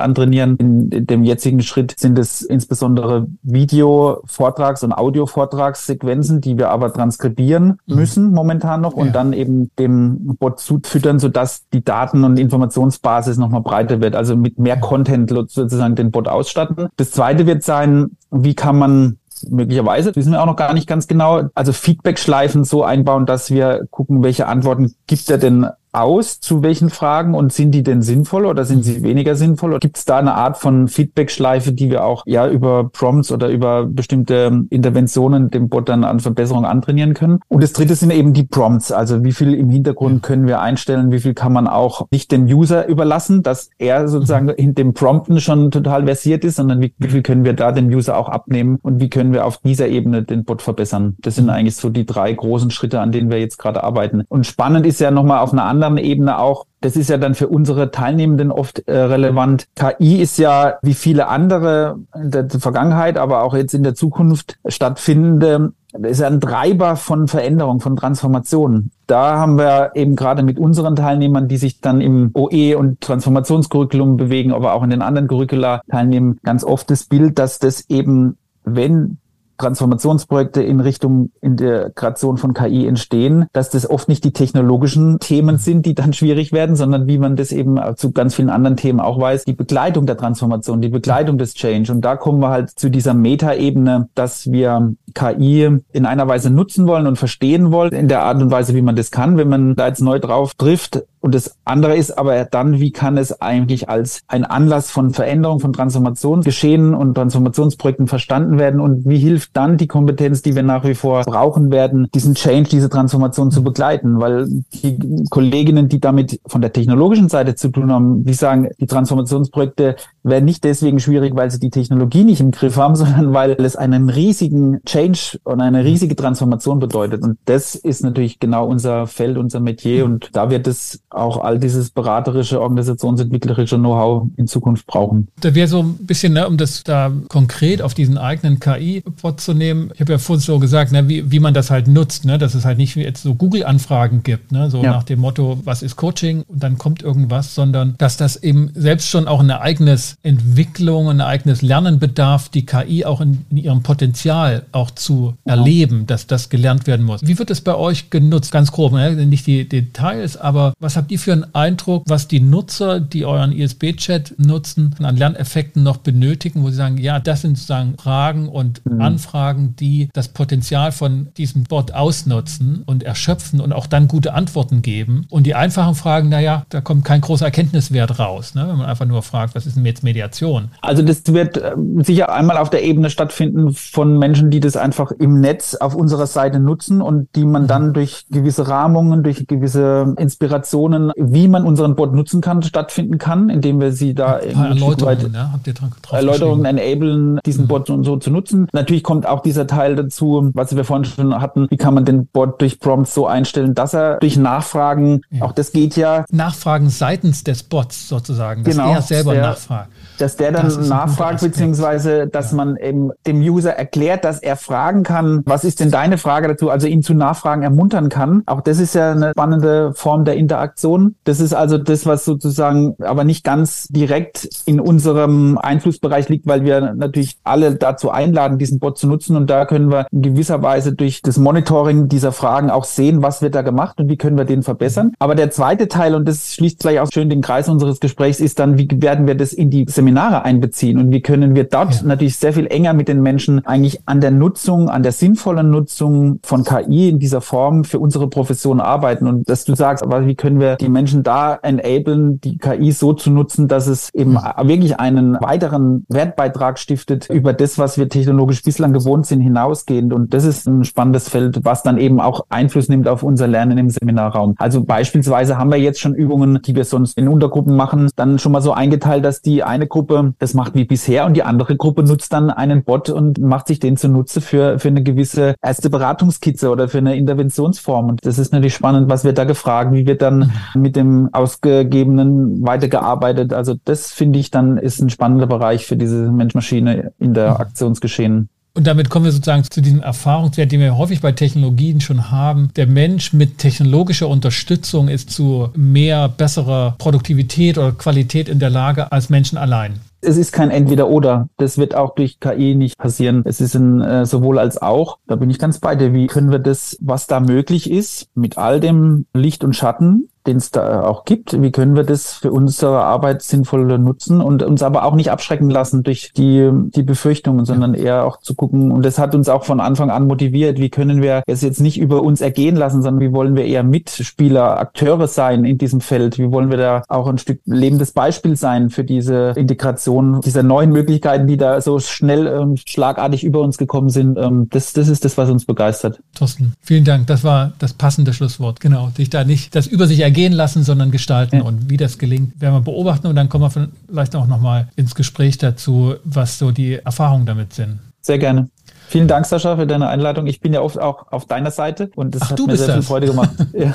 antrainieren. 0.00 0.56
In 0.56 1.06
dem 1.06 1.24
jetzigen 1.24 1.62
Schritt 1.62 1.94
sind 1.98 2.18
es 2.18 2.42
insbesondere 2.42 3.26
Video-Vortrags- 3.42 4.84
und 4.84 4.92
Audio-Vortragssequenzen, 4.92 6.40
die 6.40 6.58
wir 6.58 6.70
aber 6.70 6.92
transkribieren 6.92 7.78
mhm. 7.86 7.94
müssen 7.94 8.32
momentan 8.32 8.80
noch 8.80 8.94
und 8.94 9.08
ja. 9.08 9.12
dann 9.12 9.32
eben 9.32 9.70
dem 9.78 10.36
Bot 10.38 10.60
zufüttern, 10.60 11.18
sodass 11.18 11.68
die 11.72 11.84
Daten- 11.84 12.24
und 12.24 12.38
Informationsbasis 12.38 13.38
nochmal 13.38 13.62
breiter 13.62 14.00
wird. 14.00 14.16
Also 14.16 14.36
mit 14.36 14.58
mehr 14.58 14.78
Content 14.78 15.30
sozusagen 15.30 15.94
den 15.94 16.10
Bot 16.10 16.28
ausstatten. 16.28 16.88
Das 16.96 17.10
zweite 17.10 17.46
wird 17.46 17.62
sein, 17.62 18.16
wie 18.30 18.54
kann 18.54 18.78
man 18.78 19.18
möglicherweise, 19.48 20.14
wissen 20.14 20.32
wir 20.32 20.42
auch 20.42 20.46
noch 20.46 20.56
gar 20.56 20.74
nicht 20.74 20.86
ganz 20.86 21.06
genau, 21.06 21.48
also 21.54 21.72
Feedback-Schleifen 21.72 22.64
so 22.64 22.84
einbauen, 22.84 23.26
dass 23.26 23.50
wir 23.50 23.86
gucken, 23.90 24.22
welche 24.22 24.46
Antworten 24.46 24.94
gibt 25.06 25.28
er 25.30 25.38
denn 25.38 25.66
aus, 25.94 26.40
zu 26.40 26.62
welchen 26.62 26.90
Fragen 26.90 27.34
und 27.34 27.52
sind 27.52 27.72
die 27.72 27.82
denn 27.82 28.02
sinnvoll 28.02 28.46
oder 28.46 28.64
sind 28.64 28.84
sie 28.84 29.02
weniger 29.02 29.36
sinnvoll? 29.36 29.70
Oder 29.70 29.78
gibt 29.78 29.96
es 29.96 30.04
da 30.04 30.18
eine 30.18 30.34
Art 30.34 30.58
von 30.58 30.88
Feedback-Schleife, 30.88 31.72
die 31.72 31.90
wir 31.90 32.04
auch 32.04 32.24
ja 32.26 32.48
über 32.48 32.90
Prompts 32.90 33.32
oder 33.32 33.48
über 33.48 33.86
bestimmte 33.86 34.64
Interventionen 34.70 35.50
dem 35.50 35.68
Bot 35.68 35.88
dann 35.88 36.04
an 36.04 36.20
Verbesserungen 36.20 36.64
antrainieren 36.64 37.14
können? 37.14 37.40
Und 37.48 37.62
das 37.62 37.72
dritte 37.72 37.94
sind 37.94 38.10
eben 38.10 38.32
die 38.32 38.44
Prompts, 38.44 38.92
also 38.92 39.24
wie 39.24 39.32
viel 39.32 39.54
im 39.54 39.70
Hintergrund 39.70 40.22
können 40.22 40.46
wir 40.46 40.60
einstellen, 40.60 41.12
wie 41.12 41.20
viel 41.20 41.34
kann 41.34 41.52
man 41.52 41.66
auch 41.66 42.06
nicht 42.10 42.32
dem 42.32 42.46
User 42.46 42.86
überlassen, 42.86 43.42
dass 43.42 43.70
er 43.78 44.08
sozusagen 44.08 44.48
in 44.48 44.74
dem 44.74 44.94
Prompten 44.94 45.40
schon 45.40 45.70
total 45.70 46.04
versiert 46.04 46.44
ist, 46.44 46.56
sondern 46.56 46.80
wie, 46.80 46.94
wie 46.98 47.08
viel 47.08 47.22
können 47.22 47.44
wir 47.44 47.52
da 47.52 47.72
dem 47.72 47.88
User 47.88 48.16
auch 48.16 48.28
abnehmen 48.28 48.78
und 48.82 49.00
wie 49.00 49.10
können 49.10 49.32
wir 49.32 49.44
auf 49.44 49.58
dieser 49.58 49.88
Ebene 49.88 50.22
den 50.22 50.44
Bot 50.44 50.62
verbessern? 50.62 51.16
Das 51.20 51.36
sind 51.36 51.48
eigentlich 51.50 51.76
so 51.76 51.88
die 51.88 52.06
drei 52.06 52.32
großen 52.32 52.70
Schritte, 52.70 53.00
an 53.00 53.12
denen 53.12 53.30
wir 53.30 53.38
jetzt 53.38 53.58
gerade 53.58 53.84
arbeiten. 53.84 54.24
Und 54.28 54.46
spannend 54.46 54.86
ist 54.86 55.00
ja 55.00 55.10
nochmal 55.10 55.38
auf 55.38 55.52
einer 55.52 55.64
anderen 55.64 55.83
anderen 55.84 55.98
Ebene 55.98 56.38
auch 56.38 56.66
das 56.84 56.96
ist 56.96 57.08
ja 57.08 57.16
dann 57.16 57.34
für 57.34 57.48
unsere 57.48 57.90
Teilnehmenden 57.90 58.52
oft 58.52 58.86
äh, 58.86 58.94
relevant. 58.94 59.68
KI 59.74 60.20
ist 60.20 60.36
ja 60.36 60.74
wie 60.82 60.92
viele 60.92 61.28
andere 61.28 61.98
in 62.14 62.30
der 62.30 62.46
Vergangenheit, 62.50 63.16
aber 63.16 63.42
auch 63.42 63.54
jetzt 63.54 63.72
in 63.72 63.82
der 63.82 63.94
Zukunft 63.94 64.58
stattfindende, 64.66 65.72
ist 66.02 66.22
ein 66.22 66.42
Treiber 66.42 66.96
von 66.96 67.26
Veränderung, 67.26 67.80
von 67.80 67.96
Transformation. 67.96 68.90
Da 69.06 69.38
haben 69.38 69.56
wir 69.56 69.92
eben 69.94 70.14
gerade 70.14 70.42
mit 70.42 70.58
unseren 70.58 70.94
Teilnehmern, 70.94 71.48
die 71.48 71.56
sich 71.56 71.80
dann 71.80 72.02
im 72.02 72.32
OE 72.34 72.76
und 72.76 73.00
Transformationscurriculum 73.00 74.18
bewegen, 74.18 74.52
aber 74.52 74.74
auch 74.74 74.82
in 74.82 74.90
den 74.90 75.00
anderen 75.00 75.26
Curricula 75.26 75.80
teilnehmen, 75.90 76.38
ganz 76.42 76.64
oft 76.64 76.90
das 76.90 77.04
Bild, 77.04 77.38
dass 77.38 77.58
das 77.58 77.88
eben 77.88 78.36
wenn 78.64 79.18
Transformationsprojekte 79.58 80.62
in 80.62 80.80
Richtung 80.80 81.30
Integration 81.40 82.36
von 82.36 82.54
KI 82.54 82.86
entstehen, 82.86 83.46
dass 83.52 83.70
das 83.70 83.88
oft 83.88 84.08
nicht 84.08 84.24
die 84.24 84.32
technologischen 84.32 85.18
Themen 85.18 85.58
sind, 85.58 85.86
die 85.86 85.94
dann 85.94 86.12
schwierig 86.12 86.52
werden, 86.52 86.76
sondern 86.76 87.06
wie 87.06 87.18
man 87.18 87.36
das 87.36 87.52
eben 87.52 87.78
zu 87.96 88.12
ganz 88.12 88.34
vielen 88.34 88.50
anderen 88.50 88.76
Themen 88.76 89.00
auch 89.00 89.20
weiß, 89.20 89.44
die 89.44 89.52
Begleitung 89.52 90.06
der 90.06 90.16
Transformation, 90.16 90.80
die 90.80 90.88
Begleitung 90.88 91.38
des 91.38 91.54
Change. 91.54 91.92
Und 91.92 92.02
da 92.02 92.16
kommen 92.16 92.40
wir 92.40 92.50
halt 92.50 92.70
zu 92.70 92.90
dieser 92.90 93.14
Metaebene, 93.14 94.08
dass 94.14 94.50
wir 94.50 94.94
KI 95.14 95.80
in 95.92 96.06
einer 96.06 96.28
Weise 96.28 96.50
nutzen 96.50 96.86
wollen 96.86 97.06
und 97.06 97.16
verstehen 97.16 97.72
wollen, 97.72 97.92
in 97.92 98.08
der 98.08 98.22
Art 98.22 98.42
und 98.42 98.50
Weise, 98.50 98.74
wie 98.74 98.82
man 98.82 98.96
das 98.96 99.10
kann. 99.10 99.36
Wenn 99.36 99.48
man 99.48 99.76
da 99.76 99.88
jetzt 99.88 100.00
neu 100.00 100.18
drauf 100.18 100.54
trifft, 100.54 101.04
und 101.24 101.34
das 101.34 101.56
andere 101.64 101.96
ist 101.96 102.18
aber 102.18 102.44
dann, 102.44 102.80
wie 102.80 102.92
kann 102.92 103.16
es 103.16 103.40
eigentlich 103.40 103.88
als 103.88 104.20
ein 104.28 104.44
Anlass 104.44 104.90
von 104.90 105.14
Veränderung, 105.14 105.58
von 105.58 105.72
Transformation 105.72 106.42
geschehen 106.42 106.94
und 106.94 107.14
Transformationsprojekten 107.14 108.08
verstanden 108.08 108.58
werden? 108.58 108.78
Und 108.78 109.08
wie 109.08 109.16
hilft 109.16 109.56
dann 109.56 109.78
die 109.78 109.86
Kompetenz, 109.86 110.42
die 110.42 110.54
wir 110.54 110.62
nach 110.62 110.84
wie 110.84 110.94
vor 110.94 111.22
brauchen 111.22 111.70
werden, 111.70 112.10
diesen 112.14 112.34
Change, 112.34 112.68
diese 112.68 112.90
Transformation 112.90 113.50
zu 113.50 113.64
begleiten, 113.64 114.20
weil 114.20 114.48
die 114.74 114.98
Kolleginnen, 115.30 115.88
die 115.88 115.98
damit 115.98 116.42
von 116.46 116.60
der 116.60 116.74
technologischen 116.74 117.30
Seite 117.30 117.54
zu 117.54 117.70
tun 117.70 117.90
haben, 117.90 118.26
die 118.26 118.34
sagen, 118.34 118.68
die 118.78 118.86
Transformationsprojekte 118.86 119.96
werden 120.24 120.44
nicht 120.44 120.62
deswegen 120.62 121.00
schwierig, 121.00 121.34
weil 121.34 121.50
sie 121.50 121.58
die 121.58 121.70
Technologie 121.70 122.24
nicht 122.24 122.42
im 122.42 122.50
Griff 122.50 122.76
haben, 122.76 122.96
sondern 122.96 123.32
weil 123.32 123.52
es 123.52 123.76
einen 123.76 124.10
riesigen 124.10 124.82
Change 124.84 125.38
und 125.44 125.62
eine 125.62 125.86
riesige 125.86 126.16
Transformation 126.16 126.80
bedeutet. 126.80 127.22
Und 127.22 127.38
das 127.46 127.76
ist 127.76 128.04
natürlich 128.04 128.40
genau 128.40 128.66
unser 128.66 129.06
Feld, 129.06 129.38
unser 129.38 129.60
Metier. 129.60 130.04
Und 130.04 130.28
da 130.34 130.50
wird 130.50 130.66
es 130.66 131.00
auch 131.14 131.38
all 131.38 131.58
dieses 131.58 131.90
beraterische, 131.90 132.60
organisationsentwicklerische 132.60 133.76
Know-how 133.76 134.28
in 134.36 134.46
Zukunft 134.46 134.86
brauchen. 134.86 135.28
Da 135.40 135.54
wäre 135.54 135.68
so 135.68 135.82
ein 135.82 135.94
bisschen, 136.00 136.32
ne, 136.32 136.46
um 136.46 136.56
das 136.56 136.82
da 136.82 137.12
konkret 137.28 137.82
auf 137.82 137.94
diesen 137.94 138.18
eigenen 138.18 138.60
KI-Pod 138.60 139.40
zu 139.40 139.54
nehmen, 139.54 139.90
ich 139.94 140.00
habe 140.00 140.12
ja 140.12 140.18
vorhin 140.18 140.40
so 140.40 140.58
gesagt, 140.58 140.92
ne, 140.92 141.08
wie, 141.08 141.30
wie 141.30 141.40
man 141.40 141.54
das 141.54 141.70
halt 141.70 141.88
nutzt, 141.88 142.24
ne, 142.24 142.38
dass 142.38 142.54
es 142.54 142.64
halt 142.64 142.78
nicht 142.78 142.96
wie 142.96 143.02
jetzt 143.02 143.22
so 143.22 143.34
Google-Anfragen 143.34 144.22
gibt, 144.22 144.52
ne, 144.52 144.70
so 144.70 144.82
ja. 144.82 144.92
nach 144.92 145.04
dem 145.04 145.20
Motto, 145.20 145.58
was 145.64 145.82
ist 145.82 145.96
Coaching 145.96 146.42
und 146.48 146.62
dann 146.62 146.78
kommt 146.78 147.02
irgendwas, 147.02 147.54
sondern 147.54 147.94
dass 147.98 148.16
das 148.16 148.36
eben 148.36 148.70
selbst 148.74 149.08
schon 149.08 149.28
auch 149.28 149.40
ein 149.40 149.50
eigenes 149.50 150.16
Entwicklung, 150.22 151.08
ein 151.08 151.20
eigenes 151.20 151.62
Lernen 151.62 151.98
bedarf, 151.98 152.48
die 152.48 152.66
KI 152.66 153.04
auch 153.04 153.20
in, 153.20 153.44
in 153.50 153.56
ihrem 153.58 153.82
Potenzial 153.82 154.66
auch 154.72 154.90
zu 154.90 155.34
genau. 155.44 155.56
erleben, 155.58 156.06
dass 156.06 156.26
das 156.26 156.48
gelernt 156.48 156.86
werden 156.86 157.04
muss. 157.04 157.20
Wie 157.22 157.38
wird 157.38 157.50
es 157.50 157.60
bei 157.60 157.74
euch 157.74 158.10
genutzt? 158.10 158.52
Ganz 158.52 158.72
grob, 158.72 158.92
ne? 158.92 159.14
nicht 159.26 159.46
die 159.46 159.68
Details, 159.68 160.36
aber 160.36 160.74
was 160.80 160.96
habt 160.96 161.03
habt 161.04 161.12
ihr 161.12 161.18
für 161.18 161.34
einen 161.34 161.54
Eindruck, 161.54 162.04
was 162.06 162.28
die 162.28 162.40
Nutzer, 162.40 162.98
die 162.98 163.26
euren 163.26 163.52
ISB-Chat 163.52 164.36
nutzen, 164.38 164.94
an 165.02 165.18
Lerneffekten 165.18 165.82
noch 165.82 165.98
benötigen, 165.98 166.62
wo 166.62 166.70
sie 166.70 166.76
sagen, 166.76 166.96
ja, 166.96 167.20
das 167.20 167.42
sind 167.42 167.58
sozusagen 167.58 167.98
Fragen 167.98 168.48
und 168.48 168.80
mhm. 168.86 169.02
Anfragen, 169.02 169.76
die 169.78 170.08
das 170.14 170.28
Potenzial 170.28 170.92
von 170.92 171.28
diesem 171.36 171.64
Bot 171.64 171.92
ausnutzen 171.92 172.84
und 172.86 173.02
erschöpfen 173.02 173.60
und 173.60 173.74
auch 173.74 173.86
dann 173.86 174.08
gute 174.08 174.32
Antworten 174.32 174.80
geben. 174.80 175.26
Und 175.28 175.44
die 175.46 175.54
einfachen 175.54 175.94
Fragen, 175.94 176.30
naja, 176.30 176.64
da 176.70 176.80
kommt 176.80 177.04
kein 177.04 177.20
großer 177.20 177.44
Erkenntniswert 177.44 178.18
raus, 178.18 178.54
ne? 178.54 178.66
wenn 178.66 178.78
man 178.78 178.86
einfach 178.86 179.04
nur 179.04 179.22
fragt, 179.22 179.54
was 179.54 179.66
ist 179.66 179.76
denn 179.76 179.84
jetzt 179.84 180.04
Mediation? 180.04 180.70
Also 180.80 181.02
das 181.02 181.22
wird 181.26 181.58
äh, 181.58 181.74
sicher 181.98 182.32
einmal 182.32 182.56
auf 182.56 182.70
der 182.70 182.82
Ebene 182.82 183.10
stattfinden 183.10 183.74
von 183.74 184.18
Menschen, 184.18 184.50
die 184.50 184.60
das 184.60 184.78
einfach 184.78 185.10
im 185.10 185.40
Netz 185.40 185.74
auf 185.74 185.94
unserer 185.94 186.26
Seite 186.26 186.60
nutzen 186.60 187.02
und 187.02 187.28
die 187.36 187.44
man 187.44 187.64
mhm. 187.64 187.66
dann 187.66 187.92
durch 187.92 188.24
gewisse 188.30 188.68
Rahmungen, 188.68 189.22
durch 189.22 189.46
gewisse 189.46 190.14
Inspirationen 190.16 190.83
Informationen, 190.84 191.12
wie 191.16 191.48
man 191.48 191.64
unseren 191.64 191.94
Bot 191.94 192.12
nutzen 192.12 192.40
kann, 192.40 192.62
stattfinden 192.62 193.18
kann, 193.18 193.48
indem 193.48 193.80
wir 193.80 193.92
sie 193.92 194.14
da 194.14 194.38
Erläuterungen, 194.38 195.32
ja, 195.34 195.50
habt 195.52 195.66
ihr 195.66 195.74
drauf 195.74 195.90
Erläuterungen 196.10 196.64
enablen, 196.64 197.40
diesen 197.46 197.64
mhm. 197.64 197.68
Bot 197.68 197.86
so, 197.86 198.02
so 198.02 198.16
zu 198.16 198.30
nutzen. 198.30 198.68
Natürlich 198.72 199.02
kommt 199.02 199.26
auch 199.26 199.40
dieser 199.40 199.66
Teil 199.66 199.96
dazu, 199.96 200.50
was 200.54 200.76
wir 200.76 200.84
vorhin 200.84 201.04
schon 201.04 201.40
hatten, 201.40 201.66
wie 201.70 201.76
kann 201.76 201.94
man 201.94 202.04
den 202.04 202.26
Bot 202.26 202.60
durch 202.60 202.78
Prompts 202.78 203.14
so 203.14 203.26
einstellen, 203.26 203.74
dass 203.74 203.94
er 203.94 204.18
durch 204.18 204.36
Nachfragen, 204.36 205.22
ja. 205.30 205.44
auch 205.44 205.52
das 205.52 205.72
geht 205.72 205.96
ja. 205.96 206.24
Nachfragen 206.30 206.90
seitens 206.90 207.44
des 207.44 207.62
Bots 207.62 208.08
sozusagen, 208.08 208.64
dass 208.64 208.74
genau, 208.74 208.92
er 208.92 209.02
selber 209.02 209.32
der, 209.32 209.42
nachfragt. 209.42 209.90
Dass 210.18 210.36
der 210.36 210.52
dann 210.52 210.66
das 210.66 210.88
nachfragt, 210.88 211.40
beziehungsweise 211.40 212.26
dass 212.26 212.50
ja. 212.50 212.56
man 212.56 212.76
eben 212.76 213.10
dem 213.26 213.40
User 213.40 213.72
erklärt, 213.72 214.24
dass 214.24 214.40
er 214.40 214.56
fragen 214.56 215.02
kann, 215.02 215.42
was 215.46 215.64
ist 215.64 215.80
denn 215.80 215.90
deine 215.90 216.18
Frage 216.18 216.48
dazu, 216.48 216.70
also 216.70 216.86
ihn 216.86 217.02
zu 217.02 217.14
Nachfragen 217.14 217.62
ermuntern 217.62 218.08
kann. 218.08 218.42
Auch 218.46 218.60
das 218.60 218.78
ist 218.78 218.94
ja 218.94 219.12
eine 219.12 219.30
spannende 219.30 219.92
Form 219.94 220.24
der 220.24 220.36
Interaktion 220.36 220.73
Interaktion. 220.74 221.14
Das 221.24 221.40
ist 221.40 221.54
also 221.54 221.78
das, 221.78 222.06
was 222.06 222.24
sozusagen 222.24 222.96
aber 223.00 223.24
nicht 223.24 223.44
ganz 223.44 223.86
direkt 223.88 224.48
in 224.66 224.80
unserem 224.80 225.58
Einflussbereich 225.58 226.28
liegt, 226.28 226.46
weil 226.46 226.64
wir 226.64 226.94
natürlich 226.94 227.38
alle 227.44 227.76
dazu 227.76 228.10
einladen, 228.10 228.58
diesen 228.58 228.78
Bot 228.78 228.98
zu 228.98 229.06
nutzen. 229.06 229.36
Und 229.36 229.48
da 229.48 229.66
können 229.66 229.90
wir 229.90 230.06
in 230.10 230.22
gewisser 230.22 230.62
Weise 230.62 230.92
durch 230.92 231.22
das 231.22 231.38
Monitoring 231.38 232.08
dieser 232.08 232.32
Fragen 232.32 232.70
auch 232.70 232.84
sehen, 232.84 233.22
was 233.22 233.42
wird 233.42 233.54
da 233.54 233.62
gemacht 233.62 234.00
und 234.00 234.08
wie 234.08 234.16
können 234.16 234.36
wir 234.36 234.44
den 234.44 234.62
verbessern. 234.62 235.12
Aber 235.18 235.34
der 235.34 235.50
zweite 235.50 235.88
Teil, 235.88 236.14
und 236.14 236.26
das 236.26 236.54
schließt 236.54 236.80
gleich 236.80 237.00
auch 237.00 237.08
schön 237.12 237.30
den 237.30 237.40
Kreis 237.40 237.68
unseres 237.68 238.00
Gesprächs, 238.00 238.40
ist 238.40 238.58
dann, 238.58 238.78
wie 238.78 238.88
werden 239.00 239.26
wir 239.26 239.34
das 239.34 239.52
in 239.52 239.70
die 239.70 239.86
Seminare 239.88 240.44
einbeziehen 240.44 240.98
und 240.98 241.10
wie 241.12 241.22
können 241.22 241.54
wir 241.54 241.64
dort 241.64 241.94
ja. 241.94 242.02
natürlich 242.04 242.36
sehr 242.36 242.52
viel 242.52 242.66
enger 242.66 242.92
mit 242.94 243.08
den 243.08 243.22
Menschen 243.22 243.64
eigentlich 243.66 244.00
an 244.06 244.20
der 244.20 244.30
Nutzung, 244.30 244.88
an 244.88 245.02
der 245.02 245.12
sinnvollen 245.12 245.70
Nutzung 245.70 246.40
von 246.42 246.64
KI 246.64 247.10
in 247.10 247.18
dieser 247.18 247.40
Form 247.40 247.84
für 247.84 247.98
unsere 247.98 248.28
Profession 248.28 248.80
arbeiten. 248.80 249.26
Und 249.26 249.48
dass 249.48 249.64
du 249.64 249.74
sagst, 249.74 250.02
aber 250.02 250.26
wie 250.26 250.34
können 250.34 250.60
wir 250.60 250.63
die 250.80 250.88
Menschen 250.88 251.22
da 251.22 251.54
enablen, 251.54 252.40
die 252.40 252.58
KI 252.58 252.92
so 252.92 253.12
zu 253.12 253.30
nutzen, 253.30 253.68
dass 253.68 253.86
es 253.86 254.10
eben 254.14 254.32
mhm. 254.32 254.68
wirklich 254.68 254.98
einen 254.98 255.34
weiteren 255.40 256.04
Wertbeitrag 256.08 256.78
stiftet 256.78 257.28
über 257.30 257.52
das, 257.52 257.78
was 257.78 257.98
wir 257.98 258.08
technologisch 258.08 258.62
bislang 258.62 258.92
gewohnt 258.92 259.26
sind, 259.26 259.40
hinausgehend. 259.40 260.12
Und 260.12 260.34
das 260.34 260.44
ist 260.44 260.66
ein 260.66 260.84
spannendes 260.84 261.28
Feld, 261.28 261.60
was 261.62 261.82
dann 261.82 261.98
eben 261.98 262.20
auch 262.20 262.46
Einfluss 262.48 262.88
nimmt 262.88 263.08
auf 263.08 263.22
unser 263.22 263.46
Lernen 263.46 263.78
im 263.78 263.90
Seminarraum. 263.90 264.54
Also 264.58 264.84
beispielsweise 264.84 265.58
haben 265.58 265.70
wir 265.70 265.78
jetzt 265.78 266.00
schon 266.00 266.14
Übungen, 266.14 266.60
die 266.62 266.74
wir 266.74 266.84
sonst 266.84 267.18
in 267.18 267.28
Untergruppen 267.28 267.76
machen, 267.76 268.10
dann 268.16 268.38
schon 268.38 268.52
mal 268.52 268.62
so 268.62 268.72
eingeteilt, 268.72 269.24
dass 269.24 269.42
die 269.42 269.62
eine 269.62 269.86
Gruppe 269.86 270.34
das 270.38 270.54
macht 270.54 270.74
wie 270.74 270.84
bisher 270.84 271.26
und 271.26 271.34
die 271.34 271.42
andere 271.42 271.76
Gruppe 271.76 272.02
nutzt 272.02 272.32
dann 272.32 272.50
einen 272.50 272.84
Bot 272.84 273.10
und 273.10 273.38
macht 273.38 273.68
sich 273.68 273.80
den 273.80 273.96
zunutze 273.96 274.40
für, 274.40 274.78
für 274.78 274.88
eine 274.88 275.02
gewisse 275.02 275.54
erste 275.62 275.90
Beratungskizze 275.90 276.70
oder 276.70 276.88
für 276.88 276.98
eine 276.98 277.16
Interventionsform. 277.16 278.08
Und 278.08 278.26
das 278.26 278.38
ist 278.38 278.52
natürlich 278.52 278.74
spannend, 278.74 279.08
was 279.08 279.24
wird 279.24 279.38
da 279.38 279.44
gefragt, 279.44 279.92
wie 279.92 280.06
wird 280.06 280.22
dann 280.22 280.52
mit 280.74 280.96
dem 280.96 281.28
Ausgegebenen 281.32 282.64
weitergearbeitet. 282.66 283.52
Also 283.52 283.74
das 283.84 284.12
finde 284.12 284.38
ich 284.38 284.50
dann 284.50 284.78
ist 284.78 285.00
ein 285.00 285.10
spannender 285.10 285.46
Bereich 285.46 285.86
für 285.86 285.96
diese 285.96 286.30
Mensch-Maschine 286.30 287.12
in 287.18 287.34
der 287.34 287.50
mhm. 287.50 287.56
Aktionsgeschehen. 287.56 288.48
Und 288.76 288.88
damit 288.88 289.08
kommen 289.08 289.24
wir 289.24 289.30
sozusagen 289.30 289.62
zu 289.62 289.80
diesem 289.80 290.00
Erfahrungswert, 290.00 290.72
den 290.72 290.80
wir 290.80 290.98
häufig 290.98 291.20
bei 291.20 291.30
Technologien 291.30 292.00
schon 292.00 292.32
haben. 292.32 292.70
Der 292.74 292.88
Mensch 292.88 293.32
mit 293.32 293.58
technologischer 293.58 294.26
Unterstützung 294.26 295.06
ist 295.06 295.30
zu 295.30 295.68
mehr 295.76 296.28
besserer 296.28 296.96
Produktivität 296.98 297.78
oder 297.78 297.92
Qualität 297.92 298.48
in 298.48 298.58
der 298.58 298.70
Lage 298.70 299.12
als 299.12 299.30
Menschen 299.30 299.58
allein 299.58 300.00
es 300.24 300.36
ist 300.36 300.52
kein 300.52 300.70
Entweder-Oder. 300.70 301.48
Das 301.56 301.78
wird 301.78 301.94
auch 301.94 302.14
durch 302.14 302.40
KI 302.40 302.74
nicht 302.74 302.98
passieren. 302.98 303.42
Es 303.44 303.60
ist 303.60 303.74
ein 303.74 304.00
äh, 304.00 304.26
sowohl 304.26 304.58
als 304.58 304.80
auch. 304.80 305.18
Da 305.26 305.36
bin 305.36 305.50
ich 305.50 305.58
ganz 305.58 305.78
bei 305.78 305.94
dir. 305.94 306.12
Wie 306.12 306.26
können 306.26 306.50
wir 306.50 306.58
das, 306.58 306.96
was 307.00 307.26
da 307.26 307.40
möglich 307.40 307.90
ist, 307.90 308.28
mit 308.34 308.58
all 308.58 308.80
dem 308.80 309.26
Licht 309.34 309.64
und 309.64 309.76
Schatten, 309.76 310.28
den 310.46 310.58
es 310.58 310.70
da 310.70 311.02
auch 311.02 311.24
gibt. 311.24 311.60
Wie 311.60 311.72
können 311.72 311.96
wir 311.96 312.04
das 312.04 312.34
für 312.34 312.52
unsere 312.52 313.02
Arbeit 313.02 313.42
sinnvoll 313.42 313.84
nutzen 313.98 314.40
und 314.40 314.62
uns 314.62 314.82
aber 314.82 315.04
auch 315.04 315.14
nicht 315.14 315.30
abschrecken 315.30 315.70
lassen 315.70 316.02
durch 316.02 316.32
die, 316.36 316.70
die 316.94 317.02
Befürchtungen, 317.02 317.64
sondern 317.64 317.94
eher 317.94 318.24
auch 318.24 318.40
zu 318.40 318.54
gucken. 318.54 318.92
Und 318.92 319.04
das 319.04 319.18
hat 319.18 319.34
uns 319.34 319.48
auch 319.48 319.64
von 319.64 319.80
Anfang 319.80 320.10
an 320.10 320.26
motiviert. 320.26 320.78
Wie 320.78 320.90
können 320.90 321.22
wir 321.22 321.42
es 321.46 321.62
jetzt 321.62 321.80
nicht 321.80 321.98
über 321.98 322.22
uns 322.22 322.40
ergehen 322.40 322.76
lassen, 322.76 323.02
sondern 323.02 323.20
wie 323.20 323.34
wollen 323.34 323.56
wir 323.56 323.64
eher 323.64 323.82
Mitspieler, 323.82 324.78
Akteure 324.78 325.28
sein 325.28 325.64
in 325.64 325.78
diesem 325.78 326.00
Feld? 326.00 326.38
Wie 326.38 326.50
wollen 326.50 326.70
wir 326.70 326.78
da 326.78 327.02
auch 327.08 327.26
ein 327.26 327.38
Stück 327.38 327.60
lebendes 327.64 328.12
Beispiel 328.12 328.56
sein 328.56 328.90
für 328.90 329.04
diese 329.04 329.54
Integration 329.56 330.40
dieser 330.40 330.62
neuen 330.62 330.90
Möglichkeiten, 330.90 331.46
die 331.46 331.56
da 331.56 331.80
so 331.80 331.98
schnell 331.98 332.46
ähm, 332.46 332.76
schlagartig 332.76 333.44
über 333.44 333.60
uns 333.60 333.78
gekommen 333.78 334.10
sind? 334.10 334.38
Ähm, 334.38 334.68
das, 334.70 334.92
das 334.92 335.08
ist 335.08 335.24
das, 335.24 335.38
was 335.38 335.50
uns 335.50 335.64
begeistert. 335.64 336.20
Thorsten, 336.34 336.74
vielen 336.80 337.04
Dank. 337.04 337.26
Das 337.26 337.44
war 337.44 337.72
das 337.78 337.94
passende 337.94 338.32
Schlusswort. 338.32 338.80
Genau. 338.80 339.10
Dich 339.16 339.30
da 339.30 339.44
nicht 339.44 339.74
das 339.74 339.86
über 339.86 340.06
sich 340.06 340.20
ergehen 340.20 340.33
gehen 340.34 340.52
lassen, 340.52 340.82
sondern 340.84 341.10
gestalten. 341.10 341.62
Und 341.62 341.88
wie 341.88 341.96
das 341.96 342.18
gelingt, 342.18 342.60
werden 342.60 342.74
wir 342.74 342.80
beobachten 342.80 343.26
und 343.26 343.36
dann 343.36 343.48
kommen 343.48 343.64
wir 343.64 343.88
vielleicht 344.08 344.36
auch 344.36 344.46
nochmal 344.46 344.88
ins 344.96 345.14
Gespräch 345.14 345.58
dazu, 345.58 346.14
was 346.24 346.58
so 346.58 346.70
die 346.70 346.94
Erfahrungen 346.94 347.46
damit 347.46 347.72
sind. 347.72 348.00
Sehr 348.20 348.38
gerne. 348.38 348.68
Vielen 349.08 349.28
Dank, 349.28 349.46
Sascha, 349.46 349.76
für 349.76 349.86
deine 349.86 350.08
Einladung. 350.08 350.46
Ich 350.46 350.60
bin 350.60 350.72
ja 350.72 350.80
oft 350.80 350.98
auch 350.98 351.30
auf 351.30 351.46
deiner 351.46 351.70
Seite 351.70 352.10
und 352.16 352.34
das 352.34 352.42
Ach, 352.42 352.50
hat 352.52 352.66
mir 352.66 352.76
sehr 352.76 352.86
das. 352.86 352.96
viel 352.96 353.02
Freude 353.02 353.26
gemacht, 353.26 353.50
ja. 353.72 353.94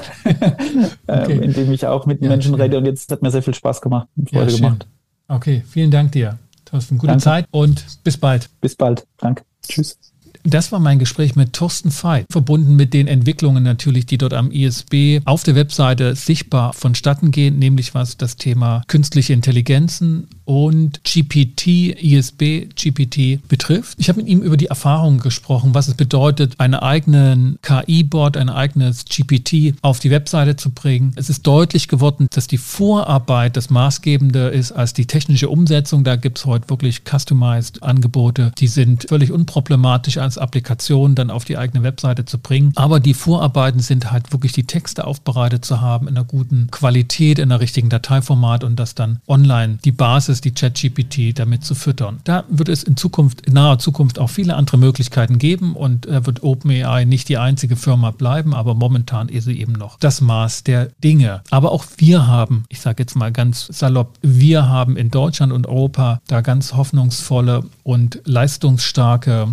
okay. 1.08 1.34
ähm, 1.34 1.44
indem 1.44 1.72
ich 1.72 1.86
auch 1.88 2.06
mit 2.06 2.22
ja, 2.22 2.30
Menschen 2.30 2.54
schön. 2.54 2.62
rede 2.62 2.78
und 2.78 2.86
jetzt 2.86 3.12
hat 3.12 3.22
mir 3.22 3.32
sehr 3.32 3.44
viel 3.44 3.56
Spaß 3.56 3.82
gemacht 3.82 4.08
und 4.16 4.30
Freude 4.30 4.52
ja, 4.52 4.58
gemacht. 4.58 4.88
Okay, 5.28 5.64
vielen 5.68 5.92
Dank 5.92 6.12
dir. 6.12 6.38
Thorsten, 6.66 6.98
gute 6.98 7.08
Danke. 7.08 7.24
Zeit 7.24 7.46
und 7.52 7.84
bis 8.04 8.18
bald. 8.18 8.50
Bis 8.62 8.76
bald. 8.76 9.08
Danke. 9.18 9.44
Tschüss. 9.68 9.98
Das 10.44 10.72
war 10.72 10.80
mein 10.80 11.00
Gespräch 11.00 11.36
mit 11.36 11.54
Thorsten 11.54 11.92
Veit, 11.92 12.26
verbunden 12.30 12.76
mit 12.76 12.94
den 12.94 13.08
Entwicklungen 13.08 13.64
natürlich, 13.64 14.06
die 14.06 14.18
dort 14.18 14.34
am 14.34 14.52
ISB 14.52 15.22
auf 15.26 15.44
der 15.44 15.56
Webseite 15.56 16.16
sichtbar 16.16 16.74
vonstatten 16.74 17.32
gehen, 17.32 17.60
nämlich 17.60 17.94
was 17.94 18.18
das 18.18 18.38
Thema 18.38 18.84
künstliche 18.88 19.34
Intelligenzen 19.34 20.28
und 20.46 21.04
GPT, 21.04 21.94
ISB, 22.02 22.70
GPT 22.74 23.48
betrifft. 23.48 24.00
Ich 24.00 24.10
habe 24.10 24.22
mit 24.22 24.28
ihm 24.28 24.42
über 24.42 24.58
die 24.58 24.66
Erfahrungen 24.66 25.20
gesprochen, 25.20 25.76
was 25.76 25.88
es 25.88 25.94
bedeutet, 25.94 26.60
einen 26.60 26.74
eigenen 26.74 27.60
KI-Bot, 27.62 28.38
ein 28.38 28.50
eigenes 28.50 29.06
GPT 29.06 29.76
auf 29.82 30.00
die 30.00 30.10
Webseite 30.10 30.56
zu 30.56 30.72
bringen. 30.72 31.12
Es 31.16 31.30
ist 31.30 31.46
deutlich 31.46 31.88
geworden, 31.88 32.28
dass 32.32 32.48
die 32.48 32.58
Vorarbeit 32.58 33.58
das 33.58 33.70
Maßgebende 33.70 34.48
ist 34.48 34.72
als 34.72 34.94
die 34.94 35.06
technische 35.06 35.50
Umsetzung. 35.50 36.04
Da 36.04 36.16
gibt 36.16 36.40
es 36.40 36.46
heute 36.46 36.70
wirklich 36.70 37.04
customized 37.04 37.84
Angebote, 37.84 38.52
die 38.58 38.68
sind 38.68 39.08
völlig 39.08 39.32
unproblematisch 39.32 40.18
als 40.30 40.38
Applikation 40.38 41.16
dann 41.16 41.32
auf 41.32 41.44
die 41.44 41.58
eigene 41.58 41.82
Webseite 41.82 42.24
zu 42.24 42.38
bringen. 42.38 42.72
Aber 42.76 43.00
die 43.00 43.16
Vorarbeiten 43.16 43.80
sind 43.80 44.12
halt 44.12 44.32
wirklich 44.32 44.52
die 44.54 44.66
Texte 44.66 45.08
aufbereitet 45.08 45.66
zu 45.66 45.82
haben 45.82 46.08
in 46.08 46.16
einer 46.16 46.24
guten 46.24 46.68
Qualität, 46.70 47.40
in 47.40 47.52
einer 47.52 47.60
richtigen 47.60 47.90
Dateiformat 47.90 48.64
und 48.64 48.80
das 48.80 48.94
dann 48.94 49.22
online 49.28 49.80
die 49.84 49.92
Basis 49.92 50.42
die 50.42 50.52
ChatGPT 50.52 51.38
damit 51.38 51.64
zu 51.64 51.74
füttern. 51.74 52.20
Da 52.26 52.44
wird 52.48 52.70
es 52.70 52.84
in 52.84 52.96
Zukunft, 52.96 53.42
in 53.42 53.54
naher 53.54 53.80
Zukunft 53.80 54.20
auch 54.20 54.30
viele 54.30 54.56
andere 54.56 54.78
Möglichkeiten 54.78 55.40
geben 55.40 55.76
und 55.76 56.06
wird 56.08 56.44
OpenAI 56.44 57.06
nicht 57.06 57.28
die 57.28 57.38
einzige 57.40 57.76
Firma 57.76 58.12
bleiben, 58.12 58.54
aber 58.54 58.76
momentan 58.76 59.30
ist 59.30 59.46
sie 59.46 59.60
eben 59.60 59.74
noch 59.74 59.98
das 59.98 60.22
Maß 60.22 60.64
der 60.64 60.90
Dinge. 61.04 61.42
Aber 61.50 61.72
auch 61.72 61.86
wir 61.98 62.28
haben, 62.28 62.66
ich 62.70 62.82
sage 62.82 63.02
jetzt 63.02 63.16
mal 63.16 63.32
ganz 63.32 63.66
salopp, 63.72 64.20
wir 64.22 64.68
haben 64.70 64.96
in 64.96 65.10
Deutschland 65.10 65.52
und 65.52 65.66
Europa 65.66 66.22
da 66.28 66.42
ganz 66.42 66.74
hoffnungsvolle 66.74 67.64
und 67.84 68.22
leistungsstarke 68.26 69.48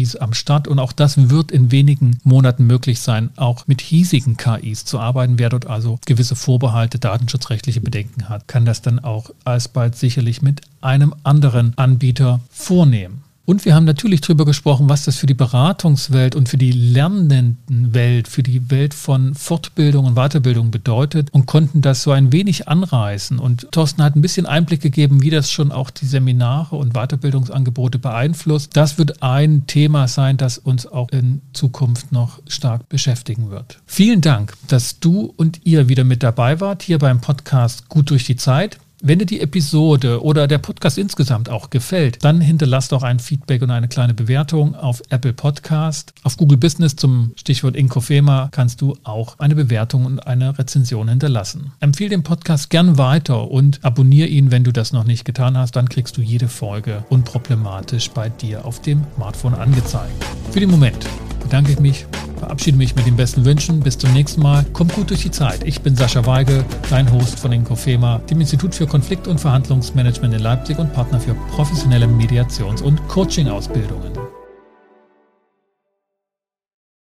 KIs 0.00 0.16
am 0.16 0.34
Start 0.34 0.68
und 0.68 0.78
auch 0.78 0.92
das 0.92 1.30
wird 1.30 1.50
in 1.50 1.70
wenigen 1.70 2.20
Monaten 2.24 2.66
möglich 2.66 3.00
sein, 3.00 3.30
auch 3.36 3.66
mit 3.66 3.80
hiesigen 3.80 4.36
KIs 4.36 4.84
zu 4.84 4.98
arbeiten. 4.98 5.38
Wer 5.38 5.48
dort 5.48 5.66
also 5.66 5.98
gewisse 6.06 6.36
Vorbehalte, 6.36 6.98
datenschutzrechtliche 6.98 7.80
Bedenken 7.80 8.28
hat, 8.28 8.48
kann 8.48 8.64
das 8.64 8.82
dann 8.82 8.98
auch 8.98 9.30
alsbald 9.44 9.96
sich 9.96 10.10
sicherlich 10.10 10.42
mit 10.42 10.62
einem 10.80 11.14
anderen 11.22 11.72
Anbieter 11.76 12.40
vornehmen. 12.50 13.22
Und 13.50 13.64
wir 13.64 13.74
haben 13.74 13.84
natürlich 13.84 14.20
darüber 14.20 14.44
gesprochen, 14.44 14.88
was 14.88 15.06
das 15.06 15.16
für 15.16 15.26
die 15.26 15.34
Beratungswelt 15.34 16.36
und 16.36 16.48
für 16.48 16.56
die 16.56 16.70
Lernendenwelt, 16.70 18.28
für 18.28 18.44
die 18.44 18.70
Welt 18.70 18.94
von 18.94 19.34
Fortbildung 19.34 20.04
und 20.04 20.14
Weiterbildung 20.14 20.70
bedeutet 20.70 21.30
und 21.32 21.46
konnten 21.46 21.80
das 21.80 22.04
so 22.04 22.12
ein 22.12 22.32
wenig 22.32 22.68
anreißen. 22.68 23.40
Und 23.40 23.66
Thorsten 23.72 24.04
hat 24.04 24.14
ein 24.14 24.22
bisschen 24.22 24.46
Einblick 24.46 24.80
gegeben, 24.80 25.24
wie 25.24 25.30
das 25.30 25.50
schon 25.50 25.72
auch 25.72 25.90
die 25.90 26.06
Seminare 26.06 26.76
und 26.76 26.92
Weiterbildungsangebote 26.92 27.98
beeinflusst. 27.98 28.76
Das 28.76 28.98
wird 28.98 29.20
ein 29.20 29.66
Thema 29.66 30.06
sein, 30.06 30.36
das 30.36 30.56
uns 30.56 30.86
auch 30.86 31.08
in 31.08 31.42
Zukunft 31.52 32.12
noch 32.12 32.38
stark 32.46 32.88
beschäftigen 32.88 33.50
wird. 33.50 33.80
Vielen 33.84 34.20
Dank, 34.20 34.54
dass 34.68 35.00
du 35.00 35.34
und 35.36 35.62
ihr 35.64 35.88
wieder 35.88 36.04
mit 36.04 36.22
dabei 36.22 36.60
wart 36.60 36.82
hier 36.82 37.00
beim 37.00 37.20
Podcast 37.20 37.88
Gut 37.88 38.10
durch 38.10 38.22
die 38.22 38.36
Zeit. 38.36 38.78
Wenn 39.02 39.18
dir 39.18 39.24
die 39.24 39.40
Episode 39.40 40.22
oder 40.22 40.46
der 40.46 40.58
Podcast 40.58 40.98
insgesamt 40.98 41.48
auch 41.48 41.70
gefällt, 41.70 42.22
dann 42.22 42.42
hinterlass 42.42 42.88
doch 42.88 43.02
ein 43.02 43.18
Feedback 43.18 43.62
und 43.62 43.70
eine 43.70 43.88
kleine 43.88 44.12
Bewertung 44.12 44.74
auf 44.74 45.00
Apple 45.08 45.32
Podcast. 45.32 46.12
Auf 46.22 46.36
Google 46.36 46.58
Business 46.58 46.96
zum 46.96 47.32
Stichwort 47.36 47.76
Inkofema 47.76 48.50
kannst 48.52 48.82
du 48.82 48.98
auch 49.02 49.38
eine 49.38 49.54
Bewertung 49.54 50.04
und 50.04 50.26
eine 50.26 50.58
Rezension 50.58 51.08
hinterlassen. 51.08 51.72
Empfehle 51.80 52.10
den 52.10 52.24
Podcast 52.24 52.68
gern 52.68 52.98
weiter 52.98 53.50
und 53.50 53.82
abonniere 53.82 54.28
ihn, 54.28 54.50
wenn 54.50 54.64
du 54.64 54.72
das 54.72 54.92
noch 54.92 55.04
nicht 55.04 55.24
getan 55.24 55.56
hast. 55.56 55.76
Dann 55.76 55.88
kriegst 55.88 56.18
du 56.18 56.20
jede 56.20 56.48
Folge 56.48 57.02
unproblematisch 57.08 58.10
bei 58.10 58.28
dir 58.28 58.66
auf 58.66 58.82
dem 58.82 59.06
Smartphone 59.16 59.54
angezeigt. 59.54 60.12
Für 60.50 60.60
den 60.60 60.70
Moment 60.70 61.06
bedanke 61.50 61.72
ich 61.72 61.80
mich, 61.80 62.06
verabschiede 62.38 62.78
mich 62.78 62.94
mit 62.94 63.06
den 63.06 63.16
besten 63.16 63.44
Wünschen. 63.44 63.80
Bis 63.80 63.98
zum 63.98 64.12
nächsten 64.12 64.40
Mal. 64.40 64.64
Kommt 64.72 64.94
gut 64.94 65.10
durch 65.10 65.22
die 65.22 65.32
Zeit. 65.32 65.64
Ich 65.64 65.80
bin 65.80 65.96
Sascha 65.96 66.24
Weige, 66.24 66.64
dein 66.90 67.10
Host 67.10 67.40
von 67.40 67.50
Inkofema, 67.50 68.18
dem 68.30 68.40
Institut 68.40 68.72
für 68.72 68.86
Konflikt- 68.86 69.26
und 69.26 69.40
Verhandlungsmanagement 69.40 70.32
in 70.32 70.40
Leipzig 70.40 70.78
und 70.78 70.92
Partner 70.92 71.18
für 71.18 71.34
professionelle 71.56 72.06
Mediations- 72.06 72.82
und 72.82 73.06
Coaching-Ausbildungen. 73.08 74.29